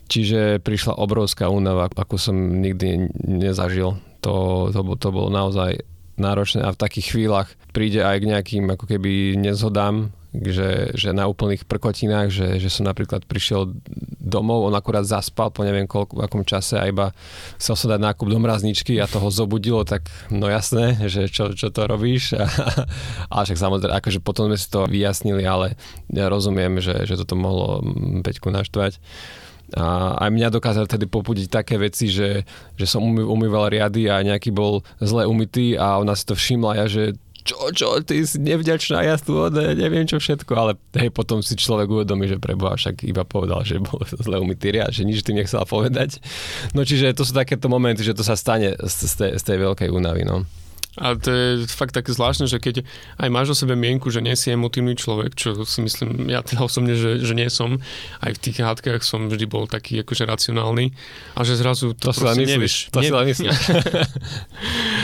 čiže 0.04 0.60
prišla 0.60 1.00
obrovská 1.00 1.48
únava, 1.48 1.88
ako 1.88 2.20
som 2.20 2.36
nikdy 2.36 3.08
nezažil. 3.24 3.96
To, 4.20 4.68
to, 4.68 4.80
to 5.00 5.08
bolo 5.08 5.32
naozaj 5.32 5.80
náročné 6.20 6.60
a 6.60 6.76
v 6.76 6.80
takých 6.80 7.16
chvíľach 7.16 7.48
príde 7.72 8.04
aj 8.04 8.20
k 8.20 8.28
nejakým 8.28 8.64
ako 8.68 8.84
keby 8.84 9.40
nezhodám 9.40 10.12
že, 10.32 10.96
že 10.96 11.12
na 11.12 11.28
úplných 11.28 11.68
prkotinách, 11.68 12.32
že, 12.32 12.48
že 12.56 12.72
som 12.72 12.88
napríklad 12.88 13.28
prišiel 13.28 13.68
domov, 14.16 14.64
on 14.64 14.72
akurát 14.72 15.04
zaspal 15.04 15.52
po 15.52 15.60
neviem 15.60 15.84
koľko, 15.84 16.24
akom 16.24 16.40
čase 16.40 16.80
a 16.80 16.88
iba 16.88 17.12
chcel 17.60 17.76
sa 17.76 17.86
dať 17.96 18.00
nákup 18.00 18.26
do 18.32 18.40
mrazničky 18.40 18.96
a 18.96 19.04
toho 19.04 19.28
zobudilo, 19.28 19.84
tak 19.84 20.08
no 20.32 20.48
jasné, 20.48 20.96
že 21.04 21.28
čo, 21.28 21.52
čo 21.52 21.68
to 21.68 21.84
robíš. 21.84 22.32
ale 23.32 23.42
však 23.44 23.60
samozrejme, 23.60 23.92
akože 23.92 24.24
potom 24.24 24.48
sme 24.48 24.56
si 24.56 24.66
to 24.72 24.88
vyjasnili, 24.88 25.44
ale 25.44 25.76
ja 26.08 26.32
rozumiem, 26.32 26.80
že, 26.80 27.04
že 27.04 27.20
toto 27.20 27.36
mohlo 27.36 27.84
Peťku 28.24 28.48
naštvať. 28.48 28.96
A 29.72 30.16
aj 30.28 30.30
mňa 30.32 30.52
dokázali 30.52 30.84
tedy 30.84 31.08
popudiť 31.08 31.48
také 31.48 31.80
veci, 31.80 32.12
že, 32.12 32.44
že 32.76 32.84
som 32.84 33.00
umýval 33.04 33.72
riady 33.72 34.04
a 34.08 34.20
nejaký 34.20 34.52
bol 34.52 34.84
zle 35.00 35.24
umytý 35.24 35.80
a 35.80 35.96
ona 35.96 36.12
si 36.12 36.28
to 36.28 36.36
všimla 36.36 36.84
ja, 36.84 36.86
že 36.88 37.16
čo, 37.42 37.74
čo, 37.74 37.98
ty 38.06 38.22
si 38.22 38.38
nevďačná, 38.38 39.02
ja 39.02 39.18
tu 39.18 39.34
ode, 39.34 39.74
neviem 39.74 40.06
čo 40.06 40.22
všetko, 40.22 40.52
ale 40.54 40.72
hej, 40.94 41.10
potom 41.10 41.42
si 41.42 41.58
človek 41.58 41.90
uvedomí, 41.90 42.30
že 42.30 42.38
preboha 42.38 42.78
však 42.78 43.02
iba 43.02 43.26
povedal, 43.26 43.66
že 43.66 43.82
bol 43.82 43.98
zle 44.24 44.38
umytý 44.38 44.70
riad, 44.70 44.94
že 44.94 45.02
nič 45.02 45.26
tým 45.26 45.42
nechcel 45.42 45.66
povedať. 45.66 46.22
No 46.72 46.86
čiže 46.86 47.14
to 47.18 47.26
sú 47.26 47.34
takéto 47.34 47.66
momenty, 47.66 48.06
že 48.06 48.14
to 48.14 48.22
sa 48.22 48.38
stane 48.38 48.78
z, 48.78 48.94
z, 48.94 49.14
tej, 49.18 49.30
z 49.38 49.42
tej 49.42 49.56
veľkej 49.58 49.88
únavy, 49.90 50.22
no. 50.22 50.46
A 51.00 51.16
to 51.16 51.32
je 51.32 51.48
fakt 51.72 51.96
také 51.96 52.12
zvláštne, 52.12 52.44
že 52.44 52.60
keď 52.60 52.84
aj 53.16 53.28
máš 53.32 53.56
o 53.56 53.56
sebe 53.56 53.72
mienku, 53.72 54.12
že 54.12 54.20
nie 54.20 54.36
si 54.36 54.52
emotívny 54.52 54.92
človek, 54.92 55.32
čo 55.32 55.64
si 55.64 55.80
myslím, 55.80 56.28
ja 56.28 56.44
teda 56.44 56.68
osobne, 56.68 56.92
že, 56.92 57.16
že 57.16 57.32
nie 57.32 57.48
som, 57.48 57.80
aj 58.20 58.36
v 58.36 58.42
tých 58.44 58.60
hádkach 58.60 59.00
som 59.00 59.32
vždy 59.32 59.48
bol 59.48 59.64
taký 59.64 60.04
akože 60.04 60.28
racionálny 60.28 60.92
a 61.32 61.40
že 61.48 61.56
zrazu 61.56 61.96
to, 61.96 62.12
to 62.12 62.20
si 62.20 62.24
len 62.28 62.36
myslíš. 62.44 62.74
To 62.92 63.00
ne, 63.00 63.08
si 63.08 63.12
len 63.12 63.26
myslíš. 63.32 63.56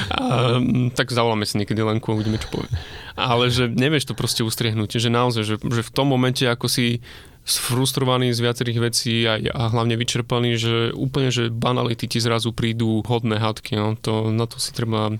A, 0.09 0.57
tak 0.97 1.12
zavoláme 1.12 1.45
si 1.45 1.61
niekedy 1.61 1.84
Lenku 1.84 2.12
a 2.12 2.16
uvidíme, 2.16 2.41
čo 2.41 2.49
povie. 2.49 2.68
Ale 3.12 3.53
že 3.53 3.68
nevieš 3.68 4.09
to 4.09 4.14
proste 4.16 4.41
ustriehnúť, 4.41 4.97
že 4.97 5.12
naozaj, 5.12 5.45
že, 5.45 5.57
že 5.61 5.82
v 5.84 5.91
tom 5.93 6.09
momente, 6.09 6.49
ako 6.49 6.64
si 6.64 7.05
sfrustrovaný 7.49 8.32
z 8.36 8.45
viacerých 8.45 8.78
vecí 8.78 9.24
a, 9.24 9.41
a 9.41 9.72
hlavne 9.72 9.97
vyčerpaný, 9.97 10.61
že 10.61 10.74
úplne, 10.93 11.32
že 11.32 11.49
banality 11.49 12.05
ti 12.05 12.20
zrazu 12.20 12.53
prídu 12.53 13.01
hodné 13.09 13.41
hadky. 13.41 13.76
No. 13.76 13.97
To, 14.05 14.28
na 14.28 14.45
to 14.45 14.61
si 14.61 14.76
treba 14.76 15.16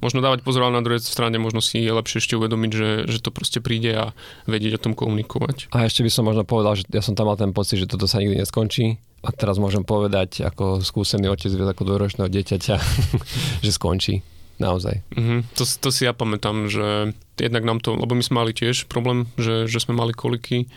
možno 0.00 0.24
dávať 0.24 0.44
pozor, 0.44 0.66
ale 0.66 0.80
na 0.80 0.84
druhej 0.84 1.00
strane 1.04 1.36
možno 1.36 1.60
si 1.60 1.80
je 1.80 1.92
lepšie 1.92 2.20
ešte 2.24 2.34
uvedomiť, 2.36 2.70
že, 2.72 2.88
že 3.06 3.18
to 3.20 3.30
proste 3.32 3.60
príde 3.60 3.92
a 3.94 4.04
vedieť 4.48 4.80
o 4.80 4.82
tom 4.90 4.92
komunikovať. 4.96 5.70
A 5.76 5.86
ešte 5.86 6.04
by 6.04 6.10
som 6.10 6.26
možno 6.26 6.44
povedal, 6.44 6.76
že 6.80 6.84
ja 6.90 7.04
som 7.04 7.14
tam 7.14 7.28
mal 7.28 7.36
ten 7.36 7.52
pocit, 7.52 7.78
že 7.78 7.88
toto 7.88 8.08
sa 8.08 8.18
nikdy 8.18 8.40
neskončí. 8.40 8.98
A 9.20 9.36
teraz 9.36 9.60
môžem 9.60 9.84
povedať 9.84 10.40
ako 10.48 10.80
skúsený 10.80 11.28
otec 11.28 11.52
viac 11.52 11.76
ako 11.76 11.84
dvoročného 11.84 12.28
dieťaťa, 12.32 12.76
že 13.64 13.70
skončí. 13.70 14.24
Naozaj. 14.60 15.00
Mm-hmm. 15.16 15.40
To, 15.56 15.64
to 15.64 15.88
si 15.88 16.04
ja 16.04 16.12
pamätám, 16.12 16.68
že 16.68 17.16
jednak 17.40 17.64
nám 17.64 17.80
to, 17.80 17.96
lebo 17.96 18.12
my 18.12 18.20
sme 18.20 18.44
mali 18.44 18.52
tiež 18.52 18.92
problém, 18.92 19.24
že, 19.40 19.64
že 19.64 19.80
sme 19.80 19.96
mali 19.96 20.12
koliky 20.12 20.68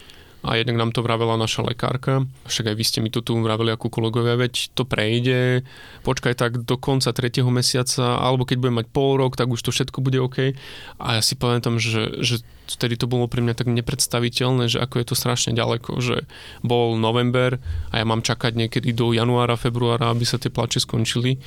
a 0.43 0.59
jednak 0.59 0.75
nám 0.75 0.91
to 0.91 0.99
vravela 0.99 1.39
naša 1.39 1.63
lekárka. 1.63 2.27
Však 2.43 2.71
aj 2.71 2.75
vy 2.75 2.83
ste 2.83 2.99
mi 2.99 3.07
to 3.07 3.23
tu 3.23 3.39
vraveli 3.39 3.71
ako 3.71 3.87
kolegovia, 3.87 4.35
veď 4.35 4.75
to 4.75 4.83
prejde, 4.83 5.63
počkaj 6.03 6.35
tak 6.35 6.67
do 6.67 6.75
konca 6.75 7.15
tretieho 7.15 7.47
mesiaca, 7.47 8.19
alebo 8.19 8.43
keď 8.43 8.57
budem 8.59 8.77
mať 8.83 8.87
pol 8.91 9.15
rok, 9.15 9.39
tak 9.39 9.47
už 9.47 9.63
to 9.63 9.71
všetko 9.71 10.03
bude 10.03 10.19
OK. 10.19 10.51
A 10.99 11.07
ja 11.17 11.21
si 11.23 11.39
pamätám, 11.39 11.79
že, 11.79 12.19
že 12.19 12.43
vtedy 12.67 12.99
to 12.99 13.07
bolo 13.07 13.31
pre 13.31 13.39
mňa 13.39 13.55
tak 13.55 13.71
nepredstaviteľné, 13.71 14.67
že 14.67 14.83
ako 14.83 14.99
je 14.99 15.05
to 15.07 15.15
strašne 15.15 15.55
ďaleko, 15.55 16.03
že 16.03 16.27
bol 16.59 16.99
november 16.99 17.63
a 17.95 18.03
ja 18.03 18.05
mám 18.05 18.19
čakať 18.19 18.59
niekedy 18.59 18.91
do 18.91 19.15
januára, 19.15 19.55
februára, 19.55 20.11
aby 20.11 20.27
sa 20.27 20.35
tie 20.35 20.51
plače 20.51 20.83
skončili. 20.83 21.39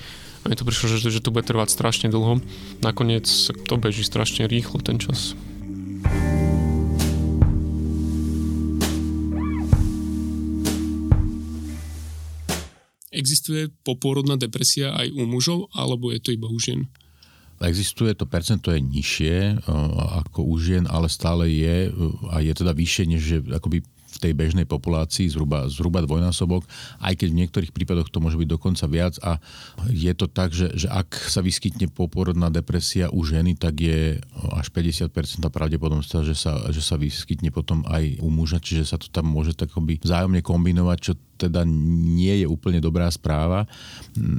A 0.45 0.49
mi 0.49 0.57
to 0.57 0.65
prišlo, 0.65 0.97
že, 0.97 1.11
že 1.11 1.21
to 1.21 1.35
bude 1.35 1.45
trvať 1.45 1.69
strašne 1.69 2.09
dlho. 2.09 2.41
Nakoniec 2.81 3.29
to 3.67 3.75
beží 3.77 4.07
strašne 4.07 4.49
rýchlo 4.49 4.81
ten 4.81 4.97
čas. 4.97 5.37
Existuje 13.17 13.73
popôrodná 13.81 14.37
depresia 14.37 14.93
aj 14.93 15.09
u 15.17 15.25
mužov, 15.25 15.73
alebo 15.73 16.13
je 16.13 16.21
to 16.21 16.37
iba 16.37 16.53
u 16.53 16.61
žien? 16.61 16.85
Existuje, 17.57 18.13
to 18.13 18.29
percento 18.29 18.69
je 18.69 18.85
nižšie 18.85 19.65
ako 20.21 20.45
u 20.45 20.61
žien, 20.61 20.85
ale 20.85 21.09
stále 21.09 21.49
je 21.49 21.89
a 22.29 22.45
je 22.45 22.53
teda 22.53 22.77
vyššie, 22.77 23.05
než 23.09 23.23
že 23.25 23.37
akoby 23.49 23.81
v 24.17 24.23
tej 24.23 24.33
bežnej 24.33 24.65
populácii 24.65 25.29
zhruba, 25.29 25.69
zhruba 25.69 26.01
dvojnásobok, 26.01 26.65
aj 27.05 27.15
keď 27.21 27.29
v 27.29 27.39
niektorých 27.45 27.73
prípadoch 27.77 28.09
to 28.09 28.25
môže 28.25 28.41
byť 28.41 28.49
dokonca 28.49 28.85
viac 28.89 29.21
a 29.21 29.37
je 29.93 30.13
to 30.17 30.27
tak, 30.27 30.57
že, 30.57 30.73
že 30.73 30.89
ak 30.89 31.13
sa 31.13 31.45
vyskytne 31.45 31.93
poporodná 31.93 32.49
depresia 32.49 33.13
u 33.13 33.21
ženy, 33.21 33.61
tak 33.61 33.85
je 33.85 34.17
až 34.57 34.67
50% 34.73 35.13
pravdepodobnosť, 35.53 36.25
že 36.25 36.35
sa, 36.35 36.65
že 36.73 36.81
sa 36.81 36.97
vyskytne 36.97 37.53
potom 37.53 37.85
aj 37.85 38.25
u 38.25 38.33
muža, 38.33 38.57
čiže 38.57 38.89
sa 38.89 38.97
to 38.97 39.13
tam 39.13 39.29
môže 39.29 39.53
tak 39.53 39.69
vzájomne 39.77 40.41
kombinovať, 40.41 40.99
čo 41.03 41.13
teda 41.37 41.63
nie 41.69 42.43
je 42.43 42.47
úplne 42.49 42.81
dobrá 42.81 43.07
správa. 43.13 43.69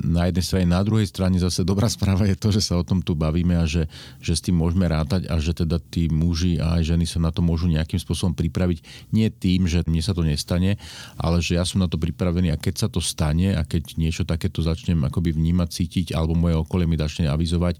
Na 0.03 0.25
jednej 0.27 0.43
strane, 0.43 0.65
na 0.67 0.81
druhej 0.81 1.05
strane 1.05 1.37
zase 1.37 1.61
dobrá 1.61 1.87
správa 1.97 2.25
je 2.25 2.35
to, 2.35 2.49
že 2.49 2.65
sa 2.65 2.75
o 2.75 2.83
tom 2.83 3.05
tu 3.05 3.13
bavíme 3.13 3.55
a 3.55 3.69
že, 3.69 3.85
že 4.19 4.33
s 4.33 4.43
tým 4.43 4.57
môžeme 4.57 4.89
rátať 4.89 5.29
a 5.29 5.37
že 5.37 5.53
teda 5.53 5.77
tí 5.77 6.09
muži 6.09 6.57
a 6.57 6.81
aj 6.81 6.93
ženy 6.93 7.05
sa 7.05 7.21
na 7.21 7.29
to 7.29 7.45
môžu 7.45 7.69
nejakým 7.69 8.01
spôsobom 8.01 8.33
pripraviť. 8.33 9.09
Nie 9.13 9.29
tým, 9.29 9.69
že 9.69 9.85
mne 9.85 10.01
sa 10.01 10.17
to 10.17 10.25
nestane, 10.25 10.81
ale 11.15 11.37
že 11.39 11.55
ja 11.55 11.63
som 11.63 11.79
na 11.79 11.87
to 11.87 12.01
pripravený 12.01 12.51
a 12.51 12.57
keď 12.57 12.75
sa 12.75 12.87
to 12.89 12.99
stane 12.99 13.53
a 13.53 13.61
keď 13.63 13.95
niečo 13.95 14.25
takéto 14.25 14.65
začnem 14.65 14.97
akoby 15.07 15.31
vnímať, 15.37 15.69
cítiť 15.69 16.07
alebo 16.17 16.33
moje 16.33 16.57
okolie 16.57 16.89
mi 16.89 16.97
začne 16.97 17.29
avizovať, 17.29 17.77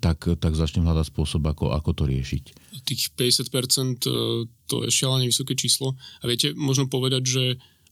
tak, 0.00 0.40
tak 0.40 0.56
začnem 0.56 0.88
hľadať 0.88 1.06
spôsob, 1.12 1.44
ako, 1.44 1.76
ako 1.76 1.90
to 1.92 2.04
riešiť. 2.08 2.44
Tých 2.86 3.12
50% 3.12 4.06
e, 4.06 4.46
to 4.66 4.76
je 4.86 4.90
šialene 4.90 5.28
vysoké 5.28 5.54
číslo. 5.54 5.94
A 6.20 6.24
viete 6.26 6.52
možno 6.56 6.90
povedať, 6.90 7.22
že 7.26 7.44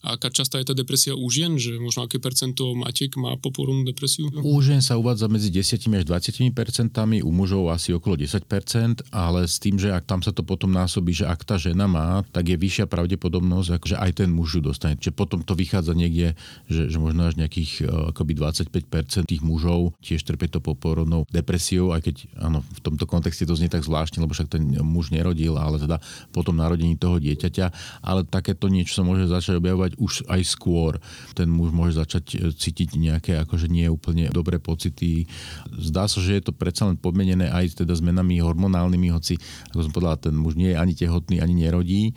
aká 0.04 0.28
častá 0.28 0.60
je 0.60 0.68
tá 0.68 0.74
depresia 0.76 1.16
u 1.16 1.26
žien, 1.32 1.56
že 1.56 1.80
možno 1.80 2.04
aké 2.04 2.20
percento 2.20 2.76
matiek 2.76 3.16
má 3.16 3.40
popornú 3.40 3.88
depresiu? 3.88 4.28
U 4.44 4.60
žien 4.60 4.84
sa 4.84 5.00
uvádza 5.00 5.32
medzi 5.32 5.48
10 5.48 5.80
až 5.80 6.04
20 6.04 6.52
percentami, 6.52 7.24
u 7.24 7.32
mužov 7.32 7.72
asi 7.72 7.96
okolo 7.96 8.20
10% 8.20 9.14
ale 9.14 9.46
s 9.48 9.56
tým, 9.62 9.80
že 9.80 9.94
ak 9.94 10.04
tam 10.04 10.20
sa 10.20 10.34
to 10.34 10.42
potom 10.42 10.74
násobí, 10.74 11.14
že 11.14 11.24
ak 11.24 11.46
tá 11.46 11.56
žena 11.56 11.88
má, 11.88 12.26
tak 12.34 12.50
je 12.50 12.56
vyššia 12.58 12.90
pravdepodobnosť, 12.90 13.80
že 13.86 13.96
aj 13.96 14.10
ten 14.20 14.28
muž 14.28 14.58
ju 14.58 14.60
dostane. 14.60 14.98
Čiže 14.98 15.14
potom 15.14 15.40
to 15.40 15.56
vychádza 15.56 15.94
niekde, 15.94 16.34
že, 16.66 16.90
že 16.90 16.98
možno 16.98 17.30
až 17.30 17.38
nejakých 17.38 17.86
e, 17.86 18.10
akoby 18.10 18.32
25 18.36 19.30
tých 19.30 19.42
mužov 19.46 19.94
tiež 20.02 20.20
trpie 20.26 20.50
to 20.50 20.58
poporodnou 20.58 21.24
depresiou, 21.30 21.94
aj 21.94 22.10
keď 22.10 22.16
áno, 22.42 22.60
v 22.60 22.80
tomto 22.82 23.06
kontexte 23.06 23.46
to 23.46 23.54
znie 23.54 23.70
tak 23.70 23.86
zvláštne, 23.86 24.20
lebo 24.20 24.34
však 24.34 24.50
ten 24.50 24.62
muž 24.82 25.14
nerodil, 25.14 25.54
ale 25.56 25.78
teda 25.78 26.02
potom 26.34 26.58
narodení 26.58 26.98
toho 26.98 27.22
dieťaťa, 27.22 27.66
ale 28.02 28.26
takéto 28.26 28.66
niečo 28.66 28.98
sa 28.98 29.06
môže 29.06 29.30
začať 29.30 29.62
objavovať 29.62 29.93
už 29.98 30.26
aj 30.26 30.40
skôr. 30.46 30.98
Ten 31.32 31.50
muž 31.50 31.70
môže 31.70 31.98
začať 31.98 32.24
e, 32.34 32.36
cítiť 32.54 32.96
nejaké 32.98 33.32
akože 33.44 33.70
nie 33.70 33.86
úplne 33.90 34.30
dobré 34.30 34.58
pocity. 34.58 35.26
Zdá 35.70 36.06
sa, 36.06 36.18
že 36.20 36.38
je 36.38 36.42
to 36.44 36.52
predsa 36.52 36.88
len 36.88 36.98
podmenené 36.98 37.50
aj 37.50 37.84
teda 37.84 37.94
zmenami 37.96 38.40
hormonálnymi, 38.40 39.08
hoci, 39.14 39.38
ako 39.74 39.80
som 39.86 39.92
povedal, 39.92 40.30
ten 40.30 40.34
muž 40.36 40.58
nie 40.58 40.74
je 40.74 40.78
ani 40.78 40.94
tehotný, 40.94 41.38
ani 41.40 41.54
nerodí, 41.54 42.14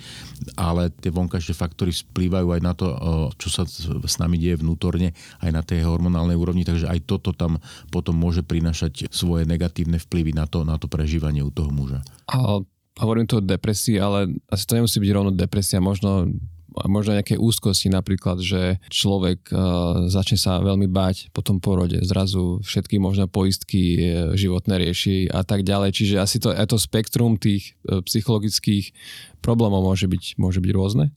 ale 0.58 0.90
tie 0.90 1.14
vonkajšie 1.14 1.54
faktory 1.54 1.94
vplývajú 1.94 2.48
aj 2.58 2.62
na 2.62 2.74
to, 2.74 2.88
e, 2.90 2.98
čo 3.42 3.50
sa 3.50 3.64
s 3.68 4.16
nami 4.18 4.38
deje 4.38 4.62
vnútorne, 4.62 5.14
aj 5.42 5.52
na 5.54 5.62
tej 5.62 5.86
hormonálnej 5.86 6.38
úrovni, 6.38 6.68
takže 6.68 6.90
aj 6.90 7.06
toto 7.06 7.34
tam 7.34 7.62
potom 7.90 8.18
môže 8.18 8.42
prinašať 8.44 9.10
svoje 9.14 9.46
negatívne 9.48 10.02
vplyvy 10.02 10.36
na 10.36 10.46
to, 10.50 10.68
na 10.68 10.76
to 10.78 10.90
prežívanie 10.90 11.42
u 11.46 11.52
toho 11.54 11.70
muža. 11.70 12.02
A 12.28 12.62
hovorím 13.00 13.30
to 13.30 13.38
o 13.38 13.46
depresii, 13.46 14.02
ale 14.02 14.34
asi 14.50 14.64
to 14.66 14.78
nemusí 14.78 14.98
byť 14.98 15.12
rovno 15.14 15.32
depresia, 15.34 15.78
možno 15.78 16.30
možno 16.86 17.18
nejaké 17.18 17.42
úzkosti 17.42 17.90
napríklad, 17.90 18.38
že 18.44 18.78
človek 18.94 19.50
uh, 19.50 20.06
začne 20.06 20.38
sa 20.38 20.62
veľmi 20.62 20.86
báť 20.86 21.34
po 21.34 21.42
tom 21.42 21.58
porode, 21.58 21.98
zrazu 22.06 22.62
všetky 22.62 23.02
možné 23.02 23.26
poistky 23.26 23.98
uh, 23.98 24.38
životné 24.38 24.86
rieši 24.86 25.34
a 25.34 25.42
tak 25.42 25.66
ďalej. 25.66 25.98
Čiže 25.98 26.16
asi 26.22 26.38
to, 26.38 26.54
aj 26.54 26.70
to 26.70 26.78
spektrum 26.78 27.42
tých 27.42 27.74
uh, 27.90 28.06
psychologických 28.06 28.94
problémov 29.42 29.82
môže 29.82 30.06
byť, 30.06 30.38
môže 30.38 30.62
byť 30.62 30.72
rôzne? 30.74 31.10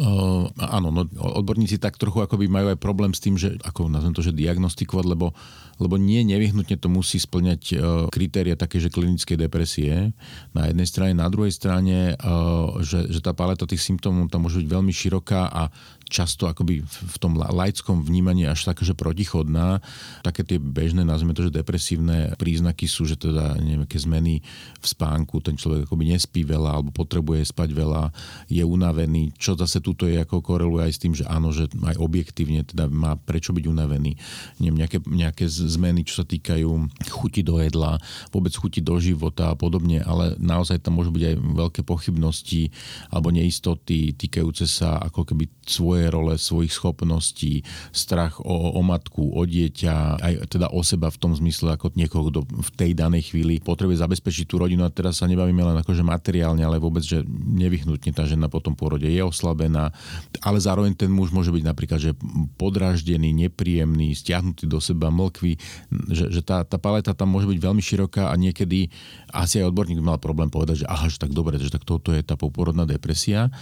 Uh, 0.00 0.48
áno, 0.56 0.88
no, 0.88 1.04
odborníci 1.12 1.76
tak 1.76 2.00
trochu 2.00 2.24
akoby 2.24 2.48
majú 2.48 2.72
aj 2.72 2.80
problém 2.80 3.12
s 3.12 3.20
tým, 3.20 3.36
že 3.36 3.60
ako 3.60 3.92
nazvem 3.92 4.16
to, 4.16 4.24
že 4.24 4.32
diagnostikovať, 4.32 5.04
lebo, 5.04 5.36
lebo 5.76 6.00
nie 6.00 6.24
nevyhnutne 6.24 6.80
to 6.80 6.88
musí 6.88 7.20
splňať 7.20 7.62
uh, 7.76 7.78
kritéria 8.08 8.56
také, 8.56 8.80
že 8.80 8.88
klinickej 8.88 9.36
depresie 9.36 10.16
na 10.56 10.72
jednej 10.72 10.88
strane, 10.88 11.12
na 11.12 11.28
druhej 11.28 11.52
strane, 11.52 12.16
uh, 12.16 12.80
že, 12.80 13.12
že 13.12 13.20
tá 13.20 13.36
paleta 13.36 13.68
tých 13.68 13.84
symptómov 13.84 14.32
tam 14.32 14.48
môže 14.48 14.64
byť 14.64 14.68
veľmi 14.72 14.88
široká 14.88 15.52
a 15.52 15.68
často 16.10 16.50
akoby 16.50 16.82
v 16.84 17.16
tom 17.22 17.38
laickom 17.38 18.02
vnímaní 18.02 18.50
až 18.50 18.66
také, 18.66 18.82
že 18.82 18.98
protichodná. 18.98 19.78
Také 20.26 20.42
tie 20.42 20.58
bežné, 20.58 21.06
nazvime 21.06 21.32
to, 21.32 21.46
že 21.46 21.54
depresívne 21.54 22.34
príznaky 22.34 22.90
sú, 22.90 23.06
že 23.06 23.14
teda 23.14 23.54
neviem, 23.62 23.86
aké 23.86 23.96
zmeny 24.02 24.42
v 24.82 24.86
spánku, 24.86 25.38
ten 25.38 25.54
človek 25.54 25.86
akoby 25.86 26.10
nespí 26.10 26.42
veľa 26.42 26.82
alebo 26.82 26.90
potrebuje 26.90 27.54
spať 27.54 27.70
veľa, 27.70 28.10
je 28.50 28.66
unavený, 28.66 29.30
čo 29.38 29.54
zase 29.54 29.78
túto 29.78 30.10
je 30.10 30.18
ako 30.18 30.42
koreluje 30.42 30.90
aj 30.90 30.92
s 30.92 31.00
tým, 31.00 31.14
že 31.14 31.24
áno, 31.30 31.54
že 31.54 31.70
aj 31.70 31.96
objektívne 31.96 32.66
teda 32.66 32.90
má 32.90 33.14
prečo 33.14 33.54
byť 33.54 33.64
unavený. 33.70 34.18
Neviem, 34.58 34.82
nejaké, 34.82 34.98
nejaké 35.06 35.46
zmeny, 35.46 36.02
čo 36.02 36.20
sa 36.20 36.26
týkajú 36.26 36.68
chuti 37.14 37.46
do 37.46 37.62
jedla, 37.62 38.02
vôbec 38.34 38.50
chuti 38.50 38.82
do 38.82 38.98
života 38.98 39.54
a 39.54 39.56
podobne, 39.56 40.02
ale 40.02 40.34
naozaj 40.42 40.82
tam 40.82 40.98
môžu 40.98 41.14
byť 41.14 41.24
aj 41.30 41.36
veľké 41.38 41.80
pochybnosti 41.86 42.74
alebo 43.12 43.30
neistoty 43.30 44.16
týkajúce 44.16 44.64
sa 44.64 44.98
ako 45.04 45.28
keby 45.28 45.44
svoje 45.64 45.99
svoje 46.00 46.08
role, 46.16 46.34
svojich 46.40 46.72
schopností, 46.72 47.60
strach 47.92 48.40
o, 48.40 48.72
o 48.72 48.80
matku, 48.80 49.36
o 49.36 49.44
dieťa, 49.44 50.16
aj 50.16 50.32
teda 50.48 50.72
o 50.72 50.80
seba 50.80 51.12
v 51.12 51.20
tom 51.20 51.36
zmysle, 51.36 51.76
ako 51.76 51.92
niekoho, 51.92 52.32
kto 52.32 52.40
v 52.48 52.70
tej 52.72 52.90
danej 52.96 53.28
chvíli 53.28 53.60
potrebuje 53.60 54.00
zabezpečiť 54.00 54.48
tú 54.48 54.56
rodinu. 54.56 54.88
A 54.88 54.88
teraz 54.88 55.20
sa 55.20 55.28
nebavíme 55.28 55.60
len 55.60 55.76
akože 55.76 56.00
materiálne, 56.00 56.64
ale 56.64 56.80
vôbec, 56.80 57.04
že 57.04 57.20
nevyhnutne 57.28 58.16
tá 58.16 58.24
žena 58.24 58.48
po 58.48 58.64
tom 58.64 58.72
pôrode 58.72 59.04
je 59.04 59.20
oslabená, 59.20 59.92
ale 60.40 60.56
zároveň 60.56 60.96
ten 60.96 61.12
muž 61.12 61.28
môže 61.28 61.52
byť 61.52 61.64
napríklad, 61.68 62.00
že 62.00 62.16
podráždený, 62.56 63.36
nepríjemný, 63.36 64.16
stiahnutý 64.16 64.64
do 64.64 64.80
seba, 64.80 65.12
mlkvý, 65.12 65.60
že, 66.08 66.32
že 66.32 66.40
tá, 66.40 66.64
tá 66.64 66.80
paleta 66.80 67.12
tam 67.12 67.28
môže 67.28 67.44
byť 67.44 67.60
veľmi 67.60 67.82
široká 67.84 68.32
a 68.32 68.34
niekedy 68.40 68.88
asi 69.36 69.60
aj 69.60 69.68
odborník 69.68 70.00
mal 70.00 70.16
problém 70.16 70.48
povedať, 70.48 70.82
že 70.82 70.86
aha, 70.88 71.12
že 71.12 71.20
tak 71.20 71.36
dobre, 71.36 71.60
že 71.60 71.68
tak 71.68 71.84
toto 71.84 72.16
je 72.16 72.24
tá 72.24 72.40
poporodná 72.40 72.88
depresia. 72.88 73.52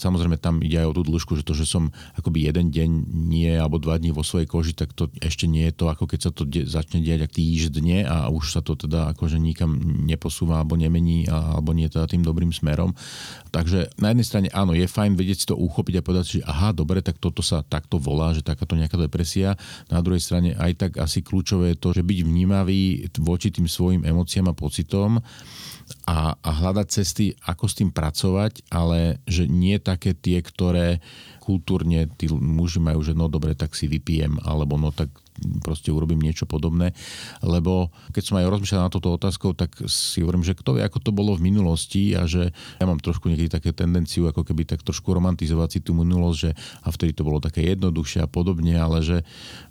Samozrejme 0.00 0.40
tam 0.40 0.64
ide 0.64 0.80
aj 0.80 0.88
o 0.88 0.96
tú 0.96 1.02
dĺžku, 1.04 1.36
že 1.36 1.44
to, 1.44 1.52
že 1.52 1.68
som 1.68 1.92
akoby 2.16 2.48
jeden 2.48 2.72
deň 2.72 2.90
nie 3.12 3.52
alebo 3.52 3.76
dva 3.76 4.00
dní 4.00 4.16
vo 4.16 4.24
svojej 4.24 4.48
koži, 4.48 4.72
tak 4.72 4.96
to 4.96 5.12
ešte 5.20 5.44
nie 5.44 5.68
je 5.68 5.74
to, 5.76 5.92
ako 5.92 6.08
keď 6.08 6.20
sa 6.24 6.30
to 6.32 6.48
de- 6.48 6.64
začne 6.64 7.04
diať 7.04 7.28
ak 7.28 7.32
týždne 7.36 8.08
a 8.08 8.32
už 8.32 8.56
sa 8.56 8.60
to 8.64 8.72
teda 8.80 9.12
akože 9.12 9.36
nikam 9.36 9.76
neposúva 10.08 10.64
alebo 10.64 10.80
nemení 10.80 11.28
alebo 11.28 11.76
nie 11.76 11.92
teda 11.92 12.08
tým 12.08 12.24
dobrým 12.24 12.48
smerom. 12.48 12.96
Takže 13.52 13.92
na 14.00 14.16
jednej 14.16 14.26
strane 14.26 14.48
áno, 14.56 14.72
je 14.72 14.88
fajn 14.88 15.20
vedieť 15.20 15.38
si 15.44 15.46
to 15.52 15.60
uchopiť 15.60 16.00
a 16.00 16.06
povedať 16.06 16.40
že 16.40 16.46
aha, 16.48 16.72
dobre, 16.72 17.04
tak 17.04 17.20
toto 17.20 17.44
sa 17.44 17.60
takto 17.60 18.00
volá, 18.00 18.32
že 18.32 18.40
takáto 18.40 18.72
nejaká 18.78 18.96
depresia. 18.96 19.60
Na 19.92 20.00
druhej 20.00 20.24
strane 20.24 20.56
aj 20.56 20.72
tak 20.80 20.92
asi 20.96 21.20
kľúčové 21.20 21.76
je 21.76 21.76
to, 21.76 21.92
že 21.92 22.00
byť 22.00 22.18
vnímavý 22.24 23.10
voči 23.20 23.52
tým 23.52 23.68
svojim 23.68 24.06
emóciám 24.08 24.48
a 24.48 24.56
pocitom 24.56 25.20
a, 26.06 26.34
a 26.38 26.50
hľadať 26.50 26.86
cesty, 26.90 27.34
ako 27.46 27.64
s 27.66 27.74
tým 27.78 27.90
pracovať, 27.90 28.66
ale 28.70 29.22
že 29.26 29.46
nie 29.46 29.78
také 29.78 30.14
tie, 30.16 30.42
ktoré 30.42 30.98
kultúrne 31.42 32.06
tí 32.18 32.30
muži 32.30 32.78
majú, 32.78 33.00
že 33.02 33.16
no 33.16 33.26
dobre, 33.26 33.54
tak 33.58 33.74
si 33.74 33.90
vypijem, 33.90 34.38
alebo 34.42 34.78
no 34.78 34.94
tak 34.94 35.10
proste 35.64 35.90
urobím 35.90 36.20
niečo 36.20 36.44
podobné. 36.44 36.92
Lebo 37.40 37.92
keď 38.12 38.22
som 38.22 38.38
aj 38.40 38.50
rozmýšľal 38.50 38.86
na 38.86 38.92
toto 38.92 39.12
otázkou, 39.14 39.56
tak 39.56 39.76
si 39.88 40.20
hovorím, 40.20 40.44
že 40.44 40.56
kto 40.56 40.76
vie, 40.76 40.82
ako 40.84 41.00
to 41.00 41.10
bolo 41.10 41.36
v 41.36 41.44
minulosti 41.48 42.12
a 42.14 42.24
že 42.28 42.52
ja 42.52 42.84
mám 42.84 43.00
trošku 43.00 43.28
niekedy 43.28 43.50
také 43.50 43.70
tendenciu, 43.72 44.28
ako 44.28 44.44
keby 44.44 44.68
tak 44.68 44.84
trošku 44.84 45.12
romantizovať 45.12 45.68
si 45.68 45.80
tú 45.80 45.96
minulosť, 45.96 46.38
že 46.38 46.50
a 46.84 46.88
vtedy 46.92 47.16
to 47.16 47.26
bolo 47.26 47.40
také 47.40 47.64
jednoduchšie 47.64 48.24
a 48.24 48.28
podobne, 48.28 48.76
ale 48.76 49.00
že 49.00 49.18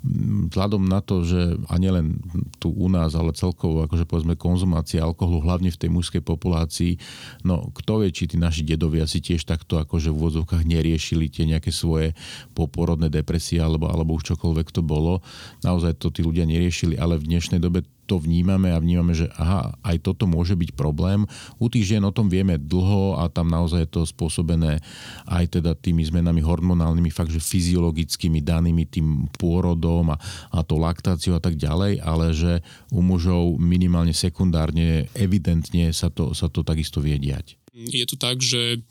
mm, 0.03 0.53
vzhľadom 0.53 0.83
na 0.85 0.99
to, 0.99 1.25
že 1.25 1.57
a 1.69 1.75
nielen 1.77 2.19
tu 2.57 2.73
u 2.73 2.87
nás, 2.89 3.13
ale 3.13 3.35
celkovo 3.35 3.85
akože 3.85 4.05
povedzme 4.09 4.35
konzumácia 4.35 5.01
alkoholu, 5.01 5.45
hlavne 5.45 5.69
v 5.69 5.79
tej 5.79 5.89
mužskej 5.93 6.23
populácii, 6.25 6.97
no 7.45 7.69
kto 7.73 8.03
vie, 8.03 8.09
či 8.13 8.29
tí 8.29 8.35
naši 8.35 8.65
dedovia 8.65 9.05
si 9.05 9.21
tiež 9.21 9.45
takto 9.45 9.77
akože 9.81 10.09
v 10.09 10.17
úvodzovkách 10.17 10.63
neriešili 10.65 11.31
tie 11.31 11.45
nejaké 11.49 11.69
svoje 11.73 12.13
poporodné 12.53 13.07
depresie 13.07 13.61
alebo, 13.61 13.87
alebo 13.89 14.17
už 14.17 14.35
čokoľvek 14.35 14.67
to 14.73 14.81
bolo, 14.81 15.21
naozaj 15.63 15.97
to 15.99 16.09
tí 16.09 16.23
ľudia 16.23 16.47
neriešili, 16.47 16.95
ale 16.95 17.19
v 17.19 17.27
dnešnej 17.35 17.59
dobe 17.59 17.83
to 18.09 18.17
vnímame 18.17 18.73
a 18.73 18.81
vnímame, 18.81 19.13
že 19.13 19.29
aha, 19.37 19.77
aj 19.85 20.01
toto 20.01 20.25
môže 20.25 20.57
byť 20.57 20.73
problém. 20.73 21.29
U 21.61 21.69
tých 21.69 21.93
žien 21.93 22.01
o 22.01 22.09
tom 22.09 22.25
vieme 22.25 22.57
dlho 22.57 23.21
a 23.21 23.29
tam 23.29 23.53
naozaj 23.53 23.85
je 23.85 23.89
to 23.93 24.01
spôsobené 24.01 24.81
aj 25.29 25.61
teda 25.61 25.77
tými 25.77 26.01
zmenami 26.01 26.41
hormonálnymi, 26.41 27.13
fakt, 27.13 27.29
že 27.29 27.37
fyziologickými 27.37 28.41
danými 28.41 28.89
tým 28.89 29.29
pôrodom 29.37 30.09
a, 30.09 30.17
a 30.49 30.65
to 30.65 30.81
laktáciou 30.81 31.37
a 31.37 31.41
tak 31.43 31.53
ďalej, 31.53 32.01
ale 32.01 32.33
že 32.33 32.65
u 32.89 33.05
mužov 33.05 33.61
minimálne 33.61 34.17
sekundárne 34.17 35.05
evidentne 35.13 35.93
sa 35.93 36.09
to, 36.09 36.33
sa 36.33 36.49
to 36.49 36.65
takisto 36.65 36.97
vie 37.05 37.21
diať. 37.21 37.61
Je 37.77 38.03
to 38.09 38.17
tak, 38.17 38.41
že 38.41 38.81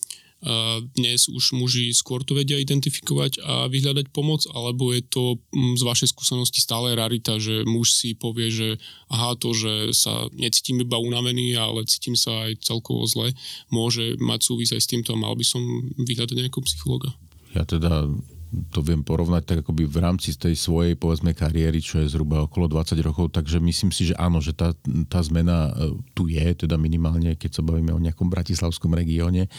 dnes 0.95 1.26
už 1.26 1.59
muži 1.59 1.91
skôr 1.91 2.22
to 2.22 2.39
vedia 2.39 2.62
identifikovať 2.62 3.43
a 3.43 3.66
vyhľadať 3.66 4.14
pomoc, 4.14 4.47
alebo 4.55 4.95
je 4.95 5.03
to 5.03 5.43
mm, 5.51 5.74
z 5.74 5.82
vašej 5.82 6.09
skúsenosti 6.14 6.62
stále 6.62 6.95
rarita, 6.95 7.43
že 7.43 7.66
muž 7.66 7.91
si 7.91 8.14
povie, 8.14 8.47
že 8.47 8.68
aha, 9.11 9.34
to, 9.34 9.51
že 9.51 9.91
sa 9.99 10.30
necítim 10.30 10.78
iba 10.78 10.95
unavený, 10.95 11.59
ale 11.59 11.82
cítim 11.91 12.14
sa 12.14 12.47
aj 12.47 12.62
celkovo 12.62 13.03
zle, 13.11 13.34
môže 13.74 14.14
mať 14.22 14.41
súvis 14.47 14.70
aj 14.70 14.86
s 14.86 14.91
týmto 14.91 15.11
a 15.11 15.18
mal 15.18 15.34
by 15.34 15.43
som 15.43 15.62
vyhľadať 15.99 16.34
nejakého 16.39 16.62
psychologa. 16.70 17.11
Ja 17.59 17.66
teda 17.66 18.07
to 18.49 18.81
viem 18.81 19.05
porovnať 19.05 19.43
tak 19.45 19.59
akoby 19.61 19.85
v 19.85 19.99
rámci 20.01 20.33
tej 20.33 20.57
svojej 20.57 20.97
povedzme 20.97 21.37
kariéry, 21.37 21.85
čo 21.85 22.01
je 22.01 22.09
zhruba 22.09 22.49
okolo 22.49 22.65
20 22.65 22.97
rokov, 23.05 23.29
takže 23.37 23.61
myslím 23.61 23.93
si, 23.93 24.09
že 24.09 24.15
áno, 24.17 24.41
že 24.41 24.57
tá, 24.57 24.73
tá 25.13 25.21
zmena 25.21 25.69
e, 25.77 26.01
tu 26.17 26.33
je, 26.33 26.65
teda 26.65 26.81
minimálne 26.81 27.37
keď 27.37 27.61
sa 27.61 27.63
bavíme 27.63 27.93
o 27.93 28.01
nejakom 28.01 28.33
bratislavskom 28.33 28.97
regióne. 28.97 29.53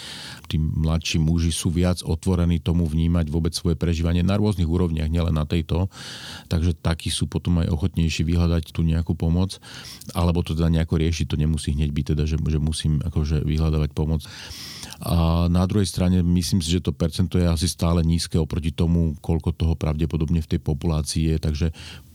Tí 0.49 0.57
mladší 0.57 1.21
muži 1.21 1.53
sú 1.53 1.69
viac 1.69 2.01
otvorení 2.01 2.57
tomu 2.57 2.89
vnímať 2.89 3.29
vôbec 3.29 3.53
svoje 3.53 3.77
prežívanie 3.77 4.25
na 4.25 4.41
rôznych 4.41 4.67
úrovniach, 4.67 5.09
nielen 5.09 5.37
na 5.37 5.45
tejto. 5.45 5.85
Takže 6.49 6.73
takí 6.81 7.13
sú 7.13 7.29
potom 7.29 7.61
aj 7.61 7.69
ochotnejší 7.69 8.25
vyhľadať 8.25 8.73
tú 8.73 8.81
nejakú 8.81 9.13
pomoc, 9.13 9.61
alebo 10.17 10.41
to 10.41 10.57
teda 10.57 10.73
nejako 10.73 10.97
riešiť, 10.97 11.29
to 11.29 11.37
nemusí 11.37 11.77
hneď 11.77 11.93
byť 11.93 12.05
teda, 12.17 12.23
že, 12.25 12.41
že 12.41 12.57
musím 12.57 12.97
akože 13.05 13.45
vyhľadávať 13.45 13.93
pomoc. 13.93 14.25
A 14.99 15.47
na 15.47 15.63
druhej 15.63 15.87
strane 15.87 16.19
myslím 16.19 16.59
si, 16.59 16.75
že 16.75 16.83
to 16.83 16.91
percento 16.91 17.39
je 17.39 17.47
asi 17.47 17.71
stále 17.71 18.03
nízke 18.03 18.35
oproti 18.35 18.75
tomu, 18.75 19.15
koľko 19.23 19.55
toho 19.55 19.73
pravdepodobne 19.79 20.43
v 20.43 20.49
tej 20.55 20.59
populácii 20.59 21.31
je, 21.31 21.35
takže 21.39 21.67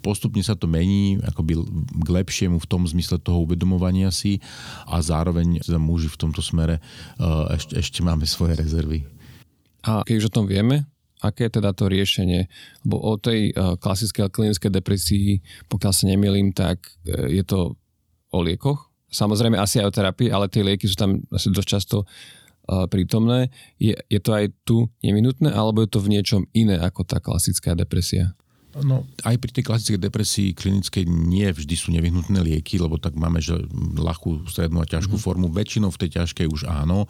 postupne 0.05 0.45
sa 0.45 0.53
to 0.53 0.69
mení 0.69 1.17
akoby 1.25 1.57
k 2.05 2.09
lepšiemu 2.13 2.61
v 2.61 2.69
tom 2.69 2.85
zmysle 2.85 3.17
toho 3.17 3.49
uvedomovania 3.49 4.13
si 4.13 4.45
a 4.85 5.01
zároveň 5.01 5.65
teda 5.65 5.81
muži 5.81 6.13
v 6.13 6.21
tomto 6.21 6.45
smere 6.45 6.85
uh, 7.17 7.49
ešte, 7.57 7.81
ešte 7.81 8.01
máme 8.05 8.29
svoje 8.29 8.61
rezervy. 8.61 9.09
A 9.89 10.05
keď 10.05 10.15
už 10.21 10.29
o 10.29 10.37
tom 10.37 10.45
vieme, 10.45 10.85
aké 11.25 11.49
je 11.49 11.57
teda 11.57 11.73
to 11.73 11.89
riešenie? 11.89 12.53
Lebo 12.85 13.01
o 13.01 13.17
tej 13.17 13.57
uh, 13.57 13.81
klasickej 13.81 14.29
klinickej 14.29 14.69
depresii, 14.69 15.41
pokiaľ 15.73 15.93
sa 15.97 16.05
nemýlim, 16.05 16.53
tak 16.53 16.85
uh, 17.09 17.33
je 17.33 17.41
to 17.49 17.81
o 18.29 18.39
liekoch. 18.45 18.93
Samozrejme 19.09 19.57
asi 19.57 19.81
aj 19.81 19.89
o 19.89 19.95
terapii, 19.95 20.29
ale 20.29 20.53
tie 20.53 20.61
lieky 20.61 20.85
sú 20.85 21.01
tam 21.01 21.23
asi 21.33 21.49
dosť 21.49 21.69
často 21.71 21.97
prítomné. 22.89 23.53
Je, 23.77 23.95
je 24.09 24.21
to 24.21 24.31
aj 24.33 24.53
tu 24.65 24.89
neminutné, 25.05 25.53
alebo 25.53 25.85
je 25.85 25.91
to 25.93 26.01
v 26.01 26.13
niečom 26.19 26.43
iné 26.57 26.81
ako 26.81 27.05
tá 27.05 27.21
klasická 27.21 27.77
depresia? 27.77 28.33
No, 28.83 29.07
aj 29.23 29.39
pri 29.39 29.55
tej 29.55 29.65
klasickej 29.71 30.03
depresii 30.03 30.51
klinickej 30.51 31.07
nie 31.07 31.47
vždy 31.47 31.75
sú 31.79 31.95
nevyhnutné 31.95 32.43
lieky, 32.43 32.83
lebo 32.83 32.99
tak 32.99 33.15
máme, 33.15 33.39
že 33.39 33.55
ľahkú, 33.95 34.51
strednú 34.51 34.83
a 34.83 34.91
ťažkú 34.91 35.15
mm-hmm. 35.15 35.31
formu. 35.31 35.47
Väčšinou 35.55 35.95
v 35.95 36.01
tej 36.03 36.19
ťažkej 36.19 36.47
už 36.51 36.67
áno, 36.67 37.07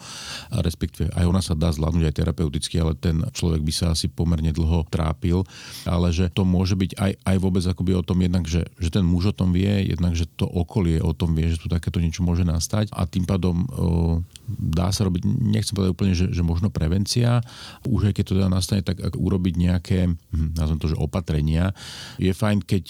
a 0.52 0.60
respektíve 0.60 1.08
aj 1.16 1.24
ona 1.24 1.40
sa 1.40 1.56
dá 1.56 1.72
zvládnuť 1.72 2.04
aj 2.04 2.16
terapeuticky, 2.20 2.76
ale 2.76 2.92
ten 3.00 3.24
človek 3.32 3.64
by 3.64 3.72
sa 3.72 3.96
asi 3.96 4.12
pomerne 4.12 4.52
dlho 4.52 4.84
trápil. 4.92 5.48
Ale 5.88 6.12
že 6.12 6.28
to 6.28 6.44
môže 6.44 6.76
byť 6.76 7.00
aj, 7.00 7.12
aj 7.24 7.36
vôbec 7.40 7.64
akoby 7.64 7.96
o 7.96 8.04
tom 8.04 8.20
jednak, 8.20 8.44
že, 8.44 8.68
že 8.76 8.92
ten 8.92 9.04
muž 9.06 9.32
o 9.32 9.34
tom 9.36 9.56
vie, 9.56 9.88
jednak, 9.88 10.12
že 10.12 10.28
to 10.36 10.44
okolie 10.44 11.00
o 11.00 11.16
tom 11.16 11.32
vie, 11.32 11.48
že 11.48 11.64
tu 11.64 11.72
takéto 11.72 11.96
niečo 11.96 12.20
môže 12.20 12.44
nastať 12.44 12.92
a 12.92 13.08
tým 13.08 13.24
pádom 13.24 13.64
o, 13.64 14.20
dá 14.52 14.92
sa 14.92 15.08
robiť, 15.08 15.24
nechcem 15.24 15.72
povedať 15.72 15.92
úplne, 15.96 16.12
že, 16.12 16.28
že 16.28 16.44
možno 16.44 16.68
prevencia, 16.68 17.40
už 17.88 18.12
aj 18.12 18.14
keď 18.20 18.24
to 18.28 18.36
teda 18.36 18.48
nastane, 18.52 18.82
tak 18.84 19.00
urobiť 19.16 19.54
nejaké, 19.56 20.12
hm, 20.12 20.60
nazvem 20.60 20.76
to, 20.76 20.92
že 20.92 21.00
opatrenie 21.00 21.54
riešenia. 21.54 21.70
Je 22.18 22.32
fajn, 22.34 22.64
keď 22.66 22.84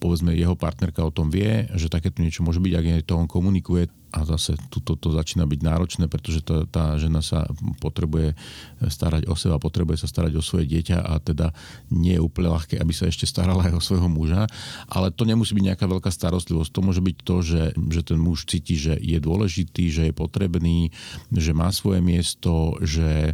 povedzme 0.00 0.34
jeho 0.34 0.58
partnerka 0.58 1.04
o 1.04 1.14
tom 1.14 1.30
vie, 1.30 1.70
že 1.78 1.92
takéto 1.92 2.22
niečo 2.22 2.42
môže 2.42 2.58
byť, 2.58 2.72
ak 2.74 3.06
to 3.06 3.14
on 3.14 3.28
komunikuje, 3.30 3.88
a 4.12 4.28
zase 4.28 4.60
tu 4.68 4.84
to, 4.84 4.92
to 4.94 5.08
začína 5.16 5.48
byť 5.48 5.60
náročné, 5.64 6.04
pretože 6.06 6.44
tá, 6.44 6.68
tá 6.68 7.00
žena 7.00 7.24
sa 7.24 7.48
potrebuje 7.80 8.36
starať 8.84 9.24
o 9.24 9.34
seba, 9.34 9.56
potrebuje 9.56 10.04
sa 10.04 10.08
starať 10.08 10.36
o 10.36 10.44
svoje 10.44 10.68
dieťa 10.68 11.00
a 11.00 11.16
teda 11.16 11.56
nie 11.88 12.20
je 12.20 12.22
úplne 12.22 12.52
ľahké, 12.52 12.76
aby 12.76 12.92
sa 12.92 13.08
ešte 13.08 13.24
starala 13.24 13.72
aj 13.72 13.80
o 13.80 13.82
svojho 13.82 14.12
muža. 14.12 14.44
Ale 14.92 15.08
to 15.08 15.24
nemusí 15.24 15.56
byť 15.56 15.64
nejaká 15.72 15.86
veľká 15.88 16.12
starostlivosť. 16.12 16.70
To 16.76 16.84
môže 16.84 17.00
byť 17.00 17.16
to, 17.24 17.36
že, 17.40 17.62
že 17.72 18.00
ten 18.04 18.20
muž 18.20 18.44
cíti, 18.44 18.76
že 18.76 19.00
je 19.00 19.16
dôležitý, 19.16 19.88
že 19.88 20.02
je 20.10 20.14
potrebný, 20.14 20.92
že 21.32 21.56
má 21.56 21.72
svoje 21.72 22.04
miesto, 22.04 22.76
že 22.84 23.32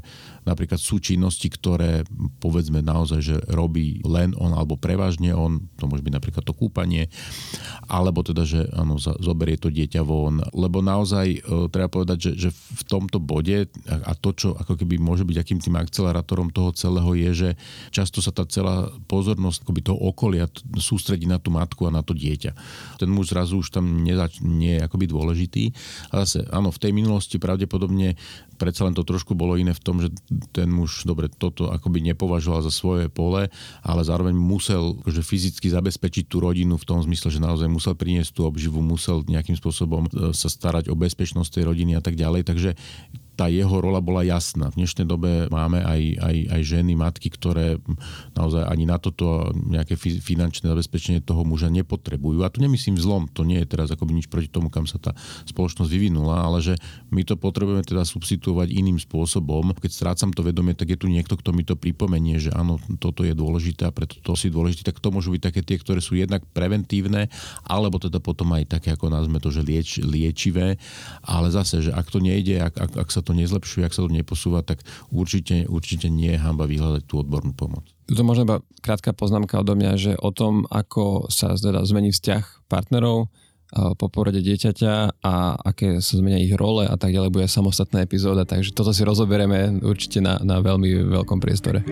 napríklad 0.49 0.81
sú 0.81 0.97
činnosti, 0.97 1.53
ktoré 1.53 2.09
povedzme 2.41 2.81
naozaj, 2.81 3.21
že 3.21 3.37
robí 3.53 4.01
len 4.01 4.33
on 4.41 4.57
alebo 4.57 4.81
prevažne 4.81 5.37
on, 5.37 5.69
to 5.77 5.85
môže 5.85 6.01
byť 6.01 6.15
napríklad 6.17 6.45
to 6.49 6.57
kúpanie, 6.57 7.13
alebo 7.85 8.25
teda, 8.25 8.49
že 8.49 8.65
áno, 8.73 8.97
zoberie 8.97 9.61
to 9.61 9.69
dieťa 9.69 10.01
von, 10.01 10.41
lebo 10.69 10.85
naozaj 10.85 11.27
e, 11.33 11.39
treba 11.73 11.89
povedať, 11.89 12.19
že, 12.21 12.33
že 12.37 12.51
v 12.53 12.83
tomto 12.85 13.17
bode 13.17 13.73
a 13.89 14.13
to, 14.13 14.37
čo 14.37 14.49
ako 14.53 14.77
keby 14.77 15.01
môže 15.01 15.25
byť 15.25 15.37
akým 15.41 15.59
tým 15.65 15.81
akcelerátorom 15.81 16.53
toho 16.53 16.77
celého 16.77 17.09
je, 17.17 17.31
že 17.33 17.51
často 17.89 18.21
sa 18.21 18.29
tá 18.29 18.45
celá 18.45 18.93
pozornosť 19.09 19.65
akoby 19.65 19.81
toho 19.81 19.97
okolia 19.97 20.45
sústredí 20.77 21.25
na 21.25 21.41
tú 21.41 21.49
matku 21.49 21.89
a 21.89 21.95
na 21.95 22.05
to 22.05 22.13
dieťa. 22.13 22.53
Ten 23.01 23.09
muž 23.09 23.33
zrazu 23.33 23.65
už 23.65 23.73
tam 23.73 24.05
nezač- 24.05 24.45
nie 24.45 24.77
je 24.77 24.85
akoby 24.85 25.09
dôležitý. 25.09 25.73
A 26.13 26.29
zase, 26.29 26.45
áno, 26.53 26.69
v 26.69 26.83
tej 26.85 26.93
minulosti 26.93 27.41
pravdepodobne 27.41 28.21
predsa 28.59 28.85
len 28.85 28.93
to 28.93 29.07
trošku 29.07 29.39
bolo 29.39 29.55
iné 29.55 29.71
v 29.71 29.81
tom, 29.81 30.03
že 30.03 30.11
ten 30.51 30.67
muž, 30.69 31.07
dobre, 31.07 31.31
toto 31.31 31.71
akoby 31.71 32.03
nepovažoval 32.13 32.67
za 32.67 32.75
svoje 32.75 33.07
pole, 33.07 33.47
ale 33.87 34.01
zároveň 34.03 34.35
musel 34.35 34.99
že 35.07 35.23
fyzicky 35.23 35.71
zabezpečiť 35.71 36.27
tú 36.27 36.43
rodinu 36.43 36.75
v 36.75 36.85
tom 36.85 36.99
zmysle, 36.99 37.31
že 37.31 37.41
naozaj 37.41 37.71
musel 37.71 37.95
priniesť 37.95 38.35
tú 38.35 38.43
obživu, 38.45 38.83
musel 38.83 39.23
nejakým 39.25 39.55
spôsobom 39.55 40.11
e, 40.11 40.35
sa 40.35 40.51
starať 40.59 40.91
o 40.91 40.99
bezpečnosť 40.99 41.63
tej 41.63 41.65
rodiny 41.71 41.95
a 41.95 42.03
tak 42.03 42.19
ďalej. 42.19 42.43
Takže 42.43 42.71
tá 43.39 43.47
jeho 43.47 43.79
rola 43.79 44.03
bola 44.03 44.27
jasná. 44.27 44.67
V 44.75 44.83
dnešnej 44.83 45.07
dobe 45.07 45.47
máme 45.47 45.79
aj, 45.79 46.01
aj, 46.19 46.37
aj 46.59 46.63
ženy, 46.67 46.99
matky, 46.99 47.31
ktoré 47.31 47.79
naozaj 48.35 48.67
ani 48.67 48.83
na 48.83 48.99
toto 48.99 49.55
nejaké 49.55 49.95
finančné 49.95 50.67
zabezpečenie 50.67 51.23
toho 51.23 51.47
muža 51.47 51.71
nepotrebujú. 51.71 52.43
A 52.43 52.51
to 52.51 52.59
nemyslím 52.59 52.99
zlom, 52.99 53.31
to 53.31 53.47
nie 53.47 53.63
je 53.63 53.71
teraz 53.71 53.95
akoby 53.95 54.19
nič 54.19 54.27
proti 54.27 54.51
tomu, 54.51 54.75
kam 54.75 54.91
sa 54.91 54.99
tá 54.99 55.15
spoločnosť 55.47 55.87
vyvinula, 55.87 56.43
ale 56.43 56.59
že 56.59 56.75
my 57.15 57.23
to 57.23 57.39
potrebujeme 57.39 57.87
teda 57.87 58.03
substituovať 58.03 58.75
iným 58.75 58.99
spôsobom. 58.99 59.71
Keď 59.71 59.91
strácam 59.95 60.35
to 60.35 60.43
vedomie, 60.43 60.75
tak 60.75 60.91
je 60.91 60.99
tu 60.99 61.07
niekto, 61.07 61.39
kto 61.39 61.55
mi 61.55 61.63
to 61.63 61.79
pripomenie, 61.79 62.43
že 62.43 62.51
áno, 62.51 62.83
toto 62.99 63.23
je 63.23 63.39
dôležité 63.39 63.87
a 63.87 63.95
preto 63.95 64.19
to 64.19 64.35
si 64.35 64.51
dôležité, 64.51 64.91
tak 64.91 64.99
to 64.99 65.15
môžu 65.15 65.31
byť 65.31 65.43
také 65.47 65.63
tie, 65.63 65.79
ktoré 65.79 66.03
sú 66.03 66.19
jednak 66.19 66.43
preventívne, 66.51 67.31
alebo 67.63 68.03
teda 68.03 68.19
potom 68.19 68.51
aj 68.59 68.67
také, 68.67 68.99
ako 68.99 69.15
nazme 69.15 69.39
to, 69.39 69.55
že 69.55 69.63
lieč, 69.63 70.03
liečivé. 70.03 70.75
Ale 71.23 71.55
zase, 71.55 71.87
že 71.87 71.95
ak 71.95 72.11
to 72.11 72.19
nejde, 72.19 72.59
ak, 72.59 72.75
ak, 72.75 72.93
ak 73.07 73.09
sa 73.15 73.28
to 73.29 73.37
nezlepšuje, 73.37 73.85
ak 73.85 73.93
sa 73.93 74.05
to 74.05 74.11
neposúva, 74.11 74.65
tak 74.65 74.81
určite, 75.13 75.69
určite 75.69 76.09
nie 76.09 76.33
je 76.33 76.41
hamba 76.41 76.65
vyhľadať 76.65 77.05
tú 77.05 77.21
odbornú 77.21 77.53
pomoc. 77.53 77.85
Tuto 78.09 78.25
možno 78.25 78.49
iba 78.49 78.57
krátka 78.81 79.13
poznámka 79.13 79.61
odo 79.61 79.77
mňa, 79.77 79.93
že 80.01 80.13
o 80.17 80.33
tom, 80.33 80.65
ako 80.73 81.29
sa 81.29 81.53
teda 81.53 81.85
zmení 81.85 82.09
vzťah 82.17 82.65
partnerov, 82.73 83.29
po 83.69 84.07
porode 84.09 84.41
dieťaťa 84.41 85.21
a 85.21 85.35
aké 85.61 86.01
sa 86.01 86.17
zmenia 86.17 86.41
ich 86.41 86.57
role 86.57 86.89
a 86.89 86.97
tak 86.97 87.13
ďalej, 87.13 87.29
bude 87.29 87.47
samostatná 87.53 88.01
epizóda, 88.01 88.49
takže 88.49 88.73
toto 88.73 88.97
si 88.97 89.05
rozoberieme 89.05 89.85
určite 89.85 90.25
na, 90.25 90.41
na 90.41 90.65
veľmi 90.65 90.89
veľkom 91.13 91.37
priestore. 91.37 91.85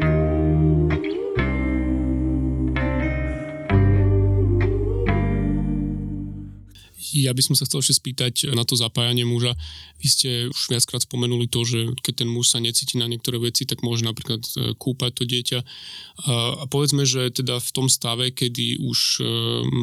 Ja 7.16 7.32
by 7.32 7.40
som 7.40 7.54
sa 7.56 7.64
chcel 7.64 7.80
ešte 7.80 7.98
spýtať 8.02 8.52
na 8.52 8.68
to 8.68 8.76
zapájanie 8.76 9.24
muža. 9.24 9.56
Vy 10.02 10.08
ste 10.12 10.30
už 10.52 10.68
viackrát 10.68 11.00
spomenuli 11.00 11.48
to, 11.48 11.64
že 11.64 11.96
keď 12.04 12.24
ten 12.24 12.28
muž 12.28 12.52
sa 12.52 12.60
necíti 12.60 13.00
na 13.00 13.08
niektoré 13.08 13.40
veci, 13.40 13.64
tak 13.64 13.80
môže 13.80 14.04
napríklad 14.04 14.44
e, 14.44 14.76
kúpať 14.76 15.10
to 15.16 15.24
dieťa. 15.24 15.58
A 16.60 16.64
povedzme, 16.68 17.08
že 17.08 17.32
teda 17.32 17.56
v 17.56 17.70
tom 17.72 17.88
stave, 17.88 18.32
kedy 18.32 18.84
už 18.84 18.98
e, 19.20 19.24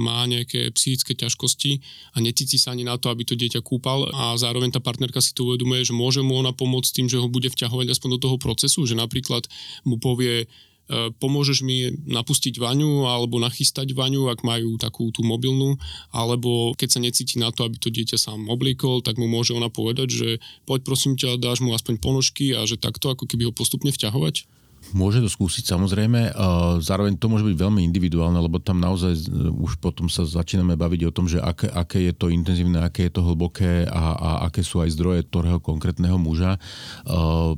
má 0.06 0.26
nejaké 0.30 0.70
psychické 0.78 1.18
ťažkosti 1.18 1.82
a 2.14 2.22
necíti 2.22 2.62
sa 2.62 2.78
ani 2.78 2.86
na 2.86 3.02
to, 3.02 3.10
aby 3.10 3.26
to 3.26 3.34
dieťa 3.34 3.66
kúpal 3.66 4.10
a 4.14 4.38
zároveň 4.38 4.74
tá 4.74 4.82
partnerka 4.82 5.18
si 5.22 5.34
to 5.34 5.50
uvedomuje, 5.50 5.82
že 5.82 5.98
môže 5.98 6.22
mu 6.22 6.38
ona 6.38 6.54
pomôcť 6.54 6.90
tým, 6.94 7.08
že 7.10 7.18
ho 7.18 7.26
bude 7.30 7.50
vťahovať 7.50 7.94
aspoň 7.94 8.10
do 8.18 8.20
toho 8.30 8.38
procesu, 8.38 8.86
že 8.86 8.94
napríklad 8.94 9.50
mu 9.86 9.98
povie, 9.98 10.46
pomôžeš 10.92 11.64
mi 11.64 11.92
napustiť 12.08 12.60
vaňu 12.60 13.08
alebo 13.08 13.40
nachystať 13.40 13.96
vaňu, 13.96 14.28
ak 14.28 14.44
majú 14.44 14.76
takú 14.76 15.10
tú 15.16 15.24
mobilnú, 15.24 15.80
alebo 16.12 16.76
keď 16.76 16.90
sa 16.92 17.00
necíti 17.00 17.40
na 17.40 17.50
to, 17.56 17.66
aby 17.66 17.80
to 17.80 17.88
dieťa 17.90 18.20
sám 18.20 18.52
obliekol, 18.52 19.00
tak 19.00 19.16
mu 19.16 19.26
môže 19.32 19.56
ona 19.56 19.72
povedať, 19.72 20.08
že 20.12 20.30
poď 20.68 20.80
prosím 20.84 21.14
ťa, 21.16 21.40
dáš 21.40 21.64
mu 21.64 21.72
aspoň 21.72 22.04
ponožky 22.04 22.52
a 22.52 22.68
že 22.68 22.76
takto 22.76 23.10
ako 23.10 23.26
keby 23.26 23.50
ho 23.50 23.54
postupne 23.56 23.90
vťahovať? 23.90 24.62
Môže 24.94 25.20
to 25.20 25.28
skúsiť 25.28 25.68
samozrejme. 25.68 26.32
Zároveň 26.80 27.18
to 27.18 27.28
môže 27.28 27.44
byť 27.44 27.58
veľmi 27.58 27.82
individuálne, 27.84 28.39
lebo 28.39 28.62
tam 28.62 28.80
naozaj 28.80 29.28
už 29.58 29.82
potom 29.82 30.08
sa 30.08 30.24
začíname 30.24 30.78
baviť 30.78 31.02
o 31.10 31.12
tom, 31.12 31.26
že 31.28 31.41
aké, 31.41 31.68
aké 31.68 32.10
je 32.10 32.14
to 32.14 32.30
intenzívne, 32.30 32.80
aké 32.80 33.10
je 33.10 33.18
to 33.18 33.26
hlboké 33.26 33.89
a, 33.89 34.14
a 34.14 34.30
aké 34.48 34.62
sú 34.62 34.80
aj 34.80 34.94
zdroje 34.94 35.26
ktorého 35.34 35.58
konkrétneho 35.58 36.22
muža, 36.22 36.62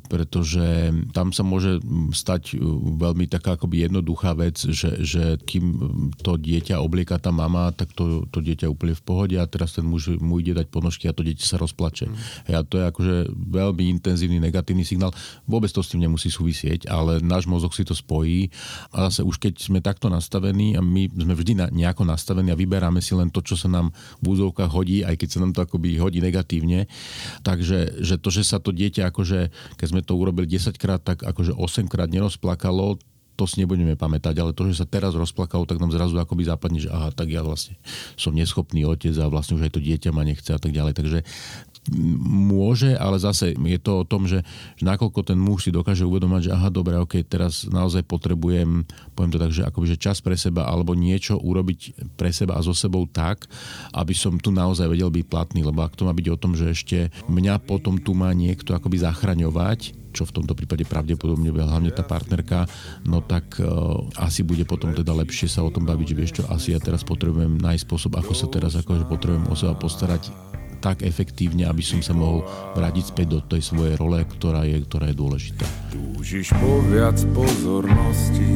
pretože 0.07 0.95
tam 1.11 1.36
sa 1.36 1.43
môže 1.43 1.83
stať 2.15 2.55
veľmi 2.95 3.27
taká 3.27 3.59
akoby 3.59 3.83
jednoduchá 3.83 4.31
vec, 4.31 4.55
že, 4.55 5.03
že 5.03 5.36
kým 5.43 5.75
to 6.23 6.39
dieťa 6.39 6.79
oblieka 6.79 7.19
tá 7.19 7.36
mama, 7.36 7.75
tak 7.75 7.91
to, 7.91 8.23
to 8.31 8.39
dieťa 8.39 8.71
úplne 8.71 8.95
v 8.95 9.03
pohode 9.03 9.36
a 9.36 9.43
teraz 9.43 9.75
ten 9.75 9.83
muž 9.83 10.15
mu 10.23 10.39
ide 10.39 10.55
dať 10.55 10.71
ponožky 10.71 11.11
a 11.11 11.15
to 11.17 11.19
dieťa 11.19 11.43
sa 11.43 11.59
rozplače. 11.59 12.07
Mm. 12.07 12.15
A 12.55 12.63
to 12.63 12.79
je 12.79 12.86
akože 12.88 13.15
veľmi 13.33 13.91
intenzívny 13.99 14.39
negatívny 14.39 14.88
signál. 14.88 15.11
Vôbec 15.43 15.67
to 15.67 15.83
s 15.83 15.91
tým 15.91 16.07
nemusí 16.07 16.31
súvisieť, 16.31 16.88
ale 16.88 17.24
náš 17.26 17.49
mozog 17.49 17.73
si 17.73 17.84
to 17.84 17.97
spojí 17.97 18.47
a 18.93 19.09
zase 19.09 19.26
už 19.26 19.41
keď 19.41 19.53
sme 19.59 19.80
takto 19.82 20.07
nastavení 20.07 20.78
a 20.78 20.82
my 20.82 21.09
sme 21.11 21.34
vždy 21.34 21.53
na, 21.57 21.67
nejako 21.73 22.05
nastavení 22.05 22.53
a 22.53 22.59
vyberáme 22.59 23.01
si 23.01 23.17
len 23.17 23.34
to, 23.34 23.41
čo 23.41 23.57
sa 23.57 23.67
nám 23.67 23.91
v 24.21 24.26
úzovkách 24.38 24.71
hodí, 24.71 25.01
aj 25.01 25.17
keď 25.17 25.30
sa 25.30 25.39
nám 25.41 25.51
to 25.51 25.65
akoby 25.65 25.97
hodí 25.97 26.21
negatívne. 26.21 26.86
Takže 27.41 28.01
že 28.01 28.15
to, 28.21 28.30
že 28.30 28.45
sa 28.45 28.61
to 28.61 28.69
dieťa 28.71 29.09
akože, 29.09 29.51
keď 29.76 29.88
sme 29.89 30.01
to 30.05 30.13
urobili 30.15 30.45
10 30.47 30.78
krát, 30.78 31.01
tak 31.01 31.26
akože 31.26 31.57
8 31.57 31.91
krát 31.91 32.07
nerozplakalo, 32.07 33.01
to 33.36 33.43
si 33.43 33.59
nebudeme 33.59 33.99
pamätať, 33.99 34.36
ale 34.39 34.55
to, 34.55 34.63
že 34.71 34.80
sa 34.80 34.88
teraz 34.88 35.11
rozplakalo, 35.11 35.67
tak 35.67 35.78
nám 35.78 35.91
zrazu 35.91 36.15
akoby 36.15 36.47
západne, 36.47 36.80
že 36.80 36.88
aha, 36.88 37.11
tak 37.11 37.28
ja 37.36 37.43
vlastne 37.43 37.76
som 38.15 38.32
neschopný 38.32 38.88
otec 38.88 39.11
a 39.19 39.28
vlastne 39.28 39.59
už 39.59 39.67
aj 39.67 39.76
to 39.76 39.84
dieťa 39.84 40.15
ma 40.15 40.23
nechce 40.23 40.55
a 40.55 40.59
tak 40.59 40.71
ďalej. 40.71 40.95
Takže 40.95 41.19
môže, 41.93 42.97
ale 42.97 43.21
zase 43.21 43.53
je 43.53 43.79
to 43.79 44.01
o 44.01 44.07
tom, 44.07 44.25
že, 44.25 44.41
že 44.77 44.83
nakoľko 44.83 45.21
ten 45.21 45.38
muž 45.38 45.69
si 45.69 45.71
dokáže 45.71 46.01
uvedomať, 46.05 46.49
že 46.49 46.51
aha, 46.53 46.69
dobre, 46.73 46.97
ok, 46.97 47.21
teraz 47.25 47.69
naozaj 47.69 48.01
potrebujem, 48.09 48.86
poviem 49.13 49.31
to 49.31 49.41
tak, 49.41 49.51
že 49.53 49.61
akoby, 49.65 49.86
že 49.93 50.01
čas 50.01 50.17
pre 50.21 50.33
seba 50.33 50.65
alebo 50.65 50.97
niečo 50.97 51.38
urobiť 51.38 52.13
pre 52.17 52.33
seba 52.33 52.57
a 52.57 52.65
so 52.65 52.73
sebou 52.73 53.05
tak, 53.05 53.45
aby 53.93 54.13
som 54.17 54.38
tu 54.41 54.49
naozaj 54.49 54.89
vedel 54.89 55.13
byť 55.13 55.25
platný, 55.29 55.61
lebo 55.61 55.86
ak 55.86 55.93
to 55.93 56.09
má 56.09 56.13
byť 56.13 56.27
o 56.33 56.39
tom, 56.39 56.57
že 56.57 56.73
ešte 56.73 57.13
mňa 57.29 57.61
potom 57.65 58.01
tu 58.01 58.17
má 58.17 58.33
niekto 58.33 58.73
akoby 58.73 59.05
zachraňovať, 59.05 60.05
čo 60.15 60.23
v 60.23 60.31
tomto 60.31 60.55
prípade 60.55 60.88
pravdepodobne 60.88 61.51
bude 61.51 61.67
hlavne 61.67 61.91
tá 61.91 61.99
partnerka, 61.99 62.71
no 63.03 63.19
tak 63.19 63.59
uh, 63.59 63.99
asi 64.15 64.47
bude 64.47 64.63
potom 64.63 64.95
teda 64.95 65.11
lepšie 65.11 65.51
sa 65.51 65.59
o 65.59 65.69
tom 65.69 65.83
baviť, 65.83 66.07
že 66.07 66.15
vieš 66.15 66.31
čo, 66.39 66.43
asi 66.47 66.71
ja 66.71 66.79
teraz 66.79 67.03
potrebujem 67.03 67.59
nájsť 67.59 67.83
spôsob, 67.83 68.15
ako 68.15 68.31
sa 68.31 68.47
teraz 68.47 68.79
akože 68.79 69.03
potrebujem 69.11 69.51
o 69.51 69.55
seba 69.59 69.75
postarať 69.75 70.31
tak 70.86 71.01
efektívne, 71.01 71.65
aby 71.65 71.81
som 71.81 71.97
sa 72.05 72.13
mohol 72.13 72.45
vrátiť 72.77 73.09
späť 73.09 73.27
do 73.33 73.39
tej 73.41 73.65
svojej 73.65 73.97
role, 73.97 74.21
ktorá 74.21 74.69
je, 74.69 74.86
ktorá 74.86 75.09
je 75.09 75.17
dôležitá. 75.17 75.65
Túžiš 75.89 76.53
po 76.61 76.86
viac 76.86 77.17
pozornosti, 77.33 78.53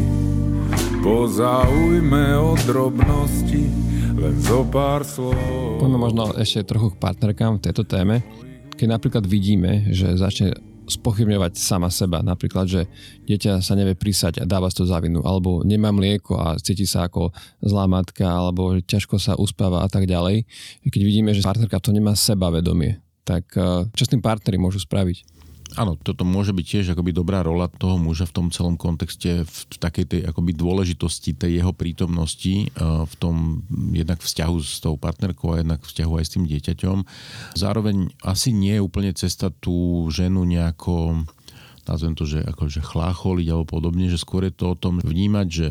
po 1.02 1.26
zaujme 1.26 2.38
o 2.38 2.54
drobnosti, 2.70 3.66
len 4.14 4.36
zo 4.46 4.62
pár 4.70 5.02
slov. 5.02 5.82
Poďme 5.82 5.98
možno 5.98 6.30
ešte 6.38 6.70
trochu 6.70 6.94
k 6.94 7.02
partnerkám 7.02 7.58
v 7.58 7.64
tejto 7.66 7.82
téme. 7.82 8.22
Keď 8.78 8.88
napríklad 8.88 9.26
vidíme, 9.26 9.90
že 9.90 10.14
začne 10.14 10.54
spochybňovať 10.90 11.56
sama 11.56 11.88
seba. 11.94 12.26
Napríklad, 12.26 12.66
že 12.66 12.82
dieťa 13.30 13.62
sa 13.62 13.74
nevie 13.78 13.94
prísať 13.96 14.42
a 14.42 14.50
dáva 14.50 14.68
to 14.74 14.84
za 14.84 14.98
vinu, 15.00 15.22
alebo 15.24 15.62
nemá 15.62 15.94
mlieko 15.94 16.36
a 16.36 16.58
cíti 16.58 16.84
sa 16.90 17.08
ako 17.08 17.30
zlá 17.62 17.86
matka, 17.86 18.26
alebo 18.26 18.78
ťažko 18.82 19.16
sa 19.22 19.38
uspáva 19.38 19.86
a 19.86 19.88
tak 19.88 20.10
ďalej. 20.10 20.44
Keď 20.84 21.02
vidíme, 21.06 21.32
že 21.32 21.46
partnerka 21.46 21.80
to 21.80 21.94
nemá 21.94 22.18
sebavedomie, 22.18 23.00
tak 23.24 23.48
eh, 23.56 23.86
čo 23.94 24.04
s 24.04 24.12
tým 24.12 24.20
partneri 24.20 24.58
môžu 24.58 24.82
spraviť? 24.82 25.39
Áno, 25.78 25.94
toto 26.02 26.26
môže 26.26 26.50
byť 26.50 26.66
tiež 26.66 26.86
akoby 26.98 27.14
dobrá 27.14 27.46
rola 27.46 27.70
toho 27.70 28.02
muža 28.02 28.26
v 28.26 28.34
tom 28.34 28.48
celom 28.50 28.74
kontexte, 28.74 29.46
v 29.46 29.76
takej 29.78 30.06
tej 30.10 30.22
akoby 30.26 30.58
dôležitosti 30.58 31.38
tej 31.38 31.62
jeho 31.62 31.74
prítomnosti 31.78 32.66
e, 32.66 32.74
v 32.82 33.14
tom 33.22 33.62
jednak 33.94 34.18
vzťahu 34.18 34.56
s 34.66 34.82
tou 34.82 34.98
partnerkou 34.98 35.54
a 35.54 35.62
jednak 35.62 35.86
vzťahu 35.86 36.14
aj 36.18 36.26
s 36.26 36.34
tým 36.34 36.46
dieťaťom. 36.50 36.98
Zároveň 37.54 38.10
asi 38.26 38.50
nie 38.50 38.82
je 38.82 38.86
úplne 38.86 39.14
cesta 39.14 39.54
tú 39.54 40.10
ženu 40.10 40.42
nejako 40.42 41.26
nazvem 41.90 42.14
to, 42.14 42.30
že 42.30 42.46
akože 42.46 42.86
chlácholiť 42.86 43.48
alebo 43.50 43.66
podobne, 43.66 44.14
že 44.14 44.22
skôr 44.22 44.46
je 44.46 44.54
to 44.54 44.78
o 44.78 44.80
tom 44.80 45.02
vnímať, 45.02 45.48
že 45.50 45.68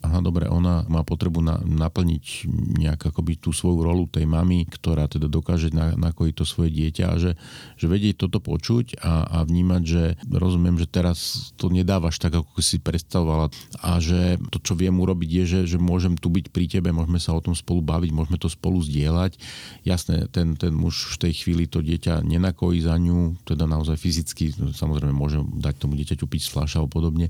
aha, 0.00 0.24
dobre, 0.24 0.48
ona 0.48 0.88
má 0.88 1.04
potrebu 1.04 1.44
na, 1.44 1.60
naplniť 1.60 2.48
nejak 2.80 3.12
akoby 3.12 3.36
tú 3.36 3.52
svoju 3.52 3.84
rolu 3.84 4.08
tej 4.08 4.24
mamy, 4.24 4.64
ktorá 4.64 5.04
teda 5.04 5.28
dokáže 5.28 5.76
na, 5.76 5.92
nakojiť 5.92 6.34
to 6.40 6.44
svoje 6.48 6.72
dieťa 6.72 7.04
a 7.04 7.14
že, 7.20 7.36
že 7.76 7.86
vedieť 7.86 8.24
toto 8.24 8.40
počuť 8.40 8.96
a, 9.04 9.28
a 9.28 9.38
vnímať, 9.44 9.82
že 9.84 10.02
rozumiem, 10.24 10.80
že 10.80 10.88
teraz 10.88 11.52
to 11.60 11.68
nedávaš 11.68 12.16
tak, 12.16 12.32
ako 12.32 12.64
si 12.64 12.80
predstavovala 12.80 13.52
a 13.84 14.00
že 14.00 14.40
to, 14.48 14.56
čo 14.64 14.72
viem 14.72 14.96
urobiť 14.96 15.30
je, 15.30 15.44
že, 15.44 15.60
že 15.76 15.78
môžem 15.78 16.16
tu 16.16 16.32
byť 16.32 16.48
pri 16.48 16.64
tebe, 16.64 16.88
môžeme 16.96 17.20
sa 17.20 17.36
o 17.36 17.44
tom 17.44 17.52
spolu 17.52 17.84
baviť, 17.84 18.10
môžeme 18.16 18.40
to 18.40 18.48
spolu 18.48 18.80
zdieľať. 18.80 19.36
Jasné, 19.84 20.32
ten, 20.32 20.56
ten 20.56 20.72
muž 20.72 21.12
v 21.12 21.28
tej 21.28 21.44
chvíli 21.44 21.68
to 21.68 21.84
dieťa 21.84 22.24
nenakojí 22.24 22.80
za 22.80 22.96
ňu, 22.96 23.36
teda 23.44 23.68
naozaj 23.68 24.00
fyzicky, 24.00 24.56
samozrejme 24.72 25.12
môže 25.12 25.44
dať 25.60 25.74
tomu 25.76 26.00
dieťaťu 26.00 26.24
piť 26.24 26.48
z 26.48 26.52
fľaša 26.56 26.78
a 26.80 26.88
podobne, 26.88 27.28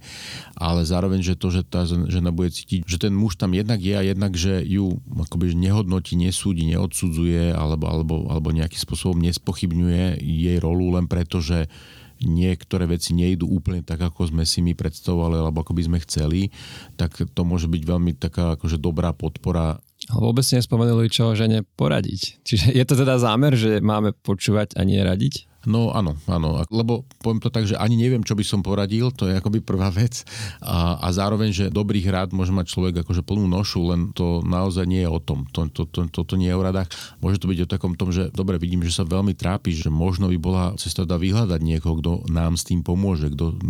ale 0.55 0.87
zároveň, 0.87 1.19
že 1.27 1.35
to, 1.35 1.51
že 1.51 1.67
tá 1.67 1.83
žena 1.83 2.31
bude 2.31 2.60
cítiť, 2.61 2.85
že 2.85 3.01
ten 3.01 3.17
muž 3.17 3.41
tam 3.41 3.57
jednak 3.57 3.81
je 3.81 3.95
a 3.97 4.05
jednak, 4.05 4.37
že 4.37 4.61
ju 4.63 5.01
akoby 5.09 5.57
nehodnotí, 5.57 6.15
nesúdi, 6.15 6.69
neodsudzuje 6.69 7.57
alebo, 7.57 7.89
alebo, 7.89 8.15
alebo 8.29 8.49
nejakým 8.53 8.79
spôsobom 8.79 9.19
nespochybňuje 9.25 10.21
jej 10.21 10.59
rolu 10.61 10.93
len 10.95 11.09
preto, 11.09 11.41
že 11.41 11.73
niektoré 12.21 12.85
veci 12.85 13.17
nejdú 13.17 13.49
úplne 13.49 13.81
tak, 13.81 14.05
ako 14.05 14.29
sme 14.29 14.45
si 14.45 14.61
my 14.61 14.77
predstavovali, 14.77 15.41
alebo 15.41 15.65
ako 15.65 15.73
by 15.73 15.83
sme 15.89 15.99
chceli, 16.05 16.53
tak 17.01 17.17
to 17.17 17.43
môže 17.49 17.65
byť 17.65 17.83
veľmi 17.83 18.13
taká 18.21 18.61
akože 18.61 18.77
dobrá 18.77 19.17
podpora 19.17 19.81
ale 20.09 20.33
vôbec 20.33 20.43
ste 20.43 20.57
nespomenuli, 20.57 21.13
čo 21.13 21.37
žene 21.37 21.61
poradiť. 21.77 22.41
Čiže 22.41 22.73
je 22.73 22.85
to 22.89 22.97
teda 22.97 23.21
zámer, 23.21 23.53
že 23.53 23.85
máme 23.85 24.17
počúvať 24.25 24.75
a 24.81 24.83
nie 24.83 24.97
radiť? 24.97 25.50
No 25.69 25.93
áno, 25.93 26.17
áno, 26.25 26.65
lebo 26.73 27.05
poviem 27.21 27.37
to 27.37 27.53
tak, 27.53 27.69
že 27.69 27.77
ani 27.77 27.93
neviem, 27.93 28.25
čo 28.25 28.33
by 28.33 28.41
som 28.41 28.65
poradil, 28.65 29.13
to 29.13 29.29
je 29.29 29.37
akoby 29.37 29.61
prvá 29.61 29.93
vec. 29.93 30.25
A, 30.65 30.97
a 30.97 31.09
zároveň, 31.13 31.53
že 31.53 31.69
dobrých 31.69 32.09
rád 32.09 32.29
môže 32.33 32.49
mať 32.49 32.73
človek 32.73 33.05
akože 33.05 33.21
plnú 33.21 33.45
nošu, 33.45 33.93
len 33.93 34.09
to 34.17 34.41
naozaj 34.41 34.89
nie 34.89 35.05
je 35.05 35.11
o 35.13 35.21
tom, 35.21 35.45
to, 35.53 35.69
to, 35.69 35.85
to, 35.85 36.09
to, 36.09 36.25
to 36.25 36.35
nie 36.41 36.49
je 36.49 36.57
o 36.57 36.65
radách, 36.65 36.89
môže 37.21 37.37
to 37.37 37.53
byť 37.53 37.69
o 37.69 37.71
takom 37.77 37.93
tom, 37.93 38.09
že 38.09 38.33
dobre, 38.33 38.57
vidím, 38.57 38.81
že 38.81 38.97
sa 38.97 39.05
veľmi 39.05 39.37
trápi, 39.37 39.77
že 39.77 39.93
možno 39.93 40.33
by 40.33 40.39
bola 40.41 40.65
cesta 40.81 41.05
dá 41.05 41.21
vyhľadať 41.21 41.61
niekoho, 41.61 42.01
kto 42.01 42.13
nám 42.33 42.57
s 42.57 42.65
tým 42.65 42.81
pomôže, 42.81 43.29
kto 43.29 43.61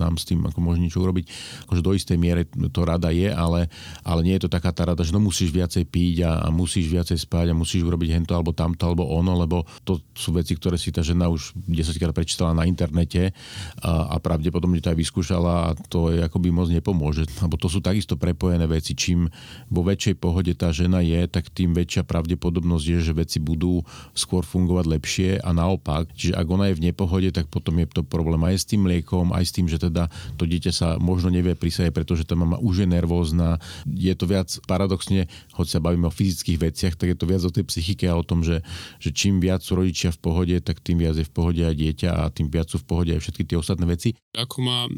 nám 0.00 0.16
s 0.16 0.24
tým 0.24 0.40
ako 0.48 0.64
môže 0.64 0.80
niečo 0.80 1.04
urobiť, 1.04 1.28
akože 1.68 1.84
do 1.84 1.92
istej 1.92 2.16
miere 2.16 2.48
to 2.72 2.88
rada 2.88 3.12
je, 3.12 3.28
ale, 3.28 3.68
ale 4.00 4.20
nie 4.24 4.32
je 4.40 4.48
to 4.48 4.54
taká 4.56 4.72
tá 4.72 4.88
rada, 4.88 5.04
že 5.04 5.12
no 5.12 5.20
musíš 5.20 5.52
viacej 5.52 5.84
piť 5.92 6.24
a, 6.24 6.40
a 6.40 6.48
musíš 6.48 6.88
viacej 6.88 7.20
spať 7.20 7.52
a 7.52 7.58
musíš 7.58 7.84
urobiť 7.84 8.16
hento 8.16 8.32
alebo 8.32 8.56
tamto 8.56 8.88
alebo 8.88 9.04
ono, 9.12 9.36
lebo 9.36 9.68
to 9.84 10.00
sú 10.16 10.32
veci, 10.32 10.56
ktoré 10.56 10.80
si 10.80 10.88
tá 10.88 11.04
žena 11.04 11.33
už 11.34 11.58
10 11.66 11.98
krát 11.98 12.14
prečítala 12.14 12.54
na 12.54 12.64
internete 12.64 13.34
a, 13.82 14.14
a 14.14 14.16
pravdepodobne 14.22 14.78
to 14.78 14.94
aj 14.94 14.98
vyskúšala 14.98 15.52
a 15.52 15.74
to 15.90 16.14
je 16.14 16.22
akoby 16.22 16.54
moc 16.54 16.70
nepomôže. 16.70 17.26
Lebo 17.44 17.58
to 17.58 17.66
sú 17.66 17.82
takisto 17.82 18.14
prepojené 18.14 18.64
veci. 18.70 18.94
Čím 18.94 19.26
vo 19.68 19.82
väčšej 19.82 20.14
pohode 20.18 20.52
tá 20.54 20.70
žena 20.70 21.02
je, 21.02 21.26
tak 21.26 21.50
tým 21.50 21.74
väčšia 21.74 22.06
pravdepodobnosť 22.06 22.86
je, 22.86 22.98
že 23.02 23.12
veci 23.12 23.38
budú 23.42 23.82
skôr 24.14 24.46
fungovať 24.46 24.84
lepšie 24.86 25.30
a 25.42 25.50
naopak. 25.50 26.08
Čiže 26.14 26.38
ak 26.38 26.46
ona 26.46 26.70
je 26.70 26.78
v 26.78 26.84
nepohode, 26.90 27.28
tak 27.34 27.50
potom 27.50 27.76
je 27.82 27.86
to 27.90 28.02
problém 28.06 28.40
aj 28.46 28.62
s 28.62 28.64
tým 28.70 28.86
liekom, 28.86 29.34
aj 29.34 29.44
s 29.44 29.52
tým, 29.52 29.66
že 29.66 29.82
teda 29.82 30.06
to 30.38 30.46
dieťa 30.46 30.72
sa 30.72 30.88
možno 31.02 31.28
nevie 31.34 31.58
prisadiť, 31.58 31.90
pretože 31.90 32.22
tá 32.24 32.38
mama 32.38 32.60
už 32.62 32.84
je 32.84 32.88
nervózna. 32.88 33.58
Je 33.88 34.14
to 34.14 34.30
viac 34.30 34.48
paradoxne, 34.70 35.26
hoď 35.58 35.66
sa 35.66 35.78
bavíme 35.82 36.06
o 36.06 36.14
fyzických 36.14 36.58
veciach, 36.70 36.94
tak 36.94 37.14
je 37.14 37.18
to 37.18 37.26
viac 37.26 37.42
o 37.42 37.50
tej 37.50 37.64
psychike 37.66 38.06
a 38.06 38.14
o 38.14 38.24
tom, 38.24 38.46
že, 38.46 38.62
že 39.02 39.10
čím 39.10 39.42
viac 39.42 39.64
sú 39.64 39.74
rodičia 39.74 40.14
v 40.14 40.22
pohode, 40.22 40.56
tak 40.62 40.78
tým 40.84 41.00
viac 41.02 41.18
je 41.18 41.23
v 41.24 41.34
pohode 41.34 41.62
aj 41.64 41.74
dieťa 41.74 42.10
a 42.12 42.22
tým 42.30 42.52
viac 42.52 42.68
sú 42.68 42.78
v 42.80 42.88
pohode 42.88 43.10
aj 43.12 43.20
všetky 43.24 43.44
tie 43.48 43.56
ostatné 43.58 43.88
veci. 43.88 44.14
Ako 44.36 44.56
má 44.60 44.86
e, 44.86 44.90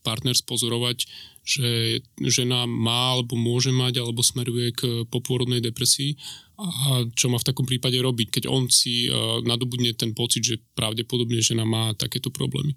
partner 0.00 0.34
spozorovať, 0.34 1.06
že 1.46 2.00
žena 2.18 2.66
má 2.66 3.14
alebo 3.14 3.38
môže 3.38 3.70
mať 3.70 4.02
alebo 4.02 4.24
smeruje 4.24 4.74
k 4.74 4.82
popôrodnej 5.06 5.62
depresii 5.62 6.18
a 6.56 7.04
čo 7.12 7.28
má 7.28 7.36
v 7.36 7.48
takom 7.52 7.68
prípade 7.68 8.00
robiť, 8.00 8.40
keď 8.40 8.44
on 8.48 8.72
si 8.72 9.06
e, 9.06 9.12
nadobudne 9.44 9.92
ten 9.92 10.16
pocit, 10.16 10.40
že 10.40 10.56
pravdepodobne 10.72 11.36
žena 11.44 11.68
má 11.68 11.92
takéto 11.92 12.32
problémy. 12.32 12.72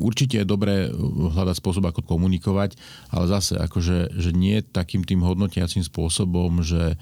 Určite 0.00 0.40
je 0.40 0.48
dobré 0.48 0.88
hľadať 1.36 1.60
spôsob, 1.60 1.84
ako 1.92 2.08
komunikovať, 2.08 2.80
ale 3.12 3.24
zase 3.28 3.60
akože, 3.60 4.16
že 4.16 4.30
nie 4.32 4.64
takým 4.64 5.04
tým 5.04 5.20
hodnotiacím 5.20 5.84
spôsobom, 5.84 6.64
že 6.64 6.96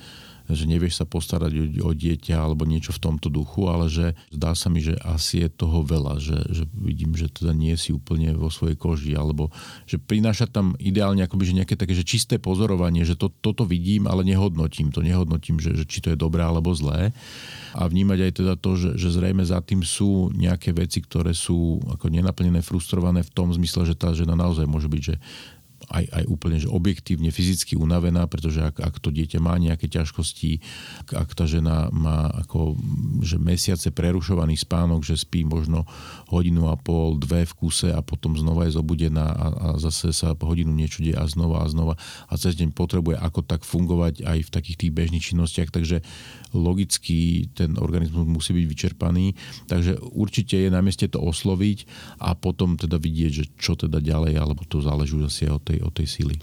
že 0.55 0.71
nevieš 0.71 1.03
sa 1.03 1.07
postarať 1.09 1.83
o, 1.83 1.91
dieťa 1.91 2.39
alebo 2.39 2.63
niečo 2.63 2.95
v 2.95 3.03
tomto 3.03 3.27
duchu, 3.27 3.67
ale 3.67 3.91
že 3.91 4.15
zdá 4.31 4.55
sa 4.55 4.71
mi, 4.71 4.79
že 4.79 4.95
asi 5.03 5.47
je 5.47 5.49
toho 5.51 5.83
veľa, 5.83 6.23
že, 6.23 6.39
že 6.53 6.65
vidím, 6.77 7.19
že 7.19 7.27
teda 7.27 7.51
nie 7.51 7.75
si 7.75 7.91
úplne 7.91 8.37
vo 8.37 8.53
svojej 8.53 8.79
koži, 8.79 9.19
alebo 9.19 9.51
že 9.89 9.99
prináša 9.99 10.47
tam 10.47 10.79
ideálne 10.79 11.27
akoby, 11.27 11.51
že 11.51 11.59
nejaké 11.59 11.75
také 11.75 11.97
že 11.97 12.07
čisté 12.07 12.39
pozorovanie, 12.39 13.03
že 13.03 13.19
to, 13.19 13.31
toto 13.31 13.67
vidím, 13.67 14.07
ale 14.07 14.23
nehodnotím 14.23 14.95
to, 14.95 15.03
nehodnotím, 15.03 15.59
že, 15.59 15.75
že 15.75 15.85
či 15.89 15.99
to 15.99 16.15
je 16.15 16.19
dobré 16.19 16.47
alebo 16.47 16.71
zlé. 16.77 17.11
A 17.77 17.85
vnímať 17.85 18.19
aj 18.25 18.33
teda 18.41 18.55
to, 18.57 18.73
že, 18.79 18.97
že 18.97 19.13
zrejme 19.13 19.45
za 19.45 19.61
tým 19.61 19.85
sú 19.85 20.33
nejaké 20.33 20.73
veci, 20.73 21.05
ktoré 21.05 21.37
sú 21.37 21.83
ako 21.93 22.09
nenaplnené, 22.09 22.65
frustrované 22.65 23.21
v 23.21 23.35
tom 23.37 23.53
zmysle, 23.53 23.85
že 23.85 23.99
tá 23.99 24.17
žena 24.17 24.33
naozaj 24.33 24.65
môže 24.65 24.89
byť, 24.89 25.03
že 25.03 25.15
aj, 25.87 26.05
aj 26.11 26.25
úplne 26.27 26.57
že 26.59 26.73
objektívne 26.73 27.31
fyzicky 27.31 27.79
unavená, 27.79 28.27
pretože 28.27 28.65
ak, 28.65 28.81
ak 28.81 28.95
to 28.99 29.13
dieťa 29.13 29.39
má 29.39 29.55
nejaké 29.61 29.87
ťažkosti, 29.87 30.59
ak, 31.07 31.09
ak 31.15 31.31
tá 31.37 31.45
žena 31.45 31.93
má 31.93 32.33
ako, 32.43 32.75
že 33.23 33.37
mesiace 33.39 33.93
prerušovaný 33.93 34.57
spánok, 34.57 35.05
že 35.07 35.21
spí 35.21 35.45
možno 35.45 35.85
hodinu 36.33 36.73
a 36.73 36.77
pol, 36.81 37.21
dve 37.21 37.45
v 37.45 37.53
kuse 37.55 37.93
a 37.93 38.01
potom 38.01 38.35
znova 38.35 38.67
je 38.67 38.75
zobudená 38.75 39.27
a, 39.31 39.47
a 39.53 39.69
zase 39.77 40.11
sa 40.11 40.33
hodinu 40.35 40.73
niečo 40.73 41.05
deje 41.05 41.15
a 41.15 41.29
znova 41.29 41.63
a 41.63 41.71
znova 41.71 41.95
a 42.27 42.35
cez 42.41 42.57
deň 42.57 42.73
potrebuje 42.73 43.21
ako 43.21 43.41
tak 43.45 43.63
fungovať 43.63 44.25
aj 44.25 44.39
v 44.49 44.51
takých 44.51 44.77
tých 44.81 44.93
bežných 44.97 45.25
činnostiach, 45.33 45.71
takže 45.71 46.01
logicky 46.57 47.51
ten 47.53 47.77
organizmus 47.77 48.25
musí 48.25 48.57
byť 48.57 48.67
vyčerpaný, 48.67 49.37
takže 49.69 50.01
určite 50.01 50.57
je 50.57 50.71
na 50.73 50.81
mieste 50.81 51.05
to 51.07 51.21
osloviť 51.21 51.85
a 52.25 52.33
potom 52.33 52.81
teda 52.81 52.97
vidieť, 52.97 53.33
že 53.33 53.45
čo 53.61 53.77
teda 53.77 54.01
ďalej, 54.01 54.41
alebo 54.41 54.65
to 54.65 54.81
záleží 54.81 55.19
asi 55.21 55.51
od 55.53 55.66
tej 55.67 55.83
od 55.83 55.93
tej 55.93 56.07
síly. 56.07 56.37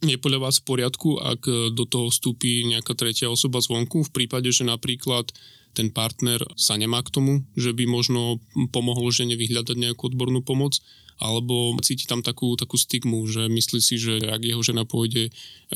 Je 0.00 0.16
podľa 0.16 0.48
vás 0.48 0.62
v 0.62 0.66
poriadku, 0.70 1.20
ak 1.20 1.74
do 1.76 1.84
toho 1.84 2.08
vstúpi 2.08 2.64
nejaká 2.64 2.96
tretia 2.96 3.28
osoba 3.28 3.60
zvonku, 3.60 4.06
v 4.06 4.14
prípade, 4.14 4.48
že 4.48 4.64
napríklad 4.64 5.28
ten 5.76 5.92
partner 5.92 6.40
sa 6.58 6.74
nemá 6.74 7.04
k 7.04 7.12
tomu, 7.12 7.32
že 7.54 7.70
by 7.70 7.84
možno 7.86 8.42
pomohol 8.74 9.12
žene 9.14 9.38
vyhľadať 9.38 9.76
nejakú 9.76 10.10
odbornú 10.10 10.42
pomoc 10.42 10.78
alebo 11.20 11.76
cíti 11.84 12.08
tam 12.08 12.24
takú, 12.24 12.56
takú 12.56 12.80
stigmu, 12.80 13.28
že 13.28 13.44
myslí 13.52 13.80
si, 13.84 14.00
že 14.00 14.24
ak 14.24 14.40
jeho 14.40 14.64
žena 14.64 14.88
pôjde 14.88 15.28
e, 15.28 15.30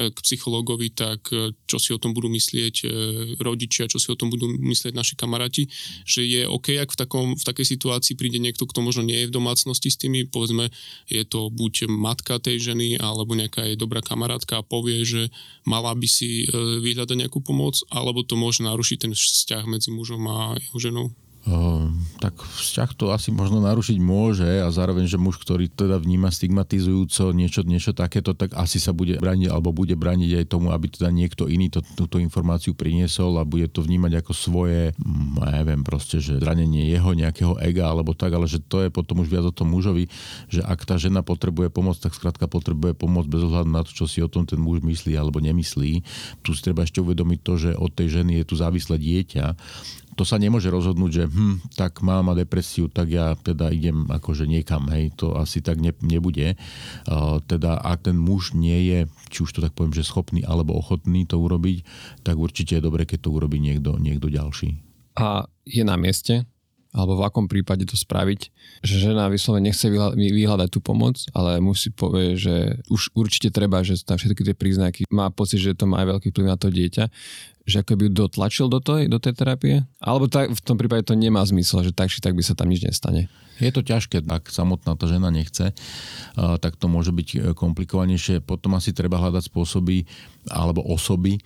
k 0.09 0.19
psychologovi, 0.25 0.89
tak 0.89 1.29
e, 1.29 1.53
čo 1.69 1.77
si 1.77 1.93
o 1.93 2.01
tom 2.01 2.17
budú 2.17 2.33
myslieť 2.33 2.75
e, 2.81 2.87
rodičia, 3.45 3.85
čo 3.85 4.01
si 4.01 4.09
o 4.09 4.17
tom 4.17 4.33
budú 4.33 4.49
myslieť 4.49 4.97
naši 4.97 5.21
kamaráti, 5.21 5.69
že 6.09 6.25
je 6.25 6.49
OK, 6.49 6.81
ak 6.81 6.97
v, 6.97 6.99
takom, 6.99 7.27
v 7.37 7.45
takej 7.45 7.77
situácii 7.77 8.17
príde 8.17 8.41
niekto, 8.41 8.65
kto 8.65 8.81
možno 8.81 9.05
nie 9.05 9.21
je 9.21 9.29
v 9.29 9.37
domácnosti 9.37 9.93
s 9.93 10.01
tými, 10.01 10.25
povedzme, 10.33 10.73
je 11.13 11.23
to 11.29 11.53
buď 11.53 11.93
matka 11.93 12.41
tej 12.41 12.73
ženy, 12.73 12.97
alebo 12.97 13.37
nejaká 13.37 13.69
jej 13.69 13.77
dobrá 13.77 14.01
kamarátka 14.01 14.65
a 14.65 14.67
povie, 14.67 15.05
že 15.05 15.29
mala 15.69 15.93
by 15.93 16.09
si 16.09 16.49
vyhľadať 16.55 17.17
nejakú 17.21 17.45
pomoc, 17.45 17.85
alebo 17.93 18.25
to 18.25 18.41
môže 18.41 18.65
narušiť 18.65 18.99
ten 19.05 19.13
vzťah 19.13 19.69
medzi 19.69 19.93
mužom 19.93 20.25
a 20.25 20.57
jeho 20.57 20.79
ženou. 20.81 21.07
Ehm, 21.45 22.01
tak 22.25 22.41
vzťah 22.41 22.97
to 22.97 23.13
asi 23.13 23.29
možno 23.29 23.61
narušiť 23.61 24.01
môže 24.01 24.49
a 24.65 24.73
zároveň, 24.73 25.05
že 25.05 25.21
muž, 25.21 25.37
ktorý 25.37 25.69
teda 25.69 26.01
vníma 26.01 26.33
stigmatizujúco 26.33 27.37
niečo, 27.37 27.61
niečo 27.69 27.93
takéto, 27.93 28.33
tak 28.33 28.57
asi 28.57 28.81
sa 28.81 28.97
bude 28.97 29.21
braniť 29.21 29.53
alebo 29.53 29.69
bude 29.69 29.93
braniť 29.93 30.41
aj 30.41 30.45
tomu, 30.49 30.73
aby 30.73 30.89
teda 30.89 31.13
niekto 31.13 31.45
iný 31.45 31.69
to, 31.69 31.85
túto 32.01 32.17
informáciu 32.17 32.73
priniesol 32.73 33.37
a 33.37 33.45
bude 33.45 33.69
to 33.69 33.85
vnímať 33.85 34.25
ako 34.25 34.33
svoje, 34.33 34.97
mm, 34.97 35.45
ja 35.45 35.61
neviem 35.61 35.85
proste, 35.85 36.17
že 36.17 36.41
zranenie 36.41 36.89
jeho 36.89 37.13
nejakého 37.13 37.61
ega 37.61 37.93
alebo 37.93 38.17
tak, 38.17 38.33
ale 38.33 38.49
že 38.49 38.65
to 38.65 38.81
je 38.81 38.89
potom 38.89 39.21
už 39.21 39.29
viac 39.29 39.45
o 39.45 39.53
tom 39.53 39.69
mužovi, 39.69 40.09
že 40.49 40.65
ak 40.65 40.89
tá 40.89 40.97
žena 40.97 41.21
potrebuje 41.21 41.69
pomoc, 41.69 42.01
tak 42.01 42.17
skrátka 42.17 42.49
potrebuje 42.49 42.97
pomoc 42.97 43.29
bez 43.29 43.45
ohľadu 43.45 43.69
na 43.69 43.85
to, 43.85 43.93
čo 43.93 44.09
si 44.09 44.25
o 44.25 44.33
tom 44.33 44.49
ten 44.49 44.57
muž 44.57 44.81
myslí 44.81 45.13
alebo 45.13 45.45
nemyslí. 45.45 46.01
Tu 46.41 46.51
si 46.57 46.65
treba 46.65 46.89
ešte 46.89 47.05
uvedomiť 47.05 47.39
to, 47.45 47.53
že 47.61 47.71
od 47.77 47.93
tej 47.93 48.25
ženy 48.25 48.41
je 48.41 48.45
tu 48.49 48.57
závislé 48.57 48.97
dieťa 48.97 49.47
to 50.15 50.23
sa 50.23 50.39
nemôže 50.39 50.71
rozhodnúť, 50.71 51.11
že 51.11 51.25
hm, 51.27 51.75
tak 51.75 52.01
mám 52.01 52.31
a 52.31 52.39
depresiu, 52.39 52.87
tak 52.87 53.11
ja 53.11 53.35
teda 53.35 53.71
idem 53.75 54.07
akože 54.07 54.47
niekam, 54.47 54.87
hej, 54.91 55.15
to 55.15 55.35
asi 55.35 55.61
tak 55.61 55.83
ne, 55.83 55.91
nebude. 56.03 56.55
Uh, 57.07 57.43
teda 57.45 57.79
ak 57.83 58.11
ten 58.11 58.17
muž 58.19 58.55
nie 58.55 58.89
je, 58.89 58.99
či 59.31 59.39
už 59.43 59.51
to 59.59 59.61
tak 59.61 59.75
poviem, 59.75 59.95
že 59.95 60.07
schopný 60.07 60.47
alebo 60.47 60.79
ochotný 60.79 61.27
to 61.27 61.39
urobiť, 61.39 61.83
tak 62.23 62.39
určite 62.39 62.79
je 62.79 62.83
dobre, 62.83 63.05
keď 63.05 63.27
to 63.27 63.35
urobí 63.35 63.59
niekto, 63.59 63.99
niekto 63.99 64.31
ďalší. 64.31 64.79
A 65.15 65.47
je 65.67 65.83
na 65.87 65.95
mieste, 65.95 66.47
alebo 66.95 67.19
v 67.19 67.27
akom 67.27 67.51
prípade 67.51 67.83
to 67.91 67.99
spraviť, 67.99 68.41
že 68.87 69.11
žena 69.11 69.27
vyslovene 69.27 69.75
nechce 69.75 69.91
vyhľadať 70.15 70.69
tú 70.71 70.79
pomoc, 70.79 71.19
ale 71.35 71.59
musí 71.59 71.91
povie, 71.91 72.39
že 72.39 72.79
už 72.87 73.11
určite 73.19 73.51
treba, 73.51 73.83
že 73.83 73.99
tam 74.07 74.15
všetky 74.15 74.47
tie 74.47 74.55
príznaky 74.55 75.01
má 75.11 75.27
pocit, 75.35 75.59
že 75.59 75.75
to 75.75 75.91
má 75.91 76.07
aj 76.07 76.15
veľký 76.15 76.29
vplyv 76.31 76.47
na 76.47 76.55
to 76.55 76.71
dieťa, 76.71 77.05
že 77.65 77.81
ako 77.81 77.97
by 77.97 78.03
ju 78.09 78.13
dotlačil 78.13 78.67
do 78.69 78.81
tej, 78.81 79.09
do 79.09 79.17
tej 79.17 79.33
terapie? 79.33 79.89
Alebo 80.05 80.29
tak, 80.29 80.53
v 80.53 80.61
tom 80.61 80.77
prípade 80.77 81.09
to 81.09 81.17
nemá 81.17 81.41
zmysel, 81.49 81.81
že 81.81 81.97
tak 81.97 82.13
či 82.13 82.21
tak 82.21 82.37
by 82.37 82.45
sa 82.45 82.53
tam 82.53 82.69
nič 82.69 82.85
nestane? 82.85 83.33
Je 83.63 83.71
to 83.71 83.87
ťažké, 83.87 84.27
ak 84.27 84.51
samotná 84.51 84.99
tá 84.99 85.07
žena 85.07 85.31
nechce, 85.31 85.71
tak 86.35 86.75
to 86.75 86.91
môže 86.91 87.15
byť 87.15 87.29
e, 87.31 87.39
komplikovanejšie. 87.55 88.43
Potom 88.43 88.75
asi 88.75 88.91
treba 88.91 89.23
hľadať 89.23 89.47
spôsoby 89.47 90.11
alebo 90.51 90.83
osoby, 90.83 91.39
e, 91.39 91.41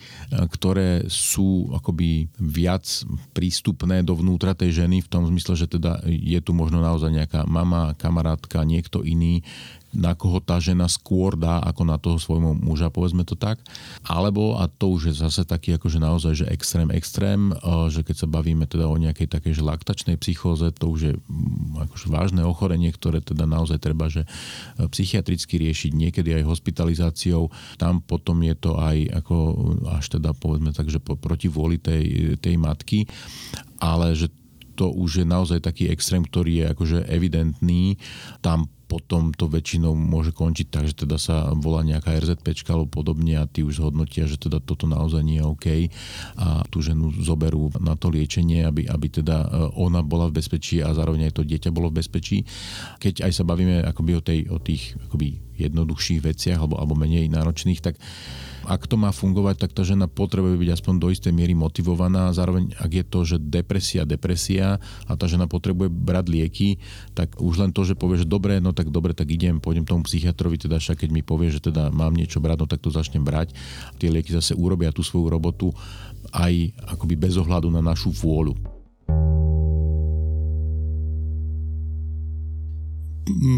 ktoré 0.49 1.05
sú 1.13 1.69
akoby 1.77 2.33
viac 2.41 2.89
prístupné 3.37 4.01
dovnútra 4.01 4.57
tej 4.57 4.85
ženy 4.85 5.05
v 5.05 5.11
tom 5.13 5.29
zmysle, 5.29 5.53
že 5.53 5.69
teda 5.69 6.01
je 6.09 6.41
tu 6.41 6.57
možno 6.57 6.81
naozaj 6.81 7.13
nejaká 7.13 7.45
mama, 7.45 7.93
kamarátka, 8.01 8.65
niekto 8.65 9.05
iný, 9.05 9.45
na 9.93 10.13
koho 10.13 10.39
tá 10.45 10.61
žena 10.61 10.85
skôr 10.87 11.33
dá 11.35 11.65
ako 11.65 11.83
na 11.89 11.97
toho 11.97 12.21
svojho 12.21 12.53
muža, 12.53 12.93
povedzme 12.93 13.25
to 13.25 13.33
tak. 13.35 13.57
Alebo, 14.05 14.61
a 14.61 14.69
to 14.69 14.93
už 14.93 15.13
je 15.13 15.15
zase 15.25 15.49
taký 15.49 15.81
akože 15.81 15.99
naozaj, 15.99 16.45
že 16.45 16.47
extrém, 16.53 16.93
extrém, 16.93 17.53
že 17.89 18.05
keď 18.05 18.17
sa 18.25 18.29
bavíme 18.29 18.69
teda 18.69 18.85
o 18.85 18.97
nejakej 19.01 19.29
takej 19.33 19.57
že 19.57 19.63
laktačnej 19.65 20.17
psychóze, 20.21 20.69
to 20.77 20.93
už 20.93 21.01
je 21.01 21.15
mm, 21.17 21.89
akože 21.89 22.07
vážne 22.13 22.43
ochorenie, 22.45 22.93
ktoré 22.93 23.25
teda 23.25 23.49
naozaj 23.49 23.81
treba, 23.81 24.13
že 24.13 24.25
e, 24.25 24.89
psychiatricky 24.93 25.57
riešiť, 25.57 25.93
niekedy 25.97 26.37
aj 26.37 26.49
hospitalizáciou. 26.49 27.49
Tam 27.81 28.05
potom 28.05 28.45
je 28.45 28.55
to 28.55 28.77
aj 28.77 29.25
ako 29.25 29.37
až 29.89 30.21
teda 30.21 30.37
povedzme 30.37 30.77
tak, 30.77 30.93
že 30.93 31.01
proti 31.01 31.49
vôli 31.49 31.81
tej, 31.81 32.37
tej 32.37 32.61
matky, 32.61 33.09
ale 33.81 34.13
že 34.13 34.29
to 34.79 34.95
už 34.95 35.21
je 35.21 35.27
naozaj 35.27 35.59
taký 35.67 35.91
extrém, 35.91 36.23
ktorý 36.23 36.63
je 36.63 36.65
akože 36.71 36.99
evidentný. 37.11 37.99
Tam 38.39 38.71
potom 38.89 39.37
to 39.37 39.53
väčšinou 39.53 39.93
môže 39.93 40.33
končiť 40.33 40.67
tak, 40.73 40.89
že 40.89 41.05
teda 41.05 41.21
sa 41.21 41.53
volá 41.53 41.85
nejaká 41.85 42.09
RZP 42.09 42.65
alebo 42.73 42.89
podobne 42.89 43.37
a 43.37 43.45
tí 43.45 43.61
už 43.61 43.85
zhodnotia, 43.85 44.25
že 44.25 44.41
teda 44.41 44.65
toto 44.65 44.89
naozaj 44.89 45.21
nie 45.21 45.45
je 45.45 45.45
OK 45.45 45.67
a 46.41 46.65
tú 46.73 46.81
ženu 46.81 47.13
zoberú 47.21 47.69
na 47.85 48.01
to 48.01 48.09
liečenie, 48.09 48.65
aby, 48.65 48.89
aby 48.89 49.13
teda 49.13 49.45
e, 49.45 49.49
ona 49.77 50.01
bola 50.01 50.33
v 50.33 50.41
bezpečí 50.41 50.81
a 50.81 50.97
zároveň 50.97 51.29
aj 51.29 51.37
to 51.37 51.45
dieťa 51.45 51.69
bolo 51.69 51.93
v 51.93 52.01
bezpečí. 52.01 52.49
Keď 52.97 53.29
aj 53.29 53.33
sa 53.37 53.45
bavíme 53.45 53.85
akoby 53.85 54.13
o, 54.17 54.23
tej, 54.25 54.49
o 54.49 54.57
tých 54.57 54.97
akoby 55.05 55.37
jednoduchších 55.61 56.25
veciach 56.25 56.57
alebo, 56.57 56.81
alebo 56.81 56.97
menej 56.97 57.29
náročných, 57.29 57.85
tak 57.85 58.01
ak 58.69 58.85
to 58.85 59.01
má 59.01 59.09
fungovať, 59.09 59.65
tak 59.65 59.73
tá 59.73 59.81
žena 59.81 60.05
potrebuje 60.05 60.61
byť 60.61 60.71
aspoň 60.77 60.95
do 61.01 61.09
istej 61.09 61.33
miery 61.33 61.57
motivovaná. 61.57 62.29
Zároveň, 62.37 62.77
ak 62.77 62.91
je 62.93 63.05
to, 63.09 63.21
že 63.25 63.37
depresia, 63.41 64.05
depresia 64.05 64.77
a 65.09 65.13
tá 65.17 65.25
žena 65.25 65.49
potrebuje 65.49 65.89
brať 65.89 66.27
lieky, 66.29 66.69
tak 67.17 67.41
už 67.41 67.65
len 67.65 67.73
to, 67.73 67.89
že 67.89 67.97
povie, 67.97 68.21
že 68.21 68.29
dobre, 68.29 68.61
no 68.61 68.77
tak 68.77 68.93
dobre, 68.93 69.17
tak 69.17 69.33
idem, 69.33 69.57
pôjdem 69.57 69.89
tomu 69.89 70.05
psychiatrovi, 70.05 70.61
teda 70.61 70.77
však 70.77 71.09
keď 71.09 71.11
mi 71.17 71.25
povie, 71.25 71.49
že 71.49 71.65
teda 71.65 71.89
mám 71.89 72.13
niečo 72.13 72.45
brať, 72.45 72.57
no 72.61 72.67
tak 72.69 72.85
to 72.85 72.93
začnem 72.93 73.25
brať. 73.25 73.57
Tie 73.97 74.13
lieky 74.13 74.37
zase 74.37 74.53
urobia 74.53 74.93
tú 74.93 75.01
svoju 75.01 75.33
robotu 75.33 75.73
aj 76.37 76.77
akoby 76.93 77.17
bez 77.17 77.41
ohľadu 77.41 77.73
na 77.73 77.81
našu 77.81 78.13
vôľu. 78.13 78.29
Vôľu. 78.29 78.79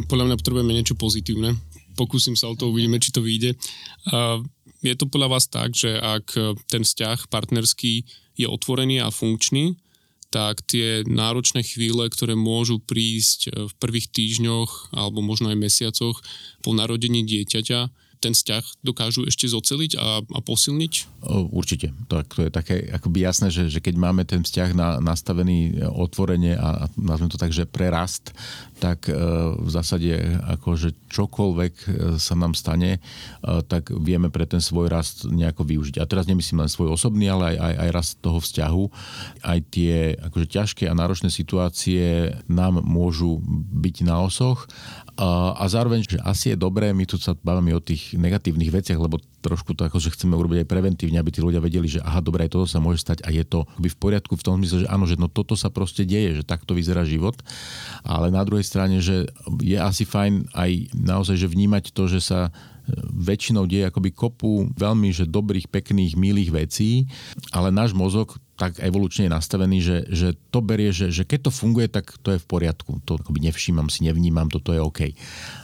podľa 0.07 0.25
mňa 0.27 0.37
potrebujeme 0.41 0.73
niečo 0.75 0.99
pozitívne. 0.99 1.57
Pokúsim 1.95 2.35
sa 2.35 2.49
o 2.49 2.55
to, 2.57 2.71
uvidíme, 2.71 3.03
či 3.03 3.13
to 3.13 3.21
vyjde. 3.21 3.59
Uh, 4.09 4.41
je 4.81 4.95
to 4.97 5.07
podľa 5.09 5.37
vás 5.37 5.45
tak, 5.47 5.77
že 5.77 5.93
ak 5.97 6.33
ten 6.69 6.83
vzťah 6.83 7.29
partnerský 7.29 8.05
je 8.37 8.47
otvorený 8.49 9.05
a 9.05 9.13
funkčný, 9.13 9.77
tak 10.31 10.63
tie 10.63 11.03
náročné 11.05 11.67
chvíle, 11.67 12.07
ktoré 12.07 12.39
môžu 12.39 12.79
prísť 12.79 13.51
v 13.51 13.73
prvých 13.83 14.15
týždňoch 14.15 14.95
alebo 14.95 15.21
možno 15.21 15.51
aj 15.51 15.59
mesiacoch 15.59 16.23
po 16.63 16.71
narodení 16.71 17.27
dieťaťa, 17.27 17.91
ten 18.21 18.37
vzťah 18.37 18.85
dokážu 18.85 19.25
ešte 19.25 19.49
zoceliť 19.49 19.97
a, 19.97 20.21
a 20.21 20.39
posilniť? 20.45 21.25
Určite. 21.51 21.97
To, 22.13 22.21
to 22.21 22.47
je 22.47 22.51
také 22.53 22.85
akoby 22.93 23.25
jasné, 23.25 23.49
že, 23.49 23.73
že 23.73 23.81
keď 23.81 23.97
máme 23.97 24.29
ten 24.29 24.45
vzťah 24.45 24.71
na, 24.77 24.89
nastavený 25.01 25.81
otvorene 25.89 26.55
a, 26.55 26.85
a 26.85 26.93
nazvem 27.01 27.33
to 27.33 27.41
tak, 27.41 27.51
že 27.51 27.65
prerast, 27.65 28.37
tak 28.81 29.09
e, 29.09 29.17
v 29.57 29.71
zásade 29.73 30.41
akože 30.57 30.97
čokoľvek 31.09 31.75
e, 31.77 31.87
sa 32.17 32.35
nám 32.37 32.53
stane, 32.57 32.97
e, 32.97 33.01
tak 33.65 33.93
vieme 33.93 34.29
pre 34.29 34.45
ten 34.45 34.61
svoj 34.61 34.89
rast 34.89 35.29
nejako 35.29 35.65
využiť. 35.65 35.97
A 36.01 36.09
teraz 36.09 36.29
nemyslím 36.29 36.65
len 36.65 36.71
svoj 36.73 36.97
osobný, 36.97 37.29
ale 37.29 37.55
aj, 37.55 37.57
aj, 37.57 37.75
aj 37.77 37.91
rast 37.93 38.13
toho 38.21 38.39
vzťahu. 38.41 38.85
Aj 39.45 39.59
tie 39.69 40.17
akože 40.17 40.47
ťažké 40.49 40.85
a 40.89 40.97
náročné 40.97 41.29
situácie 41.33 42.37
nám 42.49 42.85
môžu 42.85 43.41
byť 43.77 43.97
na 44.05 44.21
osoch 44.25 44.69
a 45.19 45.65
zároveň, 45.67 46.07
že 46.07 46.19
asi 46.23 46.55
je 46.55 46.57
dobré, 46.57 46.95
my 46.95 47.05
tu 47.09 47.19
sa 47.19 47.35
bavíme 47.35 47.75
o 47.75 47.83
tých 47.83 48.15
negatívnych 48.15 48.71
veciach, 48.71 48.99
lebo 48.99 49.19
trošku 49.41 49.73
to 49.73 49.89
akože 49.89 50.13
chceme 50.13 50.37
urobiť 50.37 50.65
aj 50.65 50.69
preventívne, 50.69 51.19
aby 51.19 51.33
tí 51.33 51.41
ľudia 51.41 51.59
vedeli, 51.65 51.89
že 51.89 52.05
aha, 52.05 52.21
dobre, 52.21 52.47
aj 52.47 52.53
toto 52.55 52.69
sa 52.69 52.79
môže 52.79 53.01
stať 53.03 53.25
a 53.25 53.33
je 53.33 53.45
to 53.45 53.65
v 53.81 53.97
poriadku 53.97 54.37
v 54.37 54.45
tom 54.45 54.61
zmysle, 54.61 54.85
že 54.85 54.89
áno, 54.89 55.05
že 55.09 55.17
no 55.17 55.33
toto 55.33 55.57
sa 55.57 55.73
proste 55.73 56.05
deje, 56.05 56.41
že 56.41 56.45
takto 56.45 56.77
vyzerá 56.77 57.03
život. 57.09 57.41
Ale 58.05 58.29
na 58.29 58.45
druhej 58.45 58.65
strane, 58.65 59.01
že 59.01 59.29
je 59.61 59.77
asi 59.81 60.05
fajn 60.05 60.53
aj 60.53 60.71
naozaj, 60.95 61.37
že 61.41 61.49
vnímať 61.49 61.93
to, 61.97 62.09
že 62.09 62.21
sa 62.21 62.53
väčšinou 63.11 63.71
deje 63.71 63.87
akoby 63.87 64.11
kopu 64.11 64.71
veľmi 64.75 65.15
že 65.15 65.29
dobrých, 65.29 65.71
pekných, 65.71 66.19
milých 66.19 66.51
vecí, 66.51 67.07
ale 67.55 67.71
náš 67.71 67.95
mozog 67.95 68.35
tak 68.61 68.77
evolučne 68.85 69.33
nastavený, 69.33 69.79
že, 69.81 69.99
že 70.13 70.29
to 70.53 70.61
berie, 70.61 70.93
že, 70.93 71.09
že 71.09 71.25
keď 71.25 71.49
to 71.49 71.51
funguje, 71.57 71.89
tak 71.89 72.13
to 72.21 72.37
je 72.37 72.43
v 72.45 72.45
poriadku. 72.45 73.01
To 73.09 73.17
akoby 73.17 73.49
nevšímam 73.49 73.89
si, 73.89 74.05
nevnímam, 74.05 74.53
toto 74.53 74.77
je 74.77 74.85
OK. 74.85 75.17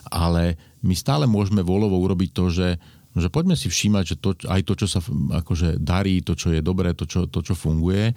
Ale 0.09 0.57
my 0.81 0.97
stále 0.97 1.29
môžeme 1.29 1.61
volovo 1.61 2.01
urobiť 2.01 2.31
to, 2.33 2.45
že 2.49 2.69
že 3.17 3.33
poďme 3.33 3.57
si 3.57 3.73
všímať, 3.73 4.05
že 4.05 4.17
to, 4.21 4.37
aj 4.45 4.61
to, 4.69 4.73
čo 4.77 4.87
sa 4.87 5.01
akože 5.41 5.81
darí, 5.81 6.21
to, 6.21 6.37
čo 6.37 6.53
je 6.53 6.61
dobré, 6.61 6.93
to 6.93 7.09
čo, 7.09 7.25
to, 7.25 7.41
čo 7.41 7.57
funguje, 7.57 8.13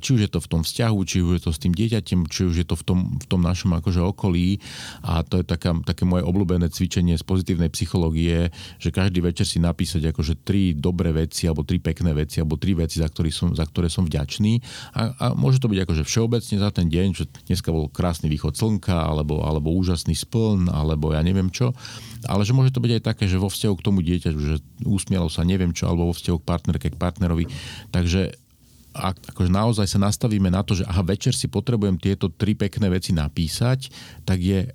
či 0.00 0.08
už 0.12 0.20
je 0.28 0.30
to 0.30 0.40
v 0.40 0.50
tom 0.52 0.62
vzťahu, 0.62 0.98
či 1.08 1.24
už 1.24 1.32
je 1.40 1.42
to 1.48 1.52
s 1.52 1.58
tým 1.60 1.72
dieťaťom, 1.72 2.20
či 2.28 2.40
už 2.44 2.54
je 2.60 2.66
to 2.68 2.76
v 2.76 2.84
tom, 2.84 2.98
v 3.16 3.26
tom 3.26 3.40
našom 3.40 3.72
akože 3.72 4.04
okolí. 4.04 4.60
A 5.00 5.24
to 5.24 5.40
je 5.40 5.44
taká, 5.48 5.72
také 5.88 6.04
moje 6.04 6.28
obľúbené 6.28 6.68
cvičenie 6.68 7.16
z 7.16 7.24
pozitívnej 7.24 7.72
psychológie, 7.72 8.52
že 8.76 8.92
každý 8.92 9.24
večer 9.24 9.48
si 9.48 9.58
napísať 9.58 10.12
akože 10.12 10.44
tri 10.44 10.76
dobré 10.76 11.16
veci, 11.16 11.48
alebo 11.48 11.64
tri 11.64 11.80
pekné 11.80 12.12
veci, 12.12 12.44
alebo 12.44 12.60
tri 12.60 12.76
veci, 12.76 13.00
za, 13.00 13.08
ktorý 13.08 13.30
som, 13.32 13.48
za 13.56 13.64
ktoré 13.64 13.88
som 13.88 14.04
vďačný. 14.04 14.60
A, 14.92 15.00
a 15.16 15.24
môže 15.32 15.56
to 15.56 15.72
byť 15.72 15.88
akože 15.88 16.02
všeobecne 16.04 16.56
za 16.60 16.70
ten 16.70 16.86
deň, 16.92 17.06
že 17.16 17.24
dneska 17.48 17.72
bol 17.72 17.88
krásny 17.88 18.28
východ 18.28 18.52
slnka, 18.54 18.92
alebo, 18.92 19.40
alebo 19.40 19.72
úžasný 19.72 20.12
spln, 20.12 20.68
alebo 20.68 21.16
ja 21.16 21.24
neviem 21.24 21.48
čo 21.48 21.72
ale 22.24 22.42
že 22.44 22.56
môže 22.56 22.72
to 22.72 22.80
byť 22.80 22.92
aj 23.00 23.02
také, 23.04 23.24
že 23.28 23.40
vo 23.40 23.52
vzťahu 23.52 23.74
k 23.76 23.84
tomu 23.84 24.00
dieťaťu, 24.34 24.38
že 24.42 24.56
usmialo 24.82 25.30
sa 25.30 25.46
neviem 25.46 25.70
čo, 25.70 25.86
alebo 25.86 26.10
vo 26.10 26.14
vzťahu 26.14 26.38
k 26.42 26.48
partnerke, 26.48 26.86
k 26.90 26.98
partnerovi. 26.98 27.44
Takže 27.94 28.34
ak 28.94 29.34
akože 29.34 29.50
naozaj 29.50 29.86
sa 29.90 29.98
nastavíme 29.98 30.50
na 30.50 30.62
to, 30.62 30.78
že 30.78 30.86
aha, 30.86 31.02
večer 31.02 31.34
si 31.34 31.50
potrebujem 31.50 31.98
tieto 31.98 32.30
tri 32.30 32.54
pekné 32.54 32.90
veci 32.90 33.10
napísať, 33.10 33.90
tak 34.22 34.38
je 34.38 34.70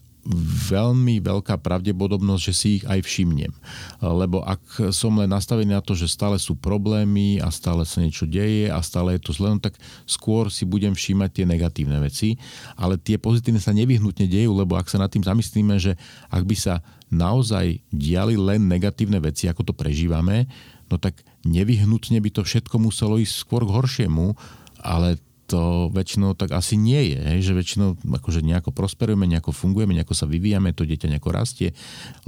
veľmi 0.70 1.26
veľká 1.26 1.58
pravdepodobnosť, 1.58 2.44
že 2.46 2.54
si 2.54 2.68
ich 2.78 2.86
aj 2.86 3.02
všimnem. 3.02 3.50
Lebo 3.98 4.46
ak 4.46 4.94
som 4.94 5.18
len 5.18 5.34
nastavený 5.34 5.74
na 5.74 5.82
to, 5.82 5.98
že 5.98 6.06
stále 6.06 6.38
sú 6.38 6.54
problémy 6.54 7.42
a 7.42 7.50
stále 7.50 7.82
sa 7.82 7.98
niečo 7.98 8.30
deje 8.30 8.70
a 8.70 8.78
stále 8.86 9.18
je 9.18 9.26
to 9.26 9.34
zle, 9.34 9.50
no 9.50 9.58
tak 9.58 9.74
skôr 10.06 10.54
si 10.54 10.70
budem 10.70 10.94
všímať 10.94 11.30
tie 11.34 11.46
negatívne 11.50 11.98
veci. 11.98 12.38
Ale 12.78 13.02
tie 13.02 13.18
pozitívne 13.18 13.58
sa 13.58 13.74
nevyhnutne 13.74 14.30
dejú, 14.30 14.54
lebo 14.54 14.78
ak 14.78 14.86
sa 14.86 15.02
nad 15.02 15.10
tým 15.10 15.26
zamyslíme, 15.26 15.82
že 15.82 15.98
ak 16.30 16.46
by 16.46 16.56
sa 16.56 16.86
naozaj 17.10 17.82
diali 17.90 18.38
len 18.38 18.70
negatívne 18.70 19.18
veci, 19.18 19.50
ako 19.50 19.66
to 19.66 19.74
prežívame, 19.74 20.46
no 20.94 21.02
tak 21.02 21.26
nevyhnutne 21.42 22.22
by 22.22 22.30
to 22.30 22.46
všetko 22.46 22.78
muselo 22.78 23.18
ísť 23.18 23.34
skôr 23.34 23.66
k 23.66 23.74
horšiemu, 23.74 24.38
ale 24.86 25.18
to 25.50 25.90
väčšinou 25.90 26.38
tak 26.38 26.54
asi 26.54 26.78
nie 26.78 27.18
je, 27.18 27.20
hej? 27.20 27.40
že 27.42 27.58
väčšinou 27.58 27.98
akože 28.06 28.46
nejako 28.46 28.70
prosperujeme, 28.70 29.26
nejako 29.26 29.50
fungujeme, 29.50 29.98
nejako 29.98 30.14
sa 30.14 30.30
vyvíjame, 30.30 30.78
to 30.78 30.86
dieťa 30.86 31.10
nejako 31.10 31.34
rastie. 31.34 31.74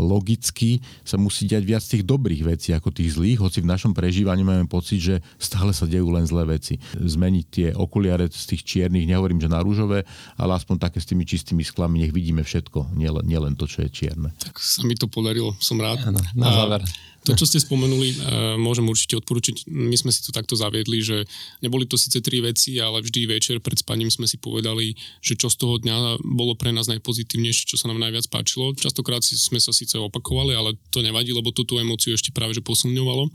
Logicky 0.02 0.82
sa 1.06 1.22
musí 1.22 1.46
diať 1.46 1.64
viac 1.70 1.84
tých 1.86 2.02
dobrých 2.02 2.42
vecí 2.42 2.74
ako 2.74 2.90
tých 2.90 3.14
zlých, 3.14 3.38
hoci 3.38 3.62
v 3.62 3.70
našom 3.70 3.94
prežívaní 3.94 4.42
máme 4.42 4.66
pocit, 4.66 4.98
že 4.98 5.16
stále 5.38 5.70
sa 5.70 5.86
dejú 5.86 6.10
len 6.10 6.26
zlé 6.26 6.58
veci. 6.58 6.82
Zmeniť 6.98 7.46
tie 7.54 7.68
okuliare 7.78 8.26
z 8.34 8.58
tých 8.58 8.66
čiernych, 8.66 9.06
nehovorím, 9.06 9.38
že 9.38 9.52
na 9.52 9.62
rúžové, 9.62 10.02
ale 10.40 10.58
aspoň 10.58 10.82
také 10.82 10.98
s 10.98 11.06
tými 11.06 11.22
čistými 11.22 11.62
sklami, 11.62 12.02
nech 12.02 12.16
vidíme 12.16 12.42
všetko, 12.42 12.98
nielen, 12.98 13.30
nielen 13.30 13.54
to, 13.54 13.70
čo 13.70 13.86
je 13.86 13.90
čierne. 13.94 14.34
Tak 14.42 14.58
sa 14.58 14.82
mi 14.82 14.98
to 14.98 15.06
podarilo, 15.06 15.54
som 15.62 15.78
rád. 15.78 16.02
Áno, 16.10 16.22
na 16.34 16.50
záver. 16.50 16.82
A 16.82 17.11
to, 17.22 17.38
čo 17.38 17.46
ste 17.46 17.62
spomenuli, 17.62 18.10
eh, 18.12 18.18
môžem 18.58 18.86
určite 18.90 19.22
odporučiť. 19.22 19.70
My 19.70 19.94
sme 19.94 20.10
si 20.10 20.26
to 20.26 20.34
takto 20.34 20.58
zaviedli, 20.58 21.06
že 21.06 21.30
neboli 21.62 21.86
to 21.86 21.94
síce 21.94 22.18
tri 22.26 22.42
veci, 22.42 22.82
ale 22.82 23.06
vždy 23.06 23.30
večer 23.30 23.62
pred 23.62 23.78
spaním 23.78 24.10
sme 24.10 24.26
si 24.26 24.42
povedali, 24.42 24.98
že 25.22 25.38
čo 25.38 25.54
z 25.54 25.56
toho 25.62 25.78
dňa 25.78 26.18
bolo 26.26 26.58
pre 26.58 26.74
nás 26.74 26.90
najpozitívnejšie, 26.90 27.70
čo 27.70 27.78
sa 27.78 27.94
nám 27.94 28.02
najviac 28.02 28.26
páčilo. 28.34 28.74
Častokrát 28.74 29.22
sme 29.22 29.62
sa 29.62 29.70
síce 29.70 30.02
opakovali, 30.02 30.58
ale 30.58 30.82
to 30.90 31.06
nevadí, 31.06 31.30
lebo 31.30 31.54
to 31.54 31.62
tú 31.62 31.78
emóciu 31.78 32.18
ešte 32.18 32.34
práve 32.34 32.58
že 32.58 32.66
posilňovalo. 32.66 33.30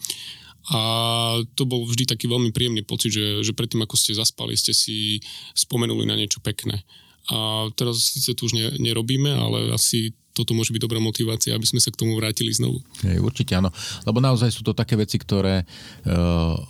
A 0.66 0.80
to 1.54 1.62
bol 1.62 1.86
vždy 1.86 2.10
taký 2.10 2.26
veľmi 2.26 2.50
príjemný 2.50 2.82
pocit, 2.82 3.14
že, 3.14 3.46
že 3.46 3.54
predtým, 3.54 3.86
ako 3.86 3.94
ste 3.94 4.18
zaspali, 4.18 4.58
ste 4.58 4.74
si 4.74 5.22
spomenuli 5.54 6.02
na 6.02 6.18
niečo 6.18 6.42
pekné. 6.42 6.82
A 7.30 7.70
teraz 7.78 8.02
síce 8.02 8.34
tu 8.34 8.50
už 8.50 8.54
ne, 8.54 8.66
nerobíme, 8.82 9.30
ale 9.30 9.70
asi 9.70 10.10
toto 10.36 10.52
môže 10.52 10.76
byť 10.76 10.82
dobrá 10.84 11.00
motivácia, 11.00 11.56
aby 11.56 11.64
sme 11.64 11.80
sa 11.80 11.88
k 11.88 11.96
tomu 11.96 12.12
vrátili 12.20 12.52
znovu. 12.52 12.84
Hej, 13.00 13.24
určite 13.24 13.56
áno, 13.56 13.72
lebo 14.04 14.20
naozaj 14.20 14.52
sú 14.52 14.60
to 14.60 14.76
také 14.76 15.00
veci, 15.00 15.16
ktoré 15.16 15.64
uh, 15.64 16.60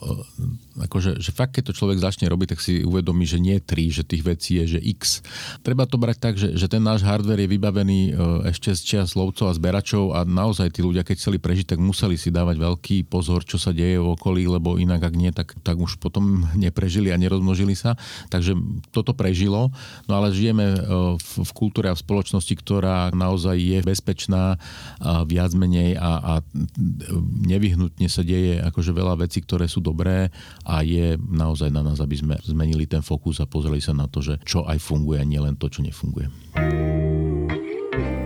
akože, 0.77 1.19
že 1.19 1.31
fakt, 1.33 1.57
keď 1.57 1.73
to 1.73 1.77
človek 1.77 1.99
začne 1.99 2.29
robiť, 2.29 2.57
tak 2.57 2.61
si 2.61 2.85
uvedomí, 2.85 3.25
že 3.25 3.41
nie 3.41 3.57
3, 3.57 3.97
že 3.97 4.03
tých 4.05 4.23
vecí 4.23 4.61
je, 4.61 4.77
že 4.77 4.81
x. 4.81 5.25
Treba 5.65 5.89
to 5.89 5.97
brať 5.97 6.19
tak, 6.21 6.35
že, 6.37 6.53
že 6.53 6.69
ten 6.69 6.85
náš 6.85 7.01
hardware 7.01 7.41
je 7.41 7.49
vybavený 7.49 8.01
uh, 8.13 8.49
ešte 8.51 8.77
z 8.77 8.81
čias 8.85 9.17
lovcov 9.17 9.49
a 9.49 9.57
zberačov 9.57 10.05
a 10.13 10.23
naozaj 10.29 10.77
tí 10.77 10.81
ľudia, 10.85 11.07
keď 11.07 11.17
chceli 11.17 11.39
prežiť, 11.41 11.77
tak 11.77 11.81
museli 11.81 12.21
si 12.21 12.29
dávať 12.29 12.61
veľký 12.61 12.97
pozor, 13.09 13.43
čo 13.43 13.57
sa 13.57 13.73
deje 13.73 13.97
v 13.97 14.13
okolí, 14.13 14.45
lebo 14.45 14.77
inak 14.77 15.09
ak 15.09 15.15
nie, 15.17 15.33
tak, 15.33 15.57
tak 15.65 15.81
už 15.81 15.97
potom 15.97 16.45
neprežili 16.65 17.11
a 17.11 17.21
nerozmnožili 17.21 17.73
sa. 17.73 17.97
Takže 18.29 18.53
toto 18.93 19.17
prežilo, 19.17 19.73
no 20.05 20.13
ale 20.13 20.37
žijeme 20.37 20.77
uh, 20.77 21.17
v, 21.17 21.33
v 21.41 21.51
kultúre 21.57 21.89
a 21.89 21.97
v 21.97 22.03
spoločnosti, 22.05 22.53
ktorá 22.53 23.11
naozaj 23.17 23.57
je 23.57 23.79
bezpečná 23.81 24.61
a 25.01 25.25
viac 25.25 25.53
menej 25.57 25.97
a, 25.97 26.11
a 26.21 26.33
nevyhnutne 27.47 28.09
sa 28.11 28.23
deje 28.23 28.61
akože 28.61 28.93
veľa 28.93 29.27
vecí, 29.27 29.43
ktoré 29.43 29.71
sú 29.71 29.81
dobré 29.81 30.29
a 30.67 30.83
je 30.83 31.15
naozaj 31.17 31.71
na 31.71 31.87
nás, 31.87 32.03
aby 32.03 32.19
sme 32.19 32.35
zmenili 32.43 32.91
ten 32.91 33.01
fokus 33.01 33.39
a 33.39 33.47
pozreli 33.47 33.79
sa 33.79 33.95
na 33.95 34.11
to, 34.11 34.19
že 34.19 34.43
čo 34.43 34.67
aj 34.67 34.83
funguje 34.83 35.23
a 35.23 35.25
nielen 35.25 35.55
to, 35.55 35.71
čo 35.71 35.87
nefunguje. 35.87 36.27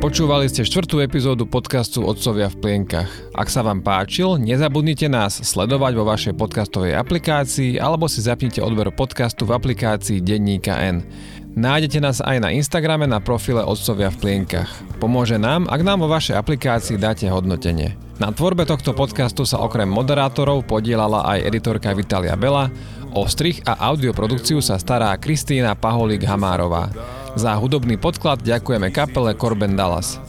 Počúvali 0.01 0.49
ste 0.49 0.65
štvrtú 0.65 1.05
epizódu 1.05 1.45
podcastu 1.45 2.01
Otcovia 2.01 2.49
v 2.49 2.57
plienkach. 2.57 3.13
Ak 3.37 3.53
sa 3.53 3.61
vám 3.61 3.85
páčil, 3.85 4.41
nezabudnite 4.41 5.13
nás 5.13 5.45
sledovať 5.45 5.93
vo 5.93 6.09
vašej 6.09 6.41
podcastovej 6.41 6.97
aplikácii 6.97 7.77
alebo 7.77 8.09
si 8.09 8.25
zapnite 8.25 8.65
odber 8.65 8.89
podcastu 8.97 9.45
v 9.45 9.61
aplikácii 9.61 10.25
Denníka 10.25 10.73
N. 10.81 11.05
Nájdete 11.53 12.01
nás 12.01 12.25
aj 12.25 12.41
na 12.41 12.49
Instagrame 12.49 13.05
na 13.05 13.21
profile 13.21 13.61
Otcovia 13.61 14.09
v 14.09 14.25
plienkach. 14.25 14.73
Pomôže 15.05 15.37
nám, 15.37 15.69
ak 15.69 15.85
nám 15.85 16.01
vo 16.01 16.09
vašej 16.09 16.33
aplikácii 16.33 16.97
dáte 16.97 17.29
hodnotenie. 17.29 18.10
Na 18.21 18.29
tvorbe 18.29 18.69
tohto 18.69 18.93
podcastu 18.93 19.49
sa 19.49 19.65
okrem 19.65 19.89
moderátorov 19.89 20.69
podielala 20.69 21.25
aj 21.25 21.41
editorka 21.41 21.89
Vitalia 21.97 22.37
Bela, 22.37 22.69
o 23.17 23.25
strich 23.25 23.65
a 23.65 23.81
audioprodukciu 23.89 24.61
sa 24.61 24.77
stará 24.77 25.17
Kristýna 25.17 25.73
Paholík 25.73 26.29
Hamárová. 26.29 26.93
Za 27.33 27.57
hudobný 27.57 27.97
podklad 27.97 28.45
ďakujeme 28.45 28.93
kapele 28.93 29.33
Corben 29.33 29.73
Dallas. 29.73 30.21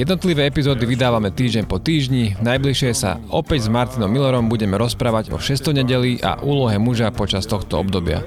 Jednotlivé 0.00 0.48
epizódy 0.48 0.88
vydávame 0.88 1.28
týždeň 1.28 1.68
po 1.68 1.76
týždni, 1.76 2.40
najbližšie 2.40 2.90
sa 2.96 3.20
opäť 3.28 3.64
s 3.64 3.72
Martinom 3.72 4.08
Millerom 4.08 4.48
budeme 4.48 4.80
rozprávať 4.80 5.28
o 5.28 5.36
600 5.36 5.84
nedeli 5.84 6.16
a 6.24 6.40
úlohe 6.40 6.80
muža 6.80 7.12
počas 7.12 7.44
tohto 7.44 7.76
obdobia. 7.84 8.24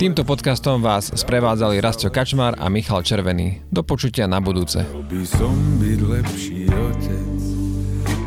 Týmto 0.00 0.24
podcastom 0.24 0.80
vás 0.80 1.12
sprevádzali 1.12 1.80
Rastio 1.80 2.08
Kačmar 2.08 2.56
a 2.56 2.72
Michal 2.72 3.04
Červený. 3.04 3.68
Do 3.68 3.84
počutia 3.84 4.24
na 4.24 4.40
budúce. 4.40 4.84
By 4.84 5.20
som 5.24 5.56
byť 5.76 6.00
lepší 6.04 6.68
otec, 6.68 7.35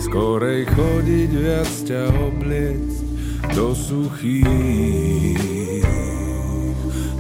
skorej 0.10 0.66
chodiť 0.74 1.30
viac 1.38 1.70
ťa 1.86 2.10
obliec 2.18 2.82
do 3.54 3.78
suchých 3.78 5.38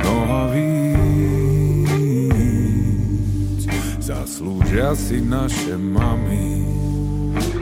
nohavíc. 0.01 0.97
Zas 4.01 4.41
slúžia 4.41 4.97
si 4.97 5.21
naše 5.21 5.77
mami. 5.77 6.65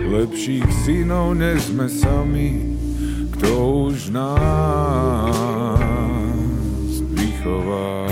Lepších 0.07 0.63
synov 0.87 1.35
nezme 1.35 1.91
sami, 1.91 2.79
kto 3.35 3.83
už 3.91 4.15
nás 4.15 5.83
vychová. 7.03 8.07